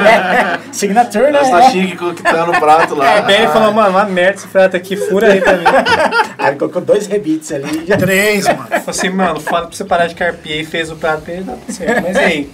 [0.72, 1.32] Signature, né?
[1.32, 3.20] Nossa, tá chique que tá no prato lá.
[3.20, 5.66] O Benny falou, mano, uma merda esse prato aqui, fura aí também.
[6.38, 7.84] aí ele colocou dois rebites ali.
[7.86, 7.96] Já.
[7.96, 8.66] Três, mano.
[8.66, 11.44] Falei assim, mano, foda pra você parar de carpiar e fez o prato pra ele,
[11.44, 12.02] dá certo.
[12.02, 12.50] Mas aí...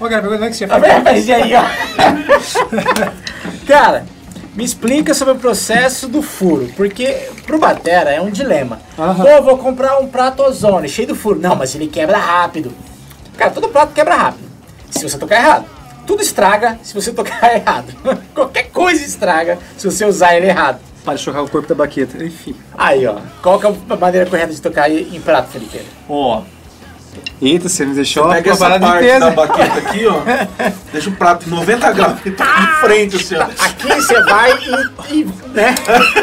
[0.00, 1.02] Ô, cara, pergunta como é que você faz.
[1.04, 1.62] Mas e aí, ó?
[3.66, 4.04] cara...
[4.54, 8.80] Me explica sobre o processo do furo, porque pro Batera é um dilema.
[8.98, 9.14] Uhum.
[9.14, 11.40] Pô, vou comprar um prato ozônio cheio de furo.
[11.40, 12.70] Não, mas ele quebra rápido.
[13.36, 14.44] Cara, todo prato quebra rápido.
[14.90, 15.64] Se você tocar errado.
[16.06, 17.94] Tudo estraga se você tocar errado.
[18.34, 20.80] Qualquer coisa estraga se você usar ele errado.
[21.02, 22.54] Para chocar o corpo da baqueta, enfim.
[22.76, 23.16] Aí, ó.
[23.42, 25.80] Qual que é a maneira correta de tocar em prato, Felipe?
[26.08, 26.51] Ó, oh
[27.40, 30.20] Eita, você me deixou você pega essa parte da baqueta aqui, ó.
[30.92, 33.42] deixa o prato 90 graus e tá em frente, assim, ó.
[33.42, 35.74] Aqui você vai e, e né?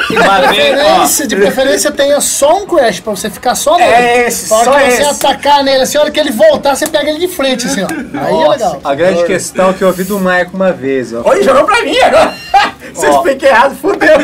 [0.10, 3.92] E de, preferência, de preferência tenha só um crash pra você ficar só nele.
[3.92, 5.04] É esse, só que esse.
[5.04, 7.84] você atacar nele, assim, a hora que ele voltar, você pega ele de frente, assim,
[7.84, 7.88] ó.
[8.20, 8.82] Aí é legal.
[8.84, 11.22] A grande questão que eu ouvi do Maicon uma vez, ó.
[11.30, 12.34] Oi, jogou pra mim agora.
[12.94, 14.18] Você expliquei errado, fudeu.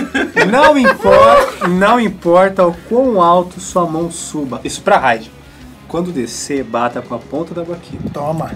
[0.49, 4.59] Não importa, não importa o quão alto sua mão suba.
[4.63, 5.31] Isso pra raid.
[5.87, 8.09] Quando descer, bata com a ponta da baqueta.
[8.13, 8.51] Toma.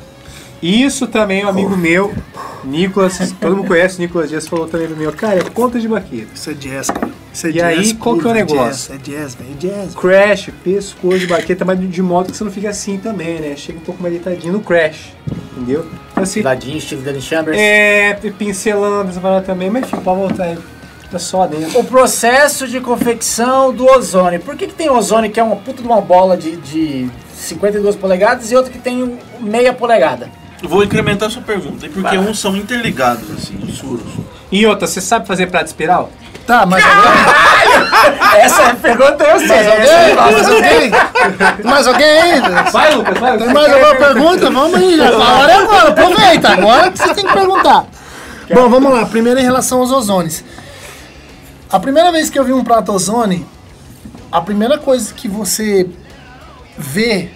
[0.61, 2.13] Isso também, um amigo meu,
[2.65, 5.87] Nicolas, todo mundo conhece o Nicolas Dias, falou também pro meu, cara, é ponta de
[5.87, 6.27] baqueta.
[6.35, 7.09] Isso é jazz, cara.
[7.33, 8.93] Isso é e jazz aí, qual que é o negócio?
[8.93, 9.95] É jazz, é jazz, é jazz.
[9.95, 13.55] Crash, pescoço de baqueta, mas de modo que você não fica assim também, né?
[13.55, 15.13] Chega um pouco mais deitadinho no crash,
[15.55, 15.85] entendeu?
[16.11, 17.57] Então, assim, Ladinho, estilo Danny Chambers.
[17.57, 20.57] É, pincelando essa parada também, mas enfim, pode voltar aí.
[21.11, 21.79] Tá só dentro.
[21.79, 24.39] O processo de confecção do ozônio.
[24.39, 27.95] Por que, que tem ozônio que é uma puta de uma bola de, de 52
[27.95, 30.29] polegadas e outro que tem meia polegada?
[30.61, 34.11] vou incrementar a sua pergunta, porque uns são interligados, assim, os furos.
[34.51, 36.11] E outra, você sabe fazer prato espiral?
[36.45, 37.39] Tá, mas agora...
[38.37, 39.47] Essa é pergunta eu sei.
[40.15, 40.89] Mais alguém?
[40.89, 41.07] Mais
[41.47, 41.63] alguém?
[41.63, 42.41] Mais alguém?
[42.71, 43.37] Vai, Lucas, vai.
[43.37, 44.49] Tem mais alguma pergunta?
[44.49, 45.01] Vamos aí.
[45.01, 46.49] A hora é agora, aproveita.
[46.49, 47.85] Agora que você tem que perguntar.
[48.51, 49.05] Bom, vamos lá.
[49.05, 50.43] Primeiro em relação aos ozones.
[51.71, 53.45] A primeira vez que eu vi um prato ozone,
[54.31, 55.87] a primeira coisa que você
[56.75, 57.29] vê,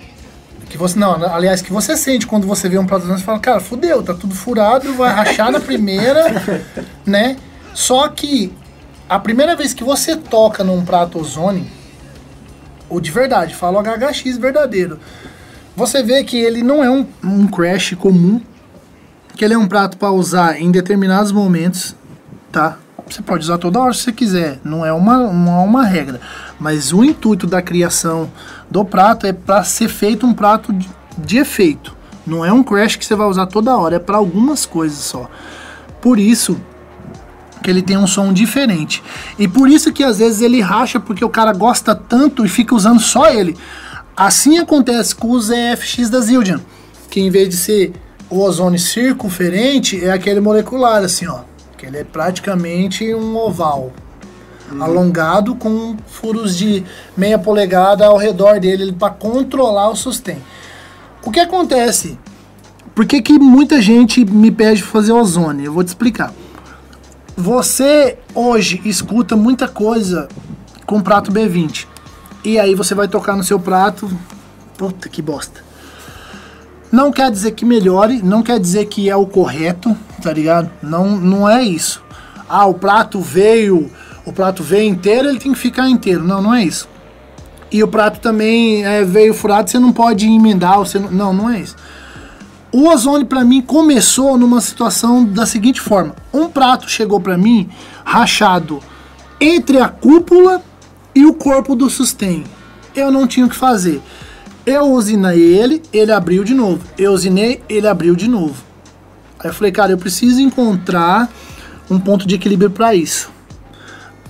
[0.68, 3.40] que você não, aliás, que você sente quando você vê um prato ozônio, você fala,
[3.40, 6.26] cara, fudeu, tá tudo furado, vai rachar na primeira,
[7.06, 7.38] né?
[7.76, 8.52] Só que
[9.08, 11.72] a primeira vez que você toca num prato ozone,
[12.90, 15.00] ou de verdade, falo HHX verdadeiro,
[15.76, 18.42] você vê que ele não é um, um crash comum,
[19.36, 21.96] que ele é um prato para usar em determinados momentos,
[22.52, 22.80] tá?
[23.10, 26.20] Você pode usar toda hora se você quiser, não é uma, não é uma regra.
[26.60, 28.32] Mas o intuito da criação
[28.70, 31.96] do prato é para ser feito um prato de, de efeito.
[32.26, 35.30] Não é um crash que você vai usar toda hora, é para algumas coisas só.
[36.02, 36.60] Por isso
[37.62, 39.04] que ele tem um som diferente.
[39.40, 42.76] E por isso que às vezes ele racha porque o cara gosta tanto e fica
[42.76, 43.58] usando só ele.
[44.16, 46.62] Assim acontece com os EFX da Zildjian,
[47.10, 47.94] que em vez de ser
[48.30, 51.42] o ozônio circunferente, é aquele molecular assim, ó.
[51.84, 53.92] Que ele é praticamente um oval
[54.80, 56.86] alongado com furos de
[57.18, 60.44] meia polegada ao redor dele para controlar o sustento.
[61.26, 62.18] O que acontece?
[62.96, 65.66] Por que, que muita gente me pede fazer ozônio?
[65.66, 66.34] Eu vou te explicar.
[67.36, 70.30] Você hoje escuta muita coisa
[70.86, 71.86] com prato B20.
[72.46, 74.10] E aí você vai tocar no seu prato.
[74.78, 75.60] Puta que bosta.
[76.94, 80.70] Não quer dizer que melhore, não quer dizer que é o correto, tá ligado?
[80.80, 82.04] Não, não é isso.
[82.48, 83.90] Ah, o prato veio
[84.26, 86.24] o prato veio inteiro, ele tem que ficar inteiro.
[86.24, 86.88] Não, não é isso.
[87.72, 91.50] E o prato também é, veio furado, você não pode emendar, você não, não, não
[91.50, 91.76] é isso.
[92.72, 97.70] O ozone para mim começou numa situação da seguinte forma: um prato chegou para mim
[98.06, 98.80] rachado
[99.42, 100.62] entre a cúpula
[101.16, 102.44] e o corpo do sustain.
[102.96, 104.00] Eu não tinha o que fazer.
[104.66, 106.82] Eu usinei ele, ele abriu de novo.
[106.98, 108.64] Eu usinei, ele abriu de novo.
[109.40, 111.30] Aí eu falei, cara, eu preciso encontrar
[111.90, 113.30] um ponto de equilíbrio para isso.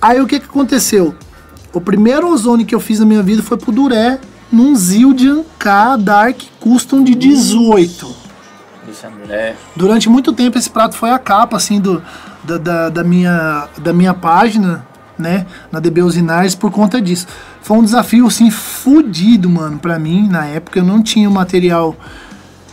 [0.01, 1.15] Aí o que que aconteceu?
[1.71, 4.19] O primeiro ozone que eu fiz na minha vida foi pro Duré,
[4.51, 8.23] num Zildjian K Dark Custom de 18.
[9.29, 9.55] É.
[9.75, 12.01] Durante muito tempo esse prato foi a capa assim do,
[12.43, 14.85] da, da, da minha, da minha página,
[15.17, 17.27] né, na DB Usinares por conta disso.
[17.61, 21.95] Foi um desafio assim fudido, mano, para mim na época eu não tinha o material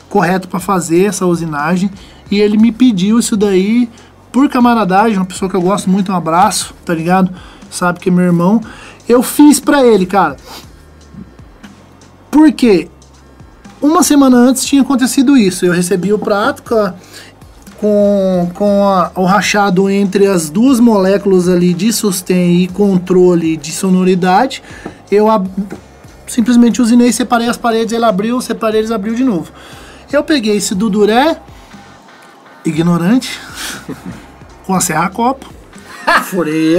[0.08, 1.90] correto para fazer essa usinagem
[2.30, 3.88] e ele me pediu isso daí
[4.32, 7.32] por camaradagem, uma pessoa que eu gosto muito, um abraço, tá ligado?
[7.70, 8.60] Sabe que é meu irmão.
[9.08, 10.36] Eu fiz pra ele, cara.
[12.30, 12.88] Por quê?
[13.82, 15.64] Uma semana antes tinha acontecido isso.
[15.64, 16.94] Eu recebi o prato com, a,
[17.80, 23.72] com, com a, o rachado entre as duas moléculas ali de sustain e controle de
[23.72, 24.62] sonoridade.
[25.10, 25.48] Eu ab,
[26.26, 29.50] simplesmente usinei, separei as paredes, ele abriu, separei, ele abriu de novo.
[30.12, 31.38] Eu peguei esse Duduré,
[32.66, 33.40] ignorante,
[34.66, 35.50] com a serra copo.
[36.24, 36.76] Furei.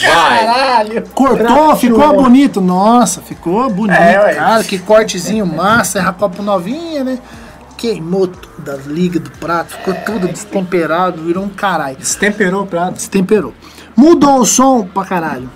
[0.00, 1.02] Caralho!
[1.14, 2.60] Cortou, ficou bonito.
[2.60, 4.64] Nossa, ficou bonito, É, cara.
[4.64, 7.18] Que cortezinho massa, serra copo novinha, né?
[7.84, 11.98] Queimou tudo a liga do prato, ficou tudo destemperado, virou um caralho.
[11.98, 12.94] Destemperou o prato.
[12.94, 13.52] Destemperou.
[13.94, 15.50] Mudou o som pra caralho.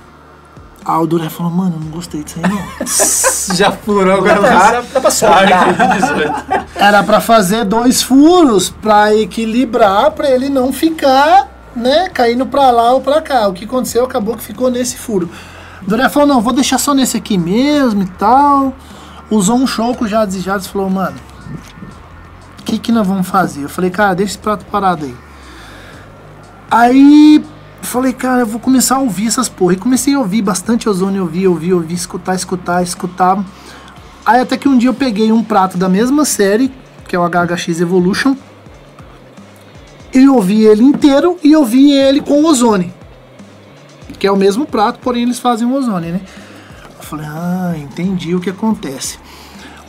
[0.84, 3.56] Aí o Duré falou, mano, eu não gostei disso aí não.
[3.56, 4.82] Já furou agora lá.
[4.92, 6.66] dá, pra soltar.
[6.76, 12.92] Era pra fazer dois furos pra equilibrar, pra ele não ficar, né, caindo pra lá
[12.92, 13.48] ou pra cá.
[13.48, 15.30] O que aconteceu, acabou que ficou nesse furo.
[15.80, 18.74] O Doré falou, não, vou deixar só nesse aqui mesmo e tal.
[19.30, 21.16] Usou um show com o Jades e Jades falou, mano,
[22.68, 23.62] que que nós vamos fazer?
[23.62, 25.14] Eu falei, cara, deixa esse prato parado aí.
[26.70, 27.42] Aí
[27.80, 29.72] falei, cara, eu vou começar a ouvir essas porra.
[29.72, 33.42] E comecei a ouvir bastante ozônio, ouvir, ouvir, ouvir, escutar, escutar, escutar.
[34.26, 36.70] Aí até que um dia eu peguei um prato da mesma série,
[37.08, 38.36] que é o HHX Evolution,
[40.12, 42.92] e ouvi ele inteiro e ouvi ele com ozone.
[44.18, 46.20] Que é o mesmo prato, porém eles fazem o ozone, né?
[46.98, 49.18] Eu falei, ah, entendi o que acontece.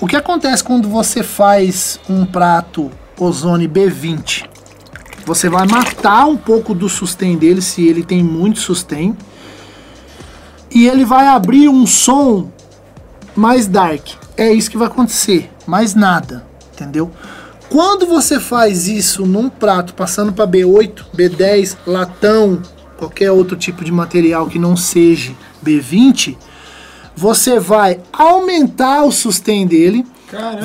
[0.02, 2.90] O que acontece quando você faz um prato
[3.20, 4.48] ozone B20?
[5.26, 9.14] Você vai matar um pouco do sustain dele, se ele tem muito sustain.
[10.72, 12.50] E ele vai abrir um som
[13.36, 14.12] mais dark.
[14.38, 17.12] É isso que vai acontecer, mais nada, entendeu?
[17.70, 22.62] Quando você faz isso num prato passando para B8, B10, latão,
[22.98, 26.38] qualquer outro tipo de material que não seja B20,
[27.20, 30.08] você vai aumentar o sustain dele,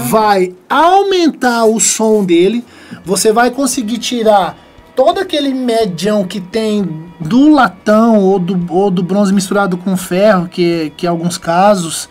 [0.08, 2.64] vai aumentar o som dele,
[3.04, 4.56] você vai conseguir tirar
[4.94, 10.46] todo aquele medião que tem do latão ou do, ou do bronze misturado com ferro,
[10.46, 12.08] que, que em alguns casos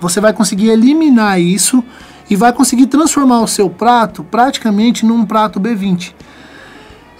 [0.00, 1.82] você vai conseguir eliminar isso
[2.30, 6.14] e vai conseguir transformar o seu prato praticamente num prato B20.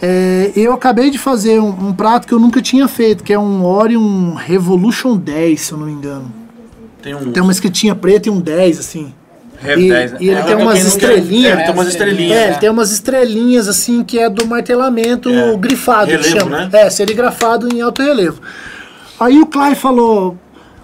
[0.01, 3.39] É, eu acabei de fazer um, um prato que eu nunca tinha feito, que é
[3.39, 6.33] um Orion Revolution 10, se eu não me engano.
[7.03, 7.33] Tem um.
[7.33, 9.13] Tem uma escritinha preta e um 10, assim.
[9.61, 10.19] Rev E, 10, né?
[10.21, 11.51] e ele É, tem umas não quer- estrelinhas.
[11.51, 12.37] É, ele tem umas estrelinhas.
[12.39, 15.57] É, ele tem umas estrelinhas assim que é do martelamento É.
[15.57, 16.67] grifado, que Relevo, chama.
[16.67, 16.71] né?
[16.73, 18.41] É, serigrafado em alto relevo.
[19.19, 20.37] Aí o Clay falou,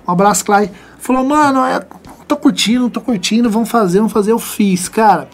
[0.06, 0.68] um abraço Clay,
[0.98, 1.80] falou, mano, é,
[2.26, 5.28] tô curtindo, tô curtindo, vamos fazer, vamos fazer, eu fiz, cara.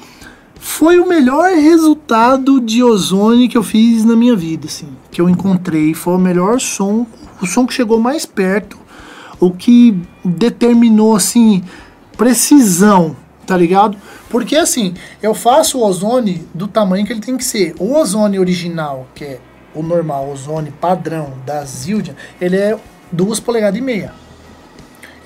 [0.63, 5.29] Foi o melhor resultado de ozone que eu fiz na minha vida, assim, que eu
[5.29, 7.07] encontrei, foi o melhor som,
[7.41, 8.79] o som que chegou mais perto,
[9.41, 11.65] o que determinou, assim,
[12.15, 13.17] precisão,
[13.47, 13.97] tá ligado?
[14.29, 14.93] Porque assim,
[15.23, 17.75] eu faço o ozone do tamanho que ele tem que ser.
[17.79, 19.41] O ozone original, que é
[19.75, 22.79] o normal, o ozone padrão da Zildjian, ele é
[23.11, 24.13] duas polegadas e meia.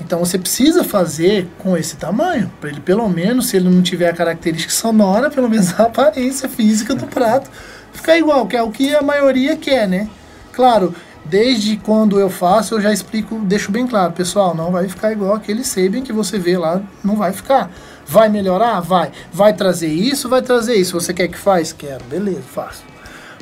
[0.00, 4.08] Então você precisa fazer com esse tamanho, para ele pelo menos, se ele não tiver
[4.08, 7.48] a característica sonora, pelo menos a aparência física do prato
[7.94, 10.08] ficar igual, que é o que a maioria quer, né?
[10.52, 10.94] Claro,
[11.24, 15.34] desde quando eu faço, eu já explico, deixo bem claro, pessoal, não vai ficar igual
[15.34, 17.70] aquele Sabian que você vê lá, não vai ficar.
[18.06, 18.80] Vai melhorar?
[18.80, 19.10] Vai.
[19.32, 20.28] Vai trazer isso?
[20.28, 21.00] Vai trazer isso.
[21.00, 21.72] Você quer que faz?
[21.72, 22.04] Quero.
[22.04, 22.82] Beleza, faço.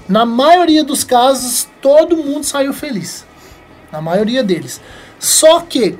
[0.08, 3.24] Na maioria dos casos, todo mundo saiu feliz.
[3.90, 4.80] Na maioria deles.
[5.18, 5.98] Só que,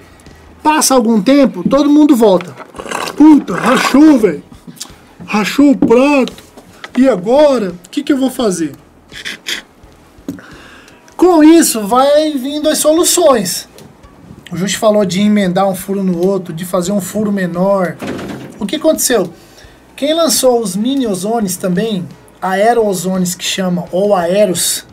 [0.62, 2.55] passa algum tempo, todo mundo volta.
[3.16, 4.43] Puta, rachou, velho.
[5.26, 6.32] Rachou o prato.
[6.97, 7.70] E agora?
[7.70, 8.72] O que, que eu vou fazer?
[11.16, 13.68] Com isso, vai vindo as soluções.
[14.51, 17.97] O Justo falou de emendar um furo no outro, de fazer um furo menor.
[18.59, 19.32] O que aconteceu?
[19.97, 22.06] Quem lançou os mini ozones também,
[22.40, 24.84] aero-ozones que chamam, ou aeros,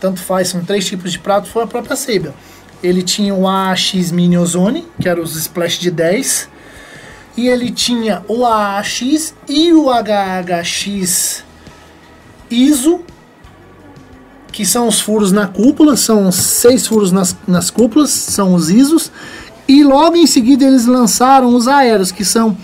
[0.00, 2.34] tanto faz, são três tipos de prato, foi a própria Sabian.
[2.82, 6.48] Ele tinha o AX Mini Ozone, que era os Splash de 10,
[7.36, 11.44] e ele tinha o AX e o HHX
[12.50, 13.00] ISO,
[14.50, 19.12] que são os furos na cúpula, são seis furos nas, nas cúpulas, são os ISOs,
[19.68, 22.56] e logo em seguida eles lançaram os aéreos, que são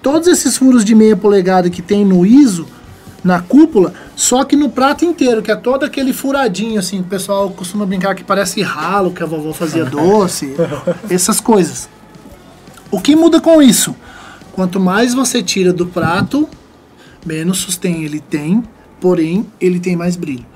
[0.00, 2.66] todos esses furos de meia polegada que tem no ISO,
[3.24, 7.50] na cúpula, só que no prato inteiro, que é todo aquele furadinho, assim, o pessoal
[7.50, 10.56] costuma brincar que parece ralo que a vovó fazia doce,
[11.10, 11.86] essas coisas.
[12.90, 13.94] O que muda com isso?
[14.52, 16.48] Quanto mais você tira do prato,
[17.26, 18.64] menos sustém ele tem,
[19.02, 20.46] porém ele tem mais brilho.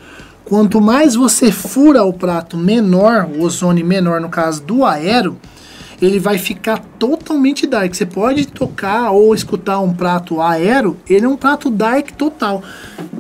[0.43, 5.37] Quanto mais você fura o prato menor, o ozone menor no caso do aero,
[6.01, 7.95] ele vai ficar totalmente dark.
[7.95, 12.63] Você pode tocar ou escutar um prato aero, ele é um prato dark total.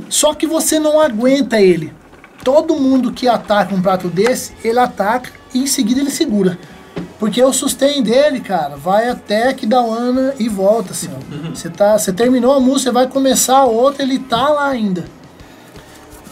[0.08, 1.92] Só que você não aguenta ele.
[2.42, 6.58] Todo mundo que ataca um prato desse, ele ataca e em seguida ele segura.
[7.18, 11.08] Porque o sustain dele, cara, vai até que da Ana e volta, assim,
[11.54, 15.19] Você tá, você terminou a música, você vai começar a outra, ele tá lá ainda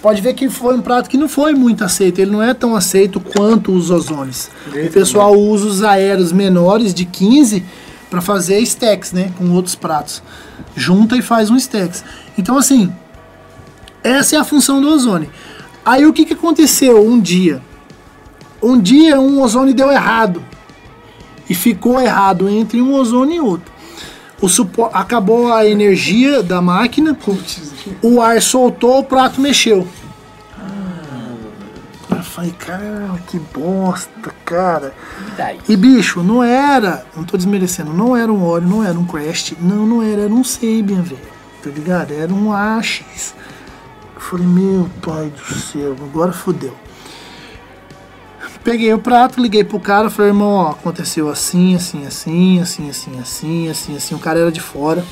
[0.01, 2.19] pode ver que foi um prato que não foi muito aceito.
[2.19, 4.51] Ele não é tão aceito quanto os ozones.
[4.67, 7.65] o pessoal usa os aéreos menores de 15
[8.11, 10.23] para fazer stacks, né, com outros pratos.
[10.75, 12.05] Junta e faz um stacks.
[12.37, 12.93] Então assim,
[14.03, 15.29] essa é a função do ozone.
[15.85, 17.63] Aí o que, que aconteceu um dia?
[18.63, 20.43] Um dia um ozone deu errado.
[21.49, 23.73] E ficou errado entre um ozone e outro.
[24.41, 27.17] O supo acabou a energia da máquina,
[28.01, 29.87] o ar soltou, o prato mexeu.
[30.57, 31.35] Ah.
[32.11, 34.95] Eu falei, cara, que bosta, cara.
[35.69, 39.55] E bicho, não era, não tô desmerecendo, não era um óleo, não era um Crash,
[39.61, 41.19] não, não era, era um Sabian, velho.
[41.63, 42.13] Tá ligado?
[42.13, 43.35] Era um Axis.
[44.15, 46.75] Eu falei, meu pai do céu, agora fodeu.
[48.65, 53.19] Peguei o prato, liguei pro cara, falei, irmão, ó, aconteceu assim, assim, assim, assim, assim,
[53.21, 54.15] assim, assim, assim.
[54.15, 55.05] O cara era de fora.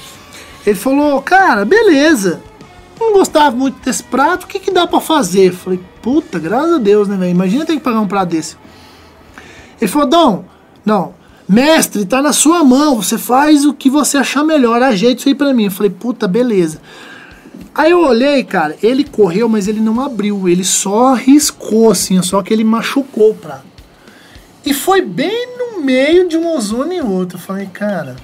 [0.67, 2.43] Ele falou, cara, beleza.
[2.99, 5.53] Não gostava muito desse prato, o que, que dá para fazer?
[5.53, 7.31] falei, puta, graças a Deus, né, velho?
[7.31, 8.57] Imagina ter que pagar um prato desse.
[9.81, 10.45] Ele falou, não,
[10.85, 11.15] não,
[11.49, 15.35] mestre, tá na sua mão, você faz o que você achar melhor, ajeita isso aí
[15.35, 15.67] pra mim.
[15.67, 16.81] Eu falei, puta, beleza.
[17.75, 22.43] Aí eu olhei, cara, ele correu, mas ele não abriu, ele só riscou assim, só
[22.43, 23.65] que ele machucou o prato.
[24.65, 27.39] E foi bem no meio de um ozônio e outro.
[27.39, 28.17] Eu falei, cara,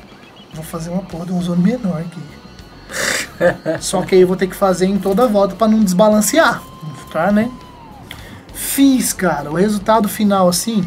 [0.54, 3.78] vou fazer uma porra de um ozônio menor aqui.
[3.80, 6.62] só que aí eu vou ter que fazer em toda a volta para não desbalancear.
[6.82, 7.50] Não ficar, né?
[8.52, 9.50] Fiz, cara.
[9.50, 10.86] O resultado final, assim,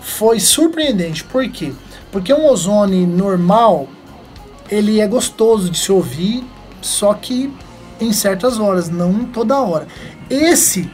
[0.00, 1.24] foi surpreendente.
[1.24, 1.72] Por quê?
[2.12, 3.88] Porque um ozônio normal,
[4.70, 6.44] ele é gostoso de se ouvir,
[6.86, 7.52] só que
[8.00, 9.86] em certas horas, não toda hora.
[10.28, 10.90] Esse,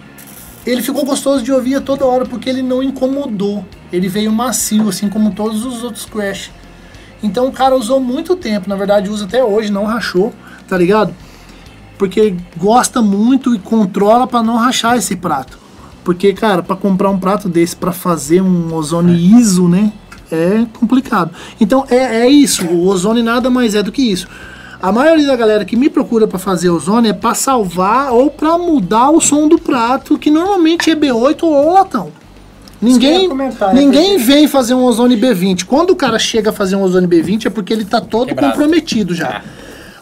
[0.67, 3.65] ele ficou gostoso de ouvir a toda hora porque ele não incomodou.
[3.93, 6.51] Ele veio macio, assim como todos os outros Crash.
[7.23, 10.33] Então o cara usou muito tempo, na verdade usa até hoje, não rachou,
[10.69, 11.15] tá ligado?
[11.97, 15.59] Porque gosta muito e controla para não rachar esse prato.
[16.03, 19.39] Porque, cara, para comprar um prato desse para fazer um ozone é.
[19.39, 19.93] ISO, né?
[20.33, 21.31] É complicado.
[21.61, 22.67] Então é, é isso.
[22.67, 24.27] O ozone nada mais é do que isso.
[24.83, 28.59] A maioria da galera que me procura para fazer ozônio é para salvar ou para
[28.59, 32.11] mudar o som do prato, que normalmente é B8 ou latão.
[32.81, 35.67] Ninguém, comentar, né, ninguém vem fazer um ozônio B20.
[35.67, 38.55] Quando o cara chega a fazer um ozônio B20 é porque ele tá todo Quebrado.
[38.55, 39.29] comprometido já.
[39.29, 39.43] É.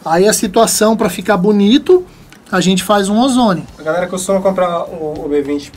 [0.03, 2.03] Aí a situação para ficar bonito,
[2.51, 3.65] a gente faz um ozônio.
[3.79, 5.71] A galera costuma comprar o, o B20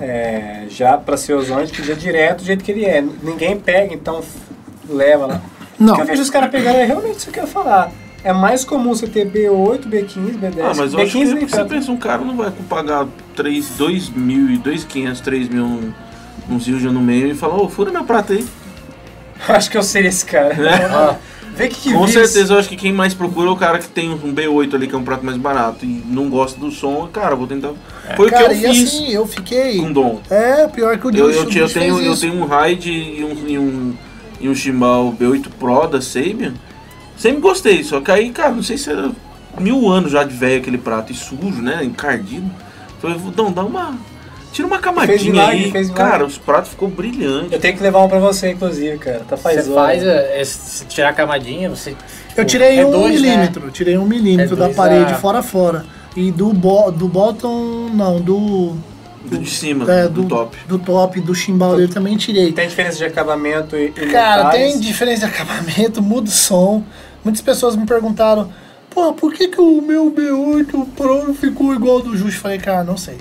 [0.00, 3.04] é, já para ser ozônio, que já direto do jeito que ele é.
[3.22, 4.20] Ninguém pega, então
[4.88, 5.40] leva lá.
[5.78, 5.92] Não.
[5.92, 7.92] O que eu vejo os caras pegarem é realmente isso que eu ia falar.
[8.24, 10.54] É mais comum você ter B8, B15, B10.
[10.62, 14.10] Ah, mas eu B15 acho que você pensa, um cara não vai pagar 3, 2
[14.10, 15.92] mil, 2.500, 3 mil
[16.48, 18.46] num Zilja no meio e falar, ô, oh, fura minha prata aí.
[19.48, 20.54] acho que eu seria esse cara.
[20.54, 21.18] É.
[21.52, 23.78] Ah, vê que, que Com certeza, eu acho que quem mais procura é o cara
[23.78, 26.70] que tem um B8 ali, que é um prato mais barato, e não gosta do
[26.70, 27.72] som, cara, vou tentar.
[28.08, 28.16] É.
[28.16, 28.88] Foi cara, o que eu fiz.
[28.88, 29.78] Assim, eu fiquei.
[29.78, 30.20] Com dom.
[30.30, 33.58] É, pior que o eu, eu, eu, tenho, eu tenho um Raid e um, e
[33.58, 33.94] um,
[34.40, 36.54] e um Chimbal B8 Pro da Sabian.
[37.22, 39.12] Sempre gostei, só que aí, cara, não sei se era
[39.56, 41.84] mil anos já de velho aquele prato e sujo, né?
[41.84, 42.50] Encardido.
[43.00, 43.96] Falei, não, dá uma.
[44.50, 45.88] Tira uma camadinha milagre, aí.
[45.90, 47.54] cara, os pratos ficou brilhante.
[47.54, 49.20] Eu tenho que levar um pra você, inclusive, cara.
[49.20, 51.94] Tá faz Você faz, é, se tirar a camadinha, você.
[52.36, 53.28] Eu tirei é um dois, né?
[53.28, 53.70] milímetro, né?
[53.72, 55.14] tirei um milímetro é da parede a...
[55.14, 55.86] fora a fora.
[56.16, 58.76] E do, bo do bottom, não, do
[59.24, 60.56] do, de cima, é, do, do, top.
[60.66, 62.50] Do top, do chimbal dele também tirei.
[62.50, 66.82] Tem diferença de acabamento e, e Cara, tem diferença de acabamento, muda o som.
[67.24, 68.52] Muitas pessoas me perguntaram,
[68.90, 72.38] pô, por que, que o meu B8 Pro ficou igual ao do Just?
[72.38, 73.18] Falei, cara, não sei.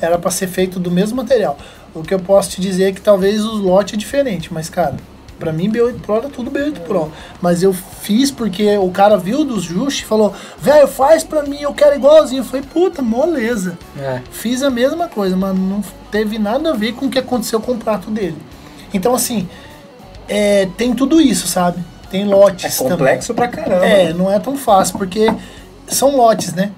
[0.00, 1.56] Era para ser feito do mesmo material.
[1.94, 4.96] O que eu posso te dizer é que talvez o lote é diferente, mas, cara,
[5.38, 7.12] Pra mim, B8 Pro era tudo B8 Pro.
[7.40, 11.60] Mas eu fiz porque o cara viu dos Just e falou, velho, faz pra mim,
[11.60, 12.40] eu quero igualzinho.
[12.40, 13.76] Eu falei, puta, moleza.
[13.98, 14.20] É.
[14.30, 17.72] Fiz a mesma coisa, mas não teve nada a ver com o que aconteceu com
[17.72, 18.38] o prato dele.
[18.92, 19.48] Então, assim,
[20.28, 21.82] é, tem tudo isso, sabe?
[22.14, 22.80] Tem lotes.
[22.80, 23.50] É complexo também.
[23.50, 23.84] pra caramba.
[23.84, 25.26] É, não é tão fácil, porque
[25.88, 26.70] são lotes, né?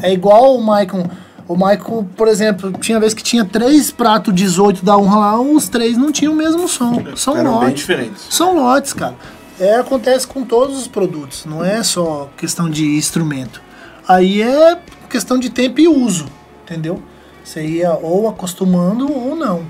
[0.00, 1.04] É igual o Maicon
[1.48, 5.68] o Michael, por exemplo, tinha vez que tinha três pratos 18 da honra lá, os
[5.68, 7.04] três não tinham o mesmo som.
[7.16, 7.66] São Eram lotes.
[7.66, 8.26] Bem diferentes.
[8.30, 9.14] São lotes, cara.
[9.58, 13.60] É, acontece com todos os produtos, não é só questão de instrumento.
[14.06, 14.78] Aí é
[15.10, 16.26] questão de tempo e uso,
[16.62, 17.02] entendeu?
[17.42, 19.64] Você ia ou acostumando ou não.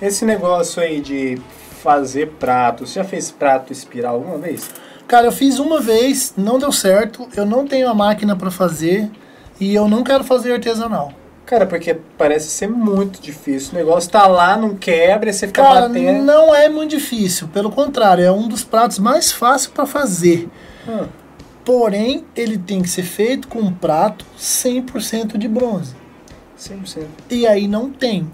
[0.00, 1.40] Esse negócio aí de
[1.82, 4.70] fazer prato, você já fez prato espiral alguma vez?
[5.08, 9.10] Cara, eu fiz uma vez, não deu certo, eu não tenho a máquina para fazer
[9.58, 11.12] e eu não quero fazer artesanal.
[11.46, 13.72] Cara, porque parece ser muito difícil.
[13.72, 16.22] O negócio tá lá, não quebra, você fica Cara, batendo.
[16.22, 17.48] não é muito difícil.
[17.48, 20.48] Pelo contrário, é um dos pratos mais fáceis para fazer.
[20.88, 21.06] Hum.
[21.64, 25.92] Porém, ele tem que ser feito com um prato 100% de bronze.
[26.56, 27.04] 100%.
[27.28, 28.30] E aí não tem.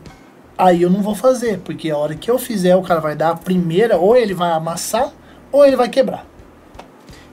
[0.59, 3.31] Aí eu não vou fazer, porque a hora que eu fizer, o cara vai dar
[3.31, 5.13] a primeira, ou ele vai amassar,
[5.53, 6.25] ou ele vai quebrar.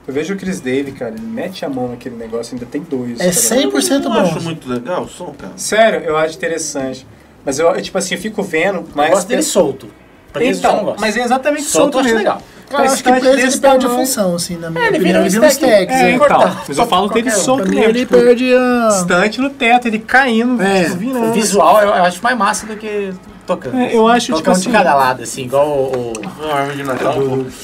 [0.06, 3.18] Eu vejo o Chris Dave, cara, ele mete a mão naquele negócio, ainda tem dois.
[3.20, 4.14] É 100% bom.
[4.14, 5.54] Eu acho muito legal o som, cara.
[5.56, 7.06] Sério, eu acho interessante.
[7.44, 9.08] Mas eu, tipo assim, eu fico vendo, mas...
[9.08, 9.88] Eu gosto dele solto.
[10.32, 12.18] Preso então, mas é exatamente solto, solto mesmo.
[12.18, 12.42] legal.
[12.76, 15.20] Cara, acho que preso ele perde a função, assim, na minha é, ele opinião.
[15.20, 15.92] Ele vira um stack.
[15.92, 17.84] É, então, mas eu falo dele solto mesmo.
[17.84, 18.88] Ele tipo, perde a...
[18.90, 20.84] Estante no teto, ele caindo, é.
[20.84, 21.30] tipo, virando.
[21.30, 23.12] O visual eu acho mais massa do que
[23.46, 23.76] tocando.
[23.78, 24.70] É, eu acho, tocando tipo assim...
[24.70, 26.12] de cada lado, assim, igual o...
[26.12, 27.14] O árvore de Natal.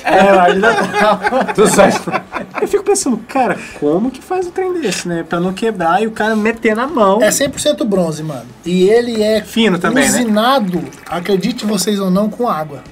[0.05, 1.21] É, o árvore de Natal.
[2.63, 5.25] eu fico pensando, cara, como que faz o trem desse, né?
[5.29, 7.21] Pra não quebrar e o cara meter na mão.
[7.21, 8.47] É 100% bronze, mano.
[8.65, 9.43] E ele é...
[9.43, 10.11] Fino também, né?
[10.11, 10.91] usinado, né?
[11.09, 12.83] acredite vocês ou não, com água.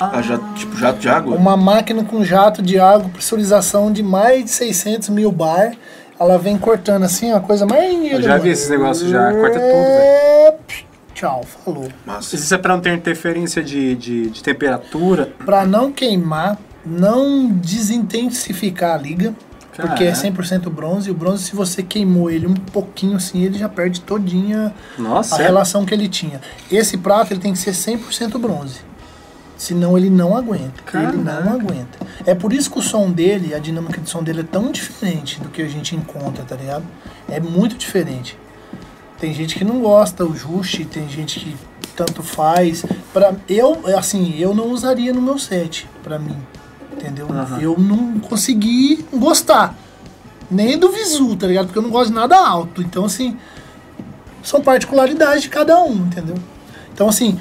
[0.00, 1.36] Ah, jato, tipo jato de água?
[1.36, 5.72] Uma máquina com jato de água, pressurização de mais de 600 mil bar.
[6.18, 8.12] Ela vem cortando assim, a coisa mais.
[8.12, 10.84] Eu já vi esses negócios já, corta tudo, velho.
[11.14, 11.88] Tchau, falou.
[12.04, 12.34] Massa.
[12.34, 15.32] Isso é pra não ter interferência de, de, de temperatura?
[15.44, 19.34] Pra não queimar, não desintensificar a liga.
[19.76, 23.58] Porque é 100% bronze, e o bronze, se você queimou ele um pouquinho assim, ele
[23.58, 25.46] já perde todinha Nossa, a é?
[25.46, 26.40] relação que ele tinha.
[26.70, 28.80] Esse prato ele tem que ser 100% bronze.
[29.64, 30.82] Senão ele não aguenta.
[30.84, 31.14] Caraca.
[31.14, 31.98] Ele não aguenta.
[32.26, 35.40] É por isso que o som dele, a dinâmica de som dele é tão diferente
[35.40, 36.84] do que a gente encontra, tá ligado?
[37.26, 38.38] É muito diferente.
[39.18, 41.56] Tem gente que não gosta, o Juste, tem gente que
[41.96, 42.84] tanto faz.
[43.10, 46.36] Para eu, assim, eu não usaria no meu set, para mim.
[46.92, 47.26] Entendeu?
[47.26, 47.58] Uhum.
[47.58, 49.74] Eu não consegui gostar.
[50.50, 51.68] Nem do visu, tá ligado?
[51.68, 52.82] Porque eu não gosto de nada alto.
[52.82, 53.34] Então, assim,
[54.42, 56.36] são particularidades de cada um, entendeu?
[56.92, 57.38] Então, assim,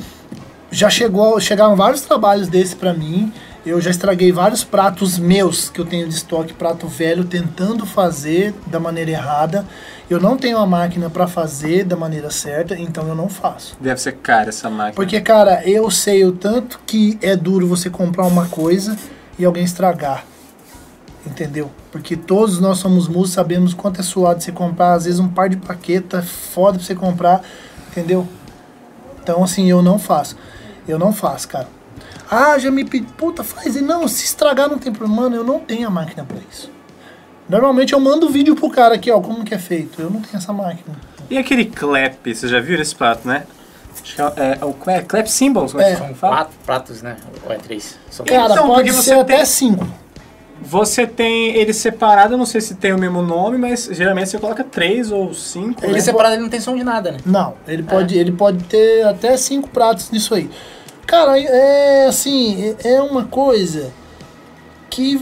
[0.74, 3.32] já chegou, chegaram vários trabalhos desse para mim.
[3.66, 8.54] Eu já estraguei vários pratos meus que eu tenho de estoque, prato velho, tentando fazer
[8.68, 9.66] da maneira errada.
[10.10, 13.78] Eu não tenho a máquina para fazer da maneira certa, então eu não faço.
[13.80, 14.94] Deve ser cara essa máquina.
[14.96, 18.98] Porque, cara, eu sei o tanto que é duro você comprar uma coisa
[19.40, 20.26] e alguém estragar.
[21.26, 21.72] Entendeu?
[21.90, 25.48] Porque todos nós somos músicos, sabemos quanto é suado você comprar, às vezes um par
[25.48, 27.42] de paqueta, foda pra você comprar,
[27.90, 28.28] entendeu?
[29.22, 30.36] Então, assim, eu não faço.
[30.88, 31.68] Eu não faço, cara.
[32.30, 33.06] Ah, já me pedi.
[33.14, 33.76] Puta, faz.
[33.76, 35.24] E não, se estragar não tem problema.
[35.24, 36.72] Mano, eu não tenho a máquina pra isso.
[37.48, 40.02] Normalmente eu mando o vídeo pro cara aqui, ó, como que é feito.
[40.02, 40.96] Eu não tenho essa máquina.
[41.30, 43.46] E aquele clap, você já viu esse prato, né?
[44.02, 45.96] Acho que é, é, é o é, clap symbols, é.
[45.96, 46.36] como fala?
[46.38, 47.18] Quatro pratos, né?
[47.46, 47.98] Ou é três?
[48.10, 49.88] São cara, então, pode ser até cinco.
[50.66, 54.40] Você tem ele separado, eu não sei se tem o mesmo nome, mas geralmente você
[54.40, 55.84] coloca três ou cinco.
[55.84, 56.00] Ele né?
[56.00, 57.18] separado ele não tem som de nada, né?
[57.26, 58.22] Não, ele pode, é.
[58.22, 60.50] ele pode ter até cinco pratos nisso aí.
[61.06, 63.92] Cara, é assim, é uma coisa
[64.90, 65.22] que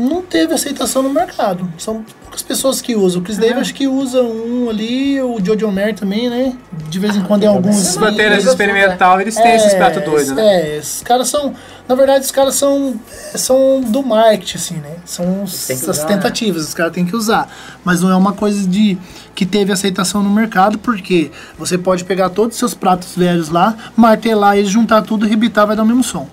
[0.00, 1.70] não teve aceitação no mercado.
[1.78, 3.20] São poucas pessoas que usam.
[3.20, 6.56] O Chris Davis acho que usa um ali, o Jojo Mer também, né?
[6.88, 7.88] De vez em quando em alguns.
[7.88, 10.42] As baterias experimental, eles têm é, esses pratos doidos, né?
[10.42, 11.54] É, esses caras são.
[11.88, 12.94] Na verdade, os caras são,
[13.34, 14.96] são do marketing, assim, né?
[15.04, 17.48] São as tentativas, os caras têm que usar.
[17.84, 18.96] Mas não é uma coisa de
[19.34, 23.76] que teve aceitação no mercado, porque você pode pegar todos os seus pratos velhos lá,
[23.96, 26.28] martelar e juntar tudo, rebitar, vai dar o mesmo som.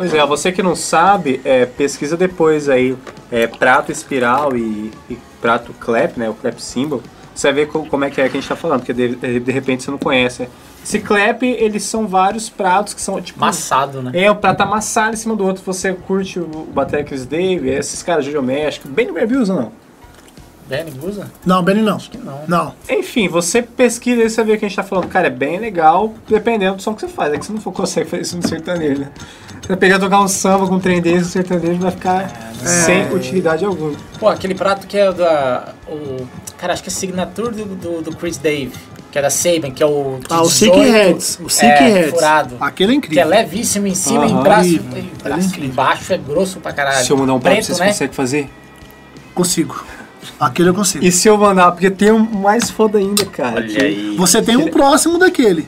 [0.00, 2.96] Pois é, você que não sabe, é, pesquisa depois aí
[3.30, 7.02] é, prato espiral e, e prato clap, né, o clap symbol.
[7.34, 9.38] Você vai ver como é que é que a gente tá falando, porque de, de,
[9.38, 10.48] de repente você não conhece.
[10.82, 13.38] Esse clap, eles são vários pratos que são tipo.
[13.38, 14.12] Massado, né?
[14.14, 15.62] É, o prato amassado em cima do outro.
[15.66, 18.88] Você curte o Batalha Chris Dave, esses caras de México.
[18.88, 19.70] Bem no Barbie usa, não?
[20.70, 21.30] Benny usa?
[21.44, 21.96] Não, Benny não.
[21.96, 22.40] Acho que não.
[22.46, 22.74] Não.
[22.88, 25.08] Enfim, você pesquisa e você vê o que a gente tá falando.
[25.08, 27.32] Cara, é bem legal, dependendo do som que você faz.
[27.32, 29.08] É que você não for, consegue fazer isso no sertanejo, né?
[29.66, 33.64] Você pegar tocar um samba com um trem desse no sertanejo vai ficar sem utilidade
[33.64, 33.92] alguma.
[34.18, 35.74] Pô, aquele prato que é da.
[35.88, 36.26] O,
[36.56, 38.72] cara, acho que é signature do, do, do Chris Dave.
[39.10, 40.20] Que é da Saban, que é o.
[40.30, 41.40] Ah, o 18, Sick Heads.
[41.44, 42.10] O Sick é, Heads.
[42.12, 42.56] furado.
[42.60, 43.28] Aquele é Que é incrível.
[43.28, 44.38] levíssimo em cima e Aham.
[44.38, 44.98] em braço, Incrível.
[45.02, 45.68] em é braço incrível.
[45.70, 47.04] embaixo é grosso pra caralho.
[47.04, 47.86] Se eu mandar um prato, Preto, vocês né?
[47.88, 48.48] conseguem fazer?
[49.34, 49.84] Consigo.
[50.38, 51.04] Aquele eu consigo.
[51.04, 53.56] E se eu mandar, porque tem um mais foda ainda, cara.
[53.56, 54.14] Olha aí.
[54.16, 55.64] Você tem um próximo daquele.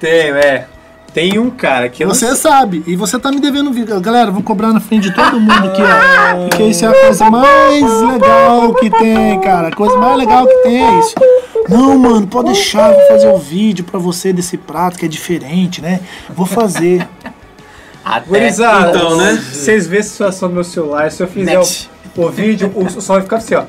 [0.00, 0.66] Tem, é.
[1.14, 2.82] Tem um cara que eu não Você sabe.
[2.88, 4.00] E você tá me devendo um vídeo.
[4.00, 6.48] Galera, vou cobrar na frente de todo mundo aqui, ó.
[6.48, 9.68] Porque isso é a coisa mais legal que tem, cara.
[9.68, 11.14] A coisa mais legal que tem é isso.
[11.68, 15.08] Não, mano, pode deixar, eu vou fazer o vídeo pra você desse prato que é
[15.08, 16.00] diferente, né?
[16.34, 17.06] Vou fazer.
[18.04, 19.40] Até Gurizada, Então, né?
[19.52, 23.00] Vocês vêem a situação do meu celular, se eu fizer o, o vídeo, o, o
[23.00, 23.64] som vai ficar assim, ó.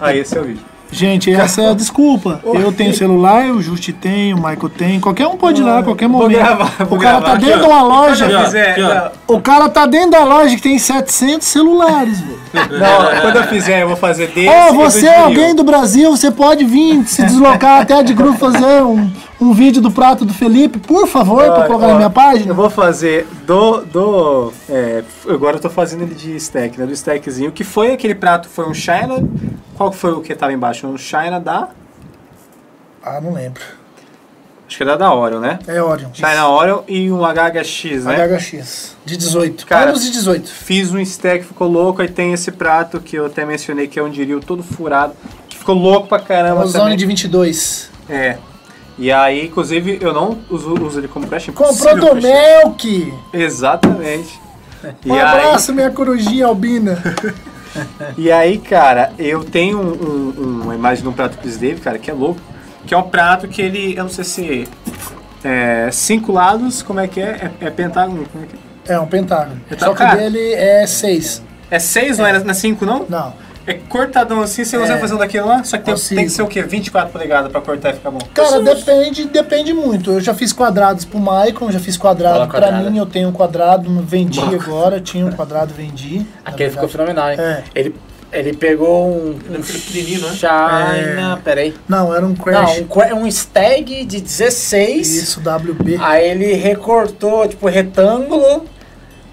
[0.00, 0.62] Aí, esse é o vídeo.
[0.94, 2.38] Gente, essa é a desculpa.
[2.44, 5.00] Eu tenho celular, o Justi tem, o Michael tem.
[5.00, 6.36] Qualquer um pode ir lá, a qualquer Vou momento.
[6.36, 8.44] gravar, vou o cara gravar tá dentro de uma loja.
[8.44, 12.38] Fizer- não, O cara tá dentro da loja que tem 700 celulares, velho.
[12.78, 14.48] não, quando eu fizer, eu vou fazer desse.
[14.50, 18.12] Ó, e do você é alguém do Brasil, você pode vir se deslocar até de
[18.12, 19.10] grupo fazer um,
[19.42, 22.50] um vídeo do prato do Felipe, por favor, pra Ó, colocar ó, na minha página.
[22.50, 23.82] Eu vou fazer do.
[23.82, 26.86] do é, agora eu tô fazendo ele de stack, né?
[26.86, 27.52] Do stackzinho.
[27.52, 28.48] Que foi aquele prato?
[28.48, 29.26] Foi um China.
[29.76, 30.86] Qual foi o que tava embaixo?
[30.86, 31.68] Um China da.
[33.04, 33.62] Ah, não lembro.
[34.68, 35.58] Acho que era da Oreo, né?
[35.66, 36.08] É Orion.
[36.14, 38.16] China Oreo e um HHX, né?
[38.26, 38.96] HHX.
[39.04, 39.66] De 18.
[39.66, 40.48] Cara, Anos de 18.
[40.48, 42.00] Fiz um stack, ficou louco.
[42.00, 45.12] Aí tem esse prato que eu até mencionei que é um diril todo furado.
[45.46, 46.96] Que ficou louco pra caramba Ozone também.
[46.96, 47.90] de 22.
[48.08, 48.38] É.
[48.98, 51.52] E aí, inclusive, eu não uso, uso ele como prato.
[51.52, 53.12] Comprou do Milk.
[53.32, 54.40] Exatamente.
[55.06, 57.00] E Um aí, abraço, minha corujinha albina.
[58.18, 61.98] e aí, cara, eu tenho um- um- uma imagem de um prato Chris Dave, cara,
[62.00, 62.40] que é louco.
[62.84, 64.68] Que é um prato que ele, eu não sei se
[65.44, 67.52] é cinco lados, como é que é?
[67.60, 68.26] É, é pentágono?
[68.32, 68.56] Como é, que
[68.90, 68.94] é?
[68.94, 69.60] É um pentágono.
[69.70, 71.42] Então, Só que cara- dele é 6.
[71.70, 73.06] é seis, não é, não é cinco, não?
[73.08, 73.32] Não.
[73.66, 75.00] É cortadão assim, você consegue É.
[75.00, 75.62] fazer um daquilo lá?
[75.64, 76.62] Só que tem, tem que ser o quê?
[76.62, 78.18] 24 polegadas pra cortar e ficar bom.
[78.34, 80.12] Cara, depende, depende muito.
[80.12, 83.88] Eu já fiz quadrados pro Maicon, já fiz quadrado pra mim, eu tenho um quadrado,
[84.02, 86.26] vendi agora, tinha um quadrado, vendi.
[86.44, 87.36] Aquele ficou fenomenal, hein?
[87.38, 87.62] É.
[87.74, 87.94] Ele,
[88.32, 89.36] ele pegou um.
[89.46, 90.34] Ele é um pequenininho, né?
[90.34, 91.40] China.
[91.44, 91.74] Peraí.
[91.88, 92.78] Não, era um Não, crash.
[92.80, 95.14] um, qua- um stag de 16.
[95.22, 95.98] Isso, WB.
[96.00, 98.64] Aí ele recortou, tipo, retângulo,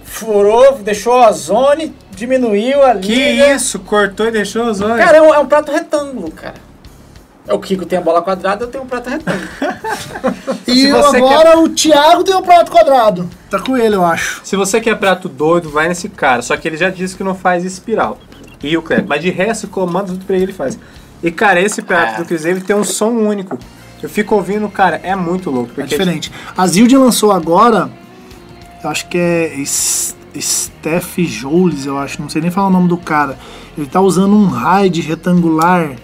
[0.09, 3.01] furou, deixou a zone, diminuiu ali.
[3.01, 3.55] Que né?
[3.55, 3.79] isso?
[3.79, 4.97] Cortou e deixou os olhos?
[4.97, 6.55] Cara, é um, é um prato retângulo, cara.
[7.47, 9.47] É O Kiko tem a bola quadrada, eu tenho um prato retângulo.
[10.67, 13.27] E agora o Thiago tem um prato quadrado.
[13.49, 14.41] Tá com ele, eu acho.
[14.43, 16.43] Se você quer prato doido, vai nesse cara.
[16.43, 18.19] Só que ele já disse que não faz espiral.
[18.61, 19.07] E o Cleber.
[19.07, 20.77] Mas de resto, o comando tudo pra ele faz.
[21.23, 22.23] E, cara, esse prato É.
[22.23, 23.57] do David tem um som único.
[24.01, 25.81] Eu fico ouvindo, cara, é muito louco.
[25.81, 26.31] É diferente.
[26.55, 27.89] A Zilde lançou agora,
[28.83, 29.55] eu acho que é
[30.37, 33.37] Steph Joules, eu acho, não sei nem falar o nome do cara.
[33.77, 35.95] Ele tá usando um RAID retangular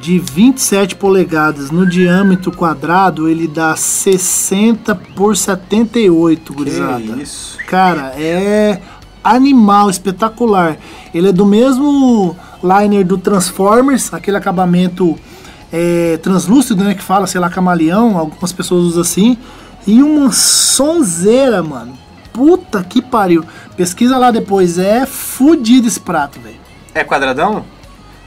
[0.00, 1.70] de 27 polegadas.
[1.70, 7.00] No diâmetro quadrado, ele dá 60 por 78, gurizada.
[7.00, 7.56] Que isso.
[7.68, 8.80] Cara, é
[9.22, 10.76] animal, espetacular.
[11.14, 15.16] Ele é do mesmo liner do Transformers, aquele acabamento
[15.72, 16.94] é, translúcido, né?
[16.94, 19.38] Que fala, sei lá, camaleão, algumas pessoas usam assim.
[19.86, 21.96] E uma sonzeira, mano.
[22.32, 23.44] Puta que pariu.
[23.76, 26.56] Pesquisa lá depois, é fudido esse prato, velho.
[26.94, 27.64] É quadradão?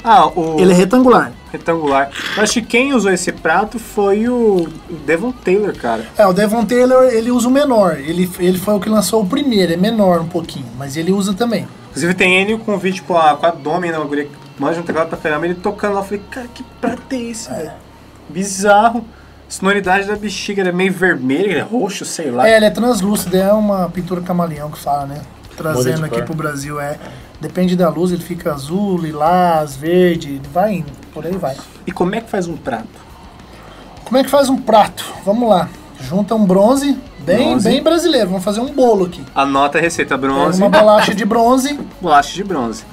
[0.04, 1.32] Ah, o Ele é retangular.
[1.52, 2.12] retangular.
[2.38, 4.68] Eu acho que quem usou esse prato foi o
[5.04, 6.06] Devon Taylor, cara.
[6.16, 7.98] É, o Devon Taylor, ele usa o menor.
[7.98, 11.34] Ele, ele foi o que lançou o primeiro, é menor um pouquinho, mas ele usa
[11.34, 11.68] também.
[11.90, 13.98] Inclusive tem ele com o vídeo com a, com a Domi, né?
[13.98, 16.02] Uma guria que manja um teclado pra caramba, ele tocando lá.
[16.02, 17.72] Eu falei, cara, que prato é esse, velho?
[18.30, 19.04] Bizarro.
[19.56, 22.46] Sonoridade da bexiga, é meio vermelho, ele é roxo, sei lá.
[22.46, 25.22] É, ele é translúcido, é uma pintura camaleão que fala, né?
[25.56, 26.98] Trazendo aqui pro Brasil, é.
[27.40, 31.56] Depende da luz, ele fica azul, lilás, verde, vai indo, por aí vai.
[31.88, 32.90] E como é que faz um prato?
[34.04, 35.06] Como é que faz um prato?
[35.24, 35.70] Vamos lá.
[36.02, 37.70] Junta um bronze, bem, Bronze.
[37.70, 38.28] bem brasileiro.
[38.28, 39.24] Vamos fazer um bolo aqui.
[39.34, 42.84] Anota a receita bronze, uma bolacha de bronze, bolacha de bronze.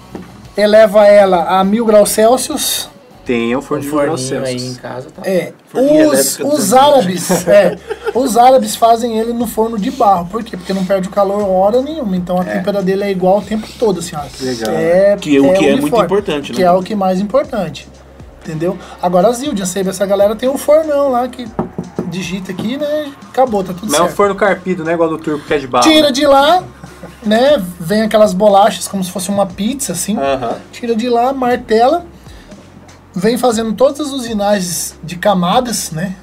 [0.56, 2.88] eleva ela a mil graus Celsius.
[3.24, 5.22] Tem o Um forno de mil graus forninho aí em casa, tá?
[5.24, 6.74] É, os, os 220.
[6.74, 7.78] árabes, é,
[8.14, 10.26] os árabes fazem ele no forno de barro.
[10.26, 10.56] Por quê?
[10.56, 12.16] Porque não perde o calor hora nenhuma.
[12.16, 14.22] Então a temperatura dele é igual o tempo todo, assim, ó.
[14.40, 14.74] Legal.
[14.74, 16.56] É, Que é o que é muito importante, né?
[16.56, 17.88] Que é o que mais importante.
[18.44, 18.76] Entendeu?
[19.00, 21.46] Agora a Zildjian, Sabe, essa galera tem um fornão lá que
[22.08, 23.12] digita aqui, né?
[23.30, 24.08] Acabou, tá tudo Mas certo.
[24.08, 24.94] é um forno carpido, né?
[24.94, 25.88] Igual do turco que é de barro.
[25.88, 26.12] Tira né?
[26.12, 26.64] de lá,
[27.22, 27.62] né?
[27.78, 30.18] Vem aquelas bolachas como se fosse uma pizza, assim.
[30.18, 30.56] Aham.
[30.72, 32.04] Tira de lá, martela,
[33.14, 36.16] vem fazendo todas as usinagens de camadas, né?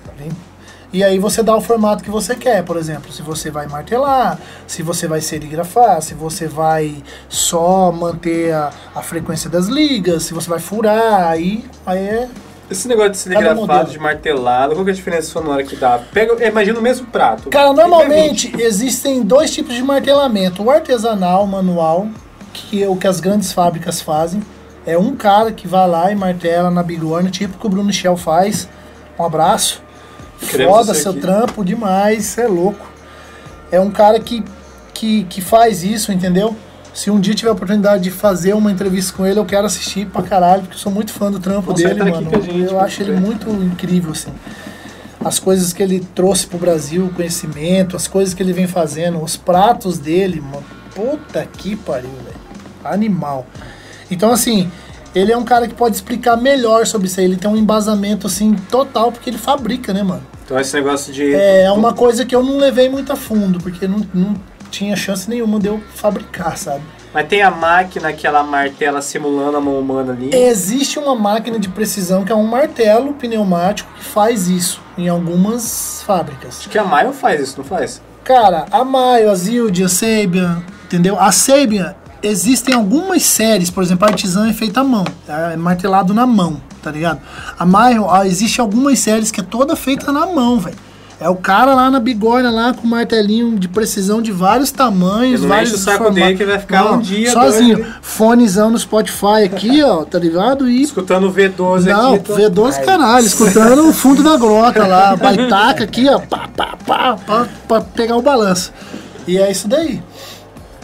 [0.91, 4.39] E aí você dá o formato que você quer, por exemplo, se você vai martelar,
[4.65, 10.33] se você vai serigrafar, se você vai só manter a, a frequência das ligas, se
[10.33, 12.27] você vai furar, aí, aí é
[12.71, 15.99] Esse negócio de serigrafado, de martelado, qual que é a diferença sonora que dá?
[16.11, 17.49] Pega, imagina o mesmo prato.
[17.49, 20.63] Cara, normalmente existem dois tipos de martelamento.
[20.63, 22.07] O artesanal, manual,
[22.51, 24.41] que é o que as grandes fábricas fazem.
[24.85, 28.17] É um cara que vai lá e martela na bigorna, tipo que o Bruno Shell
[28.17, 28.67] faz.
[29.17, 29.81] Um abraço.
[30.39, 31.21] Queremos Foda seu aqui.
[31.21, 32.89] trampo demais, é louco.
[33.71, 34.43] É um cara que,
[34.93, 36.55] que, que faz isso, entendeu?
[36.93, 40.07] Se um dia tiver a oportunidade de fazer uma entrevista com ele, eu quero assistir
[40.07, 42.41] pra caralho, porque eu sou muito fã do trampo Nossa, dele, ele tá mano.
[42.41, 43.19] gente, eu acho ele né?
[43.19, 44.31] muito incrível, assim
[45.23, 49.21] as coisas que ele trouxe pro Brasil, o conhecimento, as coisas que ele vem fazendo,
[49.21, 50.63] os pratos dele, mano.
[50.95, 52.37] Puta que pariu, velho.
[52.83, 53.45] Animal.
[54.11, 54.71] Então, assim,
[55.13, 57.25] ele é um cara que pode explicar melhor sobre isso aí.
[57.25, 60.23] Ele tem um embasamento, assim, total, porque ele fabrica, né, mano?
[60.45, 61.33] Então esse negócio de...
[61.33, 64.35] É, é uma coisa que eu não levei muito a fundo, porque não, não
[64.71, 66.81] tinha chance nenhuma de eu fabricar, sabe?
[67.13, 70.29] Mas tem a máquina que ela martela simulando a mão humana ali.
[70.33, 76.03] Existe uma máquina de precisão que é um martelo pneumático que faz isso em algumas
[76.05, 76.59] fábricas.
[76.59, 78.01] Acho que a Maio faz isso, não faz?
[78.23, 81.19] Cara, a Maio, a Zildjian, a Sabian, entendeu?
[81.19, 86.13] A Sabian, existem algumas séries, por exemplo, a Artisan é feita à mão, é martelado
[86.13, 87.19] na mão, tá ligado?
[87.57, 90.75] A Maio, ah, existe algumas séries que é toda feita na mão, velho.
[91.21, 95.49] É o cara lá na bigorna, lá com martelinho de precisão de vários tamanhos, Ele
[95.49, 96.15] não vários o saco formatos.
[96.23, 97.75] dele que vai ficar Não, um dia, Sozinho.
[97.79, 100.69] dois, Fonezão no Spotify aqui, ó, tá ligado?
[100.69, 102.23] E Escutando o V12 não, aqui.
[102.23, 107.17] tô- V12 caralho, escutando o fundo da grota lá, baitaca aqui, ó, pá, pá, pá,
[107.27, 108.71] pá, pra pegar o balanço.
[109.27, 110.01] E é isso daí.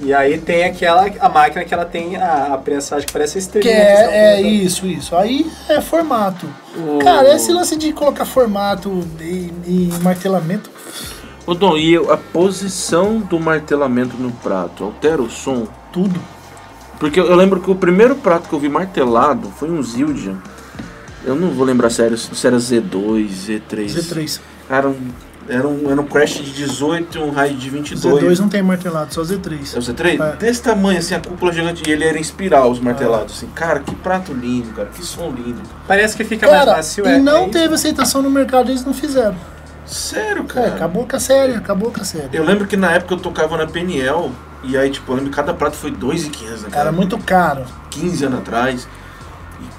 [0.05, 3.41] E aí tem aquela, a máquina que ela tem a, a prensagem que parece a
[3.41, 3.73] Que estrelinha.
[3.75, 4.85] é, é isso.
[4.85, 5.15] isso.
[5.15, 6.47] Aí é formato.
[6.77, 10.69] O- Cara, esse lance de colocar formato e, e martelamento.
[11.47, 15.67] Ô Dom, e a posição do martelamento no prato altera o som?
[15.91, 16.19] Tudo.
[16.99, 20.37] Porque eu lembro que o primeiro prato que eu vi martelado foi um Zildjian.
[21.25, 23.85] Eu não vou lembrar sério se era Z2, Z3.
[23.87, 24.39] Z3.
[24.69, 24.97] Era um,
[25.47, 28.23] era um, era um crash de 18 e um raio de 22.
[28.23, 29.59] Z2 não tem martelado, só É o Z3.
[29.79, 30.21] Z3?
[30.33, 30.35] É.
[30.37, 31.83] Desse tamanho, assim, a cúpula gigante.
[31.87, 33.35] E ele era em espiral, os martelados.
[33.37, 33.47] Assim.
[33.53, 34.89] Cara, que prato lindo, cara.
[34.93, 35.61] Que som lindo.
[35.87, 37.05] Parece que fica mais Cara, fácil.
[37.05, 37.51] e é, não é isso.
[37.51, 39.35] teve aceitação no mercado, eles não fizeram.
[39.85, 40.67] Sério, É, cara.
[40.67, 42.29] acabou com a série, acabou com a série.
[42.33, 44.31] Eu lembro que na época eu tocava na PNL.
[44.63, 47.65] E aí, tipo, eu lembro que cada prato foi 2,500, né, Cara, muito caro.
[47.91, 48.87] 15 anos atrás.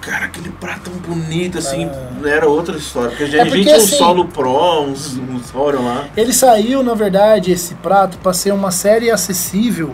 [0.07, 1.91] Cara, aquele prato tão bonito, assim,
[2.25, 3.09] era outra história.
[3.11, 5.83] Porque a gente, É porque, a gente tinha um assim- solo pro, uns, uns Orion
[5.85, 6.09] lá.
[6.17, 9.93] Ele saiu, na verdade, esse prato, para ser uma série acessível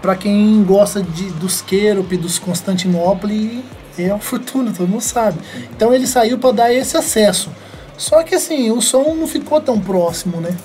[0.00, 3.30] para quem gosta de, dos Kerup, dos Constantinopla.
[3.96, 5.38] É uma fortuna, todo mundo sabe.
[5.76, 7.48] Então ele saiu para dar esse acesso.
[7.96, 10.56] Só que assim, o som não ficou tão próximo, né?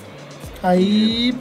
[0.64, 1.36] Aí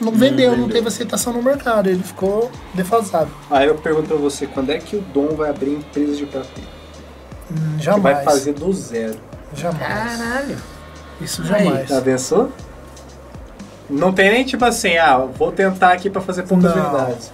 [0.00, 0.74] não vendeu, não vendeu.
[0.74, 3.30] teve aceitação no mercado, ele ficou defasado.
[3.48, 6.48] Aí eu pergunto pra você, quando é que o Dom vai abrir empresa de prato?
[7.50, 8.16] Hum, Que jamais.
[8.16, 9.16] vai fazer do zero.
[9.54, 9.78] Jamais.
[10.18, 10.56] Caralho.
[11.20, 11.88] Isso Aí, jamais.
[11.88, 12.52] Já pensou?
[13.88, 16.88] Não tem nem tipo assim, ah, vou tentar aqui pra fazer poucas Não.
[16.94, 17.30] unidades.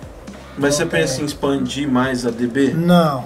[0.59, 1.23] Mas você Não pensa tem.
[1.23, 2.75] em expandir mais a DB?
[2.75, 3.25] Não.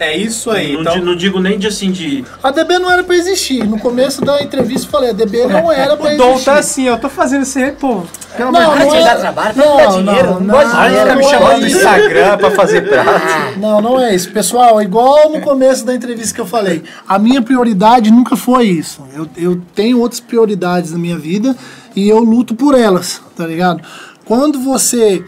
[0.00, 0.72] É isso aí.
[0.72, 2.24] não, então, di- não digo nem de assim de.
[2.42, 3.62] A DB não era para existir.
[3.66, 6.26] No começo da entrevista eu falei, a DB não era para o existir.
[6.26, 8.02] Dom tá assim, eu tô fazendo isso aí, pô.
[8.34, 10.28] Pelo Não, não é- dar trabalho, não, dar dinheiro.
[10.34, 11.10] não, Não, não, Aí dinheiro.
[11.10, 11.66] fica me não é chamando no.
[11.66, 13.10] Instagram pra fazer prato.
[13.60, 14.30] Não, não é isso.
[14.30, 19.02] Pessoal, igual no começo da entrevista que eu falei, a minha prioridade nunca foi isso.
[19.14, 21.54] Eu, eu tenho outras prioridades na minha vida
[21.94, 23.82] e eu luto por elas, tá ligado?
[24.24, 25.22] Quando você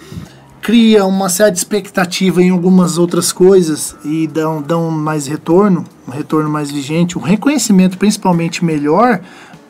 [0.63, 6.49] cria uma certa expectativa em algumas outras coisas e dão, dão mais retorno, um retorno
[6.49, 9.21] mais vigente, um reconhecimento principalmente melhor,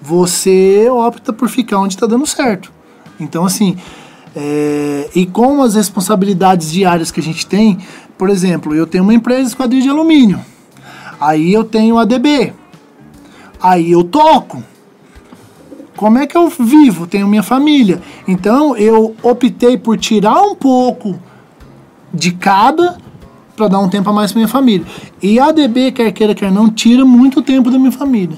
[0.02, 2.70] você opta por ficar onde está dando certo.
[3.18, 3.78] Então, assim,
[4.36, 7.78] é, e com as responsabilidades diárias que a gente tem,
[8.18, 10.40] por exemplo, eu tenho uma empresa de esquadrilha de alumínio,
[11.18, 12.52] aí eu tenho ADB,
[13.62, 14.62] aí eu toco.
[16.02, 17.06] Como é que eu vivo?
[17.06, 18.02] Tenho minha família.
[18.26, 21.16] Então eu optei por tirar um pouco
[22.12, 22.98] de cada
[23.54, 24.84] para dar um tempo a mais para minha família.
[25.22, 28.36] E a ADB, quer queira, quer não, tira muito tempo da minha família.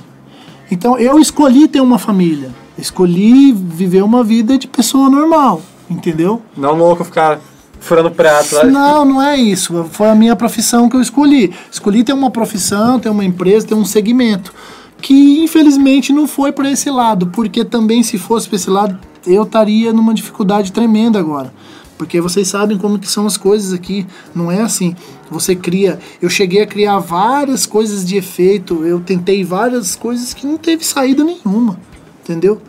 [0.71, 2.51] Então eu escolhi ter uma família.
[2.77, 6.43] Escolhi viver uma vida de pessoa normal, entendeu?
[6.55, 7.41] Não louco ficar
[7.81, 8.57] furando prato.
[8.57, 8.65] Lá.
[8.65, 9.87] Não, não é isso.
[9.91, 11.51] Foi a minha profissão que eu escolhi.
[11.73, 14.53] Escolhi ter uma profissão, ter uma empresa, ter um segmento.
[15.01, 19.43] Que infelizmente não foi para esse lado, porque também se fosse para esse lado, eu
[19.43, 21.53] estaria numa dificuldade tremenda agora.
[21.97, 24.97] Porque vocês sabem como que são as coisas aqui, não é assim.
[25.31, 30.47] Você cria, eu cheguei a criar várias coisas de efeito, eu tentei várias coisas que
[30.47, 31.79] não teve saída nenhuma,
[32.23, 32.61] entendeu?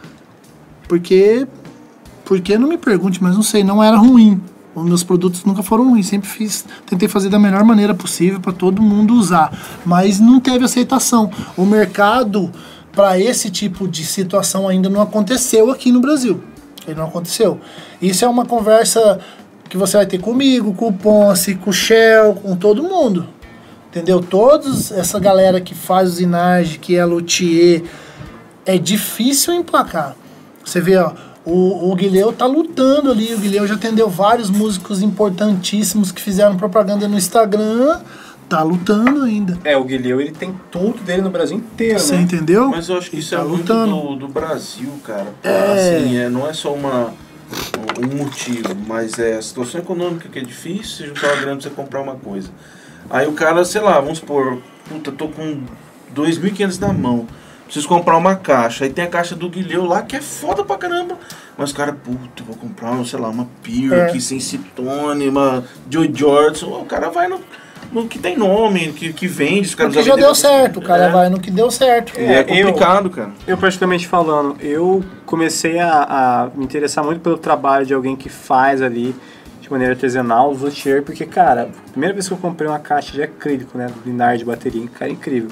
[0.88, 1.48] Porque
[2.24, 4.42] porque não me pergunte, mas não sei, não era ruim.
[4.76, 8.52] Os meus produtos nunca foram ruins, sempre fiz, tentei fazer da melhor maneira possível para
[8.52, 11.32] todo mundo usar, mas não teve aceitação.
[11.56, 12.52] O mercado
[12.92, 16.44] para esse tipo de situação ainda não aconteceu aqui no Brasil.
[16.86, 17.60] Ele não aconteceu.
[18.02, 19.20] Isso é uma conversa
[19.70, 23.28] que você vai ter comigo, com o Ponce, com o Shell, com todo mundo.
[23.90, 24.22] Entendeu?
[24.22, 27.84] Todos essa galera que faz usinagem, que é luthier,
[28.66, 30.16] é difícil emplacar.
[30.64, 31.14] Você vê, ó,
[31.46, 33.34] o, o Guilherme tá lutando ali.
[33.34, 38.00] O Guilherme já atendeu vários músicos importantíssimos que fizeram propaganda no Instagram
[38.48, 39.58] tá lutando ainda.
[39.64, 42.22] É, o Guilherme ele tem tudo dele no Brasil inteiro, Você né?
[42.22, 42.68] entendeu?
[42.70, 44.02] Mas eu acho que Ele isso tá é muito lutando.
[44.02, 45.28] do, do Brasil, cara.
[45.44, 45.72] É.
[45.74, 47.12] Assim, é, não é só uma,
[48.00, 51.70] um motivo, mas é a situação econômica que é difícil você juntar uma grana pra
[51.70, 52.50] você comprar uma coisa.
[53.10, 55.62] Aí o cara, sei lá, vamos supor, puta, tô com
[56.16, 57.26] 2.500 na mão.
[57.66, 58.84] Preciso comprar uma caixa.
[58.86, 61.18] Aí tem a caixa do Guilherme lá que é foda pra caramba.
[61.58, 64.04] Mas o cara, puta, vou comprar, sei lá, uma Pure É.
[64.06, 66.68] aqui sem citone, uma Joy Jordan.
[66.68, 67.40] O cara vai no,
[67.92, 69.68] no que tem nome, que, que vende.
[69.70, 71.10] Os caras Porque já deu certo, o cara É.
[71.10, 72.14] vai no que deu certo.
[72.20, 73.32] É, É, eu- complicado, cara.
[73.48, 78.30] Eu, praticamente falando, eu comecei a, a me interessar muito pelo trabalho de alguém que
[78.30, 79.16] faz ali
[79.60, 83.12] de maneira artesanal, o luthier, porque, cara, a primeira vez que eu comprei uma caixa
[83.14, 85.50] de acrílico, né, do binar de bateria, cara, incrível.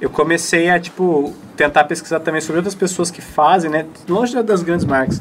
[0.00, 4.42] Eu comecei a, tipo, tentar pesquisar também sobre outras pessoas que fazem, né, longe da-
[4.42, 5.20] das grandes marcas.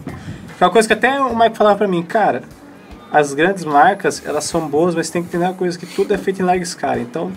[0.58, 2.44] Que é uma coisa que até o Mike falava pra mim, cara,
[3.12, 6.18] as grandes marcas, elas são boas, mas tem que entender uma coisa que tudo é
[6.18, 7.00] feito em larga escala.
[7.00, 7.32] Então,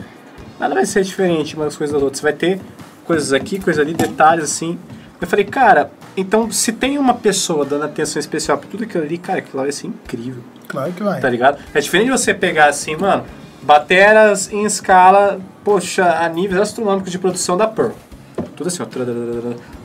[0.60, 2.18] nada vai ser diferente umas coisas das outras.
[2.20, 2.60] Você vai ter
[3.04, 4.78] coisas aqui, coisas ali, detalhes assim.
[5.20, 9.18] Eu falei, cara, então se tem uma pessoa dando atenção especial pra tudo aquilo ali,
[9.18, 11.20] cara, aquilo lá vai ser incrível, Claro que vai.
[11.20, 11.58] tá ligado?
[11.72, 13.22] É diferente de você pegar assim, mano,
[13.62, 17.92] bateras em escala, poxa, a níveis astronômicos de produção da Pearl.
[18.56, 18.86] Tudo assim, ó.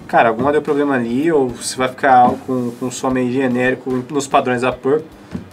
[0.08, 4.04] Cara, alguma deu problema ali, ou você vai ficar com, com um som meio genérico
[4.10, 5.02] nos padrões da Pearl.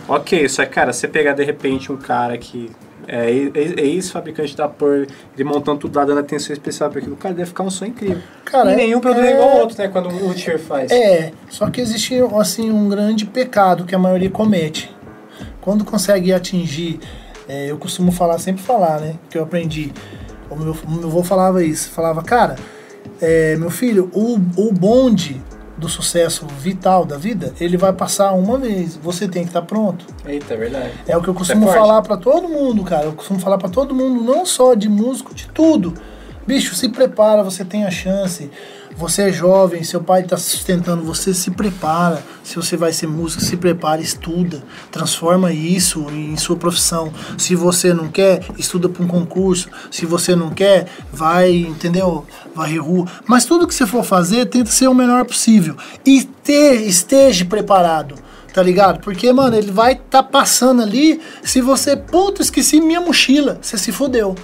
[0.09, 2.71] Ok, só que, cara, você pegar de repente um cara que
[3.07, 7.35] é ex- ex-fabricante da Pearl, ele montando tudo lá, dando atenção especial para aquilo, cara,
[7.35, 8.23] deve ficar um som incrível.
[8.45, 9.89] Cara, e nenhum produto é é- igual ao outro, né?
[9.89, 10.91] Quando o Luthier faz.
[10.93, 14.95] É, só que existe assim um grande pecado que a maioria comete.
[15.61, 17.01] Quando consegue atingir,
[17.49, 19.16] é, eu costumo falar, sempre falar, né?
[19.31, 19.93] Que eu aprendi.
[20.51, 22.57] O meu, meu avô falava isso, falava, cara,
[23.21, 25.43] é, meu filho, o, o bonde
[25.77, 28.97] do sucesso vital da vida, ele vai passar uma vez.
[28.97, 30.07] Você tem que estar pronto.
[30.25, 30.93] Eita, é verdade.
[31.07, 31.79] É o que eu costumo forte.
[31.79, 33.07] falar pra todo mundo, cara.
[33.07, 35.95] Eu costumo falar pra todo mundo, não só de músico, de tudo.
[36.47, 38.51] Bicho, se prepara, você tem a chance.
[38.97, 42.23] Você é jovem, seu pai tá sustentando você, se prepara.
[42.45, 44.62] Se você vai ser músico, se prepara, estuda.
[44.93, 47.12] Transforma isso em sua profissão.
[47.37, 49.69] Se você não quer, estuda para um concurso.
[49.91, 52.25] Se você não quer, vai, entendeu?
[52.55, 53.07] Varrer rua.
[53.27, 55.77] Mas tudo que você for fazer, tenta ser o melhor possível.
[56.07, 58.15] E ter, esteja preparado
[58.53, 59.01] tá ligado?
[59.01, 63.91] Porque, mano, ele vai tá passando ali, se você, puta, esqueci minha mochila, você se
[63.91, 64.37] fudeu.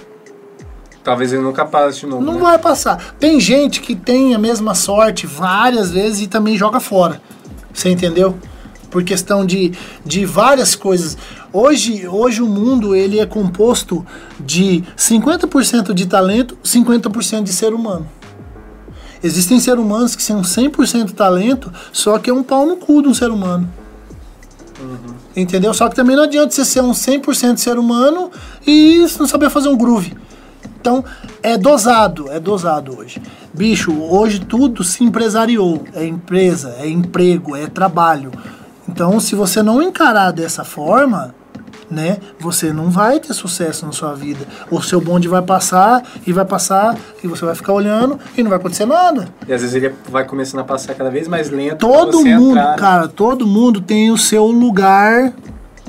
[1.03, 2.23] Talvez ele nunca passe de novo.
[2.23, 2.39] Não né?
[2.39, 3.15] vai passar.
[3.19, 7.21] Tem gente que tem a mesma sorte várias vezes e também joga fora.
[7.73, 8.37] Você entendeu?
[8.89, 9.71] Por questão de,
[10.05, 11.17] de várias coisas.
[11.51, 14.05] Hoje, hoje o mundo ele é composto
[14.39, 18.07] de 50% de talento, 50% de ser humano.
[19.23, 23.07] Existem seres humanos que são 100% talento, só que é um pau no cu de
[23.07, 23.69] um ser humano.
[25.35, 25.73] Entendeu?
[25.73, 28.31] Só que também não adianta você ser um 100% ser humano
[28.65, 30.15] e não saber fazer um groove.
[30.81, 31.05] Então,
[31.43, 33.21] é dosado, é dosado hoje.
[33.53, 35.83] Bicho, hoje tudo se empresariou.
[35.93, 38.31] É empresa, é emprego, é trabalho.
[38.89, 41.35] Então, se você não encarar dessa forma,
[41.89, 44.43] né, você não vai ter sucesso na sua vida.
[44.71, 48.49] O seu bonde vai passar e vai passar e você vai ficar olhando e não
[48.49, 49.27] vai acontecer nada.
[49.47, 51.77] E às vezes ele vai começando a passar cada vez mais lento.
[51.77, 55.31] Todo mundo, entrar cara, todo mundo tem o seu lugar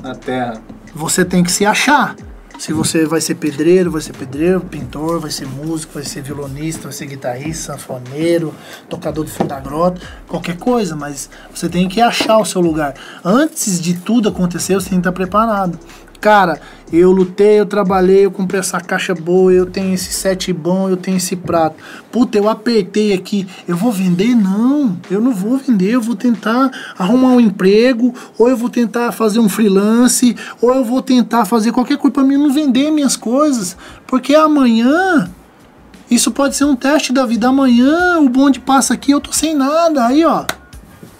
[0.03, 0.61] Na terra.
[0.93, 2.15] você tem que se achar.
[2.57, 6.83] Se você vai ser pedreiro, vai ser pedreiro, pintor, vai ser músico, vai ser violonista,
[6.83, 8.53] vai ser guitarrista, sanfoneiro,
[8.87, 12.93] tocador de fundo da grota, qualquer coisa, mas você tem que achar o seu lugar.
[13.23, 15.77] Antes de tudo acontecer, você tem que estar preparado.
[16.23, 20.87] Cara, eu lutei, eu trabalhei, eu comprei essa caixa boa, eu tenho esse set bom,
[20.87, 21.75] eu tenho esse prato.
[22.09, 24.33] Puta, eu apertei aqui, eu vou vender?
[24.33, 29.11] Não, eu não vou vender, eu vou tentar arrumar um emprego, ou eu vou tentar
[29.11, 33.17] fazer um freelance, ou eu vou tentar fazer qualquer coisa para mim não vender minhas
[33.17, 33.75] coisas,
[34.07, 35.29] porque amanhã
[36.09, 37.49] isso pode ser um teste da vida.
[37.49, 40.45] Amanhã o bonde passa aqui, eu tô sem nada, aí ó.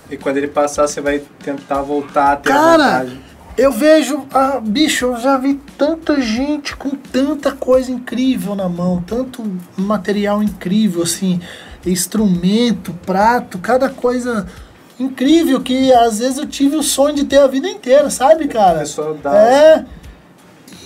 [0.10, 3.33] E quando ele passar, você vai tentar voltar a ter Cara, a vontade.
[3.58, 9.04] Eu vejo, ah, bicho, eu já vi tanta gente com tanta coisa incrível na mão,
[9.06, 9.44] tanto
[9.78, 11.40] material incrível, assim,
[11.86, 14.48] instrumento, prato, cada coisa
[15.00, 18.80] incrível que às vezes eu tive o sonho de ter a vida inteira, sabe, cara?
[18.80, 19.86] Pessoa dá- É.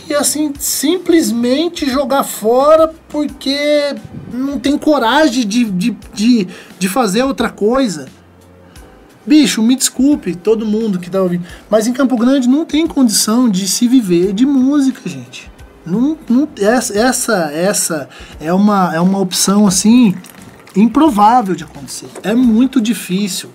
[0.09, 3.93] E assim, simplesmente jogar fora porque
[4.31, 6.47] não tem coragem de, de, de,
[6.79, 8.07] de fazer outra coisa.
[9.27, 13.49] Bicho, me desculpe, todo mundo que tá ouvindo, mas em Campo Grande não tem condição
[13.49, 15.51] de se viver de música, gente.
[15.85, 18.09] Não, não, essa, essa,
[18.39, 20.15] é, uma, é uma opção assim
[20.75, 22.07] improvável de acontecer.
[22.23, 23.49] É muito difícil.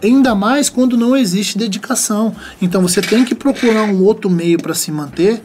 [0.00, 2.34] Ainda mais quando não existe dedicação.
[2.62, 5.42] Então você tem que procurar um outro meio para se manter,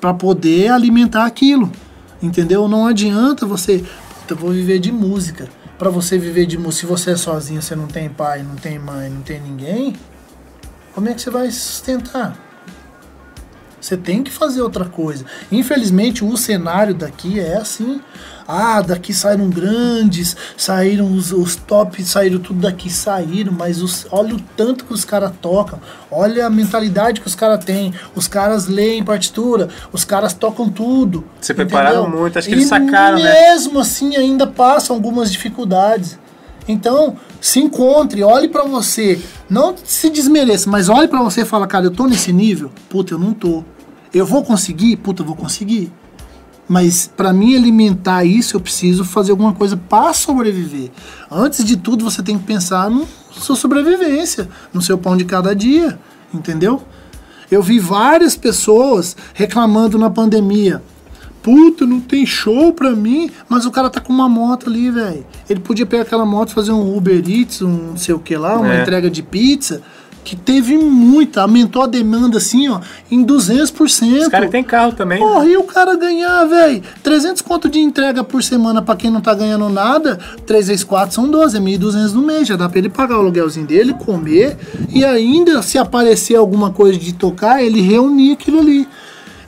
[0.00, 1.70] para poder alimentar aquilo.
[2.22, 2.66] Entendeu?
[2.66, 3.84] Não adianta você,
[4.28, 5.50] eu vou viver de música.
[5.82, 8.78] Para você viver de música, se você é sozinho, você não tem pai, não tem
[8.78, 9.96] mãe, não tem ninguém,
[10.94, 12.38] como é que você vai sustentar?
[13.82, 15.24] Você tem que fazer outra coisa.
[15.50, 18.00] Infelizmente, o cenário daqui é assim.
[18.46, 24.36] Ah, daqui saíram grandes, saíram os, os tops, saíram tudo daqui, saíram, mas os, olha
[24.36, 25.80] o tanto que os caras tocam,
[26.10, 27.92] olha a mentalidade que os caras têm.
[28.14, 31.24] Os caras leem partitura, os caras tocam tudo.
[31.40, 33.50] Se prepararam muito, acho que E eles sacaram, né?
[33.50, 36.21] mesmo assim ainda passam algumas dificuldades.
[36.66, 39.20] Então, se encontre, olhe pra você,
[39.50, 42.70] não se desmereça, mas olhe pra você e fala, cara, eu tô nesse nível?
[42.88, 43.64] Puta, eu não tô.
[44.14, 44.96] Eu vou conseguir?
[44.96, 45.92] Puta, eu vou conseguir.
[46.68, 50.90] Mas para mim alimentar isso, eu preciso fazer alguma coisa para sobreviver.
[51.30, 55.54] Antes de tudo, você tem que pensar na sua sobrevivência, no seu pão de cada
[55.54, 55.98] dia,
[56.32, 56.82] entendeu?
[57.50, 60.82] Eu vi várias pessoas reclamando na pandemia.
[61.42, 65.26] Puta, não tem show pra mim, mas o cara tá com uma moto ali, velho.
[65.50, 68.36] Ele podia pegar aquela moto e fazer um Uber Eats, um não sei o que
[68.36, 68.82] lá, uma É.
[68.82, 69.82] entrega de pizza,
[70.24, 72.78] que teve muita, aumentou a demanda assim, ó,
[73.10, 74.22] em 200%.
[74.22, 75.18] Os caras têm carro também.
[75.18, 75.26] né?
[75.26, 79.20] Porra, e o cara ganhar, velho, 300 conto de entrega por semana pra quem não
[79.20, 82.78] tá ganhando nada, 3 vezes 4 são 12, é 1.200 no mês, já dá pra
[82.78, 84.56] ele pagar o aluguelzinho dele, comer,
[84.90, 88.86] e ainda, se aparecer alguma coisa de tocar, ele reunir aquilo ali.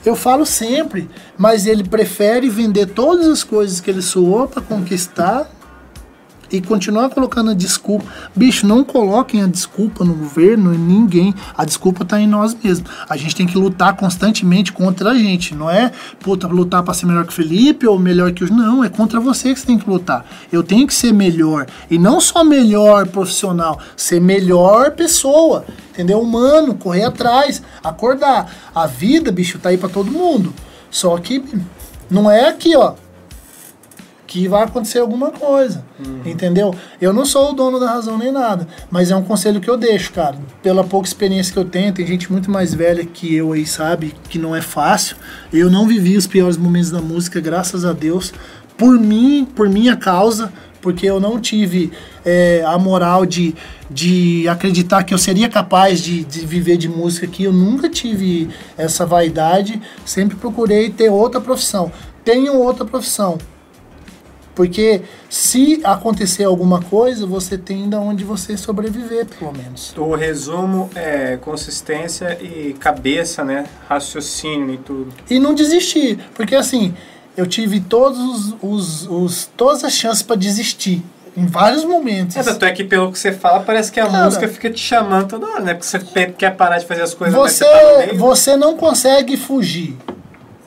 [0.05, 5.49] Eu falo sempre, mas ele prefere vender todas as coisas que ele suou pra conquistar
[6.51, 8.05] e continuar colocando a desculpa.
[8.35, 11.33] Bicho, não coloquem a desculpa no governo e ninguém.
[11.55, 12.89] A desculpa tá em nós mesmos.
[13.09, 15.55] A gente tem que lutar constantemente contra a gente.
[15.55, 18.49] Não é, puta, lutar para ser melhor que o Felipe ou melhor que os.
[18.49, 20.25] Não, é contra você que você tem que lutar.
[20.51, 21.67] Eu tenho que ser melhor.
[21.89, 25.65] E não só melhor profissional, ser melhor pessoa.
[25.91, 26.19] Entendeu?
[26.19, 28.51] Humano, correr atrás, acordar.
[28.73, 30.53] A vida, bicho, tá aí para todo mundo.
[30.91, 31.43] Só que
[32.09, 32.93] não é aqui, ó
[34.35, 35.85] que vai acontecer alguma coisa,
[36.25, 36.75] entendeu?
[36.99, 39.77] Eu não sou o dono da razão nem nada, mas é um conselho que eu
[39.77, 40.35] deixo, cara.
[40.61, 44.13] Pela pouca experiência que eu tenho, tem gente muito mais velha que eu aí, sabe,
[44.27, 45.15] que não é fácil.
[45.53, 48.33] Eu não vivi os piores momentos da música, graças a Deus,
[48.77, 50.51] por mim, por minha causa,
[50.81, 51.93] porque eu não tive
[52.25, 53.55] é, a moral de,
[53.89, 57.45] de acreditar que eu seria capaz de, de viver de música aqui.
[57.45, 61.89] Eu nunca tive essa vaidade, sempre procurei ter outra profissão.
[62.25, 63.37] Tenho outra profissão,
[64.55, 69.93] porque se acontecer alguma coisa, você tem de onde você sobreviver, pelo menos.
[69.97, 73.65] O resumo é consistência e cabeça, né?
[73.87, 75.13] Raciocínio e tudo.
[75.29, 76.93] E não desistir, porque assim,
[77.35, 81.03] eu tive todos os, os, todas as chances para desistir.
[81.37, 82.37] Em vários momentos.
[82.37, 84.23] É, tanto é que pelo que você fala, parece que a Cara.
[84.23, 85.73] música fica te chamando toda hora, né?
[85.73, 89.97] Porque você quer parar de fazer as coisas, Você, você tá você não consegue fugir.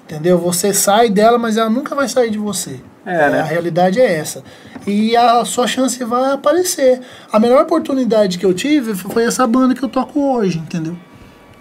[0.04, 0.36] Entendeu?
[0.38, 2.80] Você sai dela, mas ela nunca vai sair de você.
[3.10, 3.40] É, né?
[3.40, 4.42] A realidade é essa.
[4.86, 7.00] E a sua chance vai aparecer.
[7.32, 10.96] A melhor oportunidade que eu tive foi essa banda que eu toco hoje, entendeu?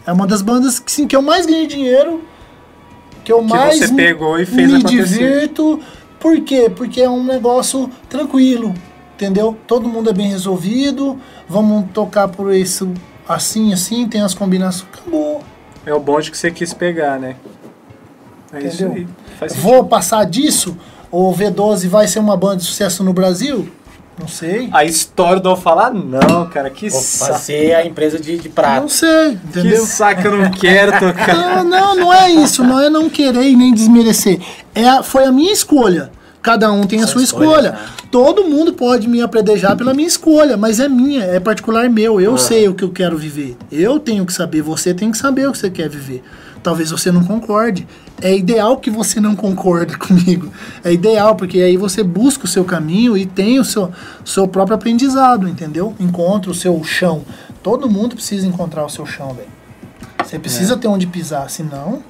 [0.06, 2.22] É uma das bandas que, sim, que eu mais ganhei dinheiro,
[3.24, 5.04] que eu Que mais você me- pegou e fez me acontecer.
[5.20, 5.80] divirto.
[6.20, 6.70] Por quê?
[6.74, 8.74] Porque é um negócio tranquilo,
[9.16, 9.56] entendeu?
[9.68, 12.92] Todo mundo é bem resolvido, vamos tocar por isso
[13.28, 15.44] assim, assim, tem as combinações, acabou.
[15.86, 17.36] É o bonde que você quis pegar, né?
[18.54, 18.94] É isso Entendeu?
[18.96, 19.08] aí.
[19.38, 19.70] Faz sentido.
[19.70, 20.78] Vou passar disso?
[21.12, 23.70] O V12 vai ser uma banda de sucesso no Brasil?
[24.20, 24.68] Não sei.
[24.74, 27.34] A história do falar, não, cara, que Vou saco.
[27.34, 28.82] fazer a empresa de, de prato.
[28.82, 29.86] Não sei, Que entendeu?
[29.86, 31.36] saco, eu não quero tocar.
[31.38, 32.64] Não, não, não é isso.
[32.64, 34.40] Não é não querer e nem desmerecer.
[34.74, 36.12] É, a- foi a minha escolha.
[36.42, 37.72] Cada um tem a sua escolhas, escolha.
[37.74, 37.80] né?
[38.10, 42.20] Todo mundo pode me apredejar pela minha escolha, mas é minha, é particular meu.
[42.22, 43.56] Eu sei o que eu quero viver.
[43.72, 46.24] Eu tenho que saber, você tem que saber o que você quer viver.
[46.68, 47.88] Talvez você não concorde.
[48.22, 50.52] É ideal que você não concorde comigo.
[50.84, 53.90] É ideal, porque aí você busca o seu caminho e tem o seu,
[54.26, 55.96] seu próprio aprendizado, entendeu?
[55.98, 57.24] Encontra o seu chão.
[57.64, 59.48] Todo mundo precisa encontrar o seu chão, velho.
[60.22, 62.04] Você precisa ter onde pisar, senão.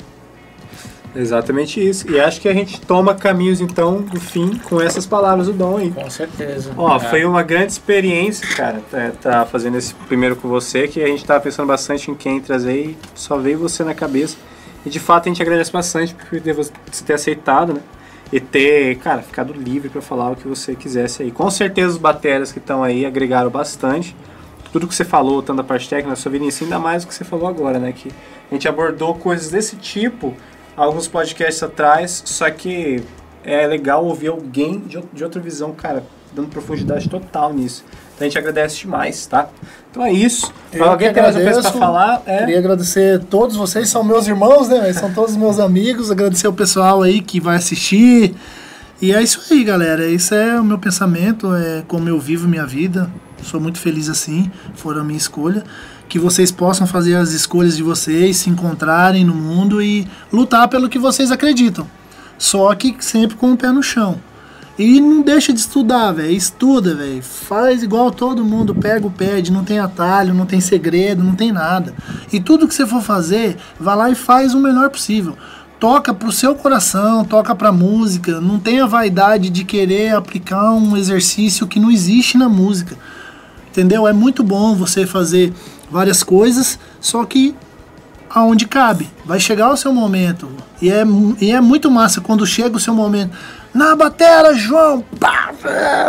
[1.18, 2.10] Exatamente isso.
[2.12, 5.78] E acho que a gente toma caminhos, então, do fim com essas palavras do Dom
[5.78, 5.90] aí.
[5.92, 6.72] Com certeza.
[6.78, 7.00] Ó, É.
[7.00, 11.26] foi uma grande experiência, cara, tá, tá fazendo esse primeiro com você, que a gente
[11.26, 14.38] tava pensando bastante em quem trazer e só veio você na cabeça.
[14.86, 16.72] E de fato a gente agradece bastante por ter você
[17.06, 17.82] ter aceitado, né?
[18.32, 21.32] E ter, cara, ficado livre pra falar o que você quisesse aí.
[21.32, 24.16] Com certeza os bateras que estão aí agregaram bastante.
[24.72, 27.04] Tudo que você falou, tanto da parte técnica, na sua vida em si, ainda mais
[27.04, 27.94] o que você falou agora, né?
[27.94, 28.12] Que
[28.52, 30.36] a gente abordou coisas desse tipo
[30.78, 33.04] alguns podcasts atrás, só que
[33.44, 37.84] é legal ouvir alguém de, de outra visão, cara, dando profundidade total nisso.
[38.16, 39.50] Então a gente agradece demais, tá?
[39.92, 40.54] Então é isso.
[40.72, 41.80] Eu alguém tem mais uma coisa pra agradeço.
[41.80, 42.22] falar?
[42.26, 42.40] É.
[42.40, 44.92] Queria agradecer a todos vocês, são meus irmãos, né?
[44.94, 46.12] São todos meus amigos.
[46.12, 48.36] Agradecer o pessoal aí que vai assistir.
[49.00, 50.06] E é isso aí, galera.
[50.10, 53.10] Esse é o meu pensamento, é como eu vivo minha vida.
[53.44, 55.64] Sou muito feliz assim, foram a minha escolha.
[56.08, 60.90] Que vocês possam fazer as escolhas de vocês, se encontrarem no mundo e lutar pelo
[60.90, 61.88] que vocês acreditam.
[62.38, 64.20] Só que sempre com o pé no chão.
[64.78, 66.32] E não deixa de estudar, velho.
[66.32, 67.24] Estuda, velho.
[67.24, 68.76] Faz igual todo mundo.
[68.76, 71.96] Pega o pad, não tem atalho, não tem segredo, não tem nada.
[72.32, 75.36] E tudo que você for fazer, vá lá e faz o melhor possível.
[75.80, 78.40] Toca pro seu coração, toca pra música.
[78.40, 82.96] Não tenha vaidade de querer aplicar um exercício que não existe na música.
[83.72, 84.08] Entendeu?
[84.08, 85.54] É muito bom você fazer
[85.90, 87.56] várias coisas, só que
[88.30, 89.10] aonde cabe.
[89.26, 90.50] Vai chegar o seu momento.
[90.82, 91.04] E é,
[91.42, 93.36] e é muito massa quando chega o seu momento.
[93.74, 95.04] Na batera, João!
[95.20, 95.52] Pá,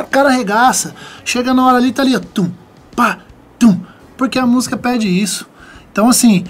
[0.01, 0.95] o cara arregaça.
[1.25, 2.51] Chega na hora ali, tá ali, tum,
[2.95, 3.19] pá,
[3.59, 3.79] tum.
[4.17, 5.47] Porque a música pede isso.
[5.93, 6.45] Então, assim,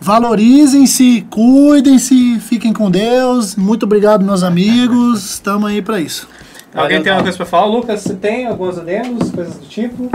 [0.00, 3.56] valorizem-se, cuidem-se, fiquem com Deus.
[3.56, 5.24] Muito obrigado, meus amigos.
[5.24, 6.28] Estamos aí pra isso.
[6.74, 7.66] Alguém tem alguma coisa pra falar?
[7.66, 10.10] Lucas, você tem alguns adendos, coisas do tipo?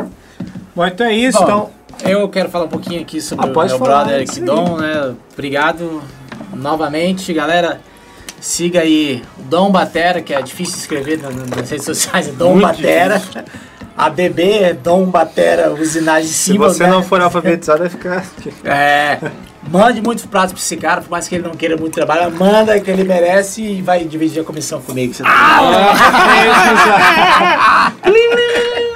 [0.76, 1.38] Bom, então é isso.
[1.38, 1.70] Bom, então,
[2.04, 4.40] Eu quero falar um pouquinho aqui sobre Ah, o meu falar, brother Eric.
[4.42, 5.16] Dom, né?
[5.34, 6.02] Obrigado
[6.54, 7.82] novamente, galera.
[8.40, 12.68] Siga aí o Dom Batera, que é difícil escrever nas, redes sociais, é Dom Muito
[12.68, 13.22] Batera.
[13.98, 16.92] A BB é Dom Batera, usinagem de se você né?
[16.92, 18.24] não for alfabetizado, vai ficar.
[18.64, 19.18] É,
[19.70, 22.80] mande muitos pratos pra esse cara, por mais que ele não queira muito trabalho, manda
[22.80, 25.16] que ele merece e vai dividir a comissão comigo.
[25.16, 25.30] Você tá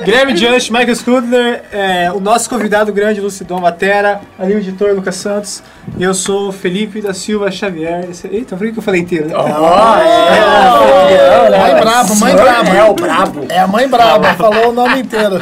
[0.03, 5.15] Guilherme Just, Michael Scudler, é, o nosso convidado grande, Lucidon Matera, ali o editor Lucas
[5.15, 5.61] Santos,
[5.95, 8.07] e eu sou Felipe da Silva Xavier.
[8.09, 9.27] Esse, eita, por que que eu falei inteiro?
[9.27, 9.35] né?
[11.53, 12.69] é, Mãe braba, mãe braba.
[12.69, 13.45] É o brabo.
[13.49, 15.39] É a mãe braba, falou o nome inteiro.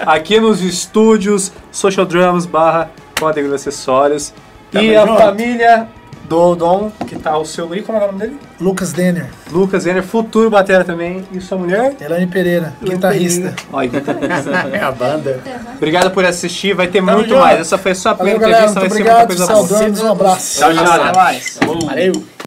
[0.00, 4.32] Aqui nos estúdios Social Drums barra Código de Acessórios.
[4.72, 5.18] Tamo e a junto.
[5.18, 5.88] família
[6.28, 8.36] do Dom, que tá o seu aí, como é o nome dele?
[8.60, 11.24] Lucas Denner, Lucas Renner, futuro batera também.
[11.32, 11.94] E sua mulher?
[12.00, 13.54] Elane Pereira, guitarrista.
[13.72, 14.28] Ó, e guitarrista.
[14.72, 15.40] É a banda.
[15.76, 17.40] Obrigado por assistir, vai ter Tamo muito junto.
[17.40, 17.60] mais.
[17.60, 18.70] Essa foi só a Valeu, primeira galera.
[18.70, 19.46] entrevista, Muito vai ser muita obrigado.
[19.48, 19.68] coisa boa.
[19.78, 20.58] Saudames, um abraço.
[20.60, 20.92] Tchau, tchau.
[20.92, 21.58] Até mais.
[21.86, 22.37] Valeu.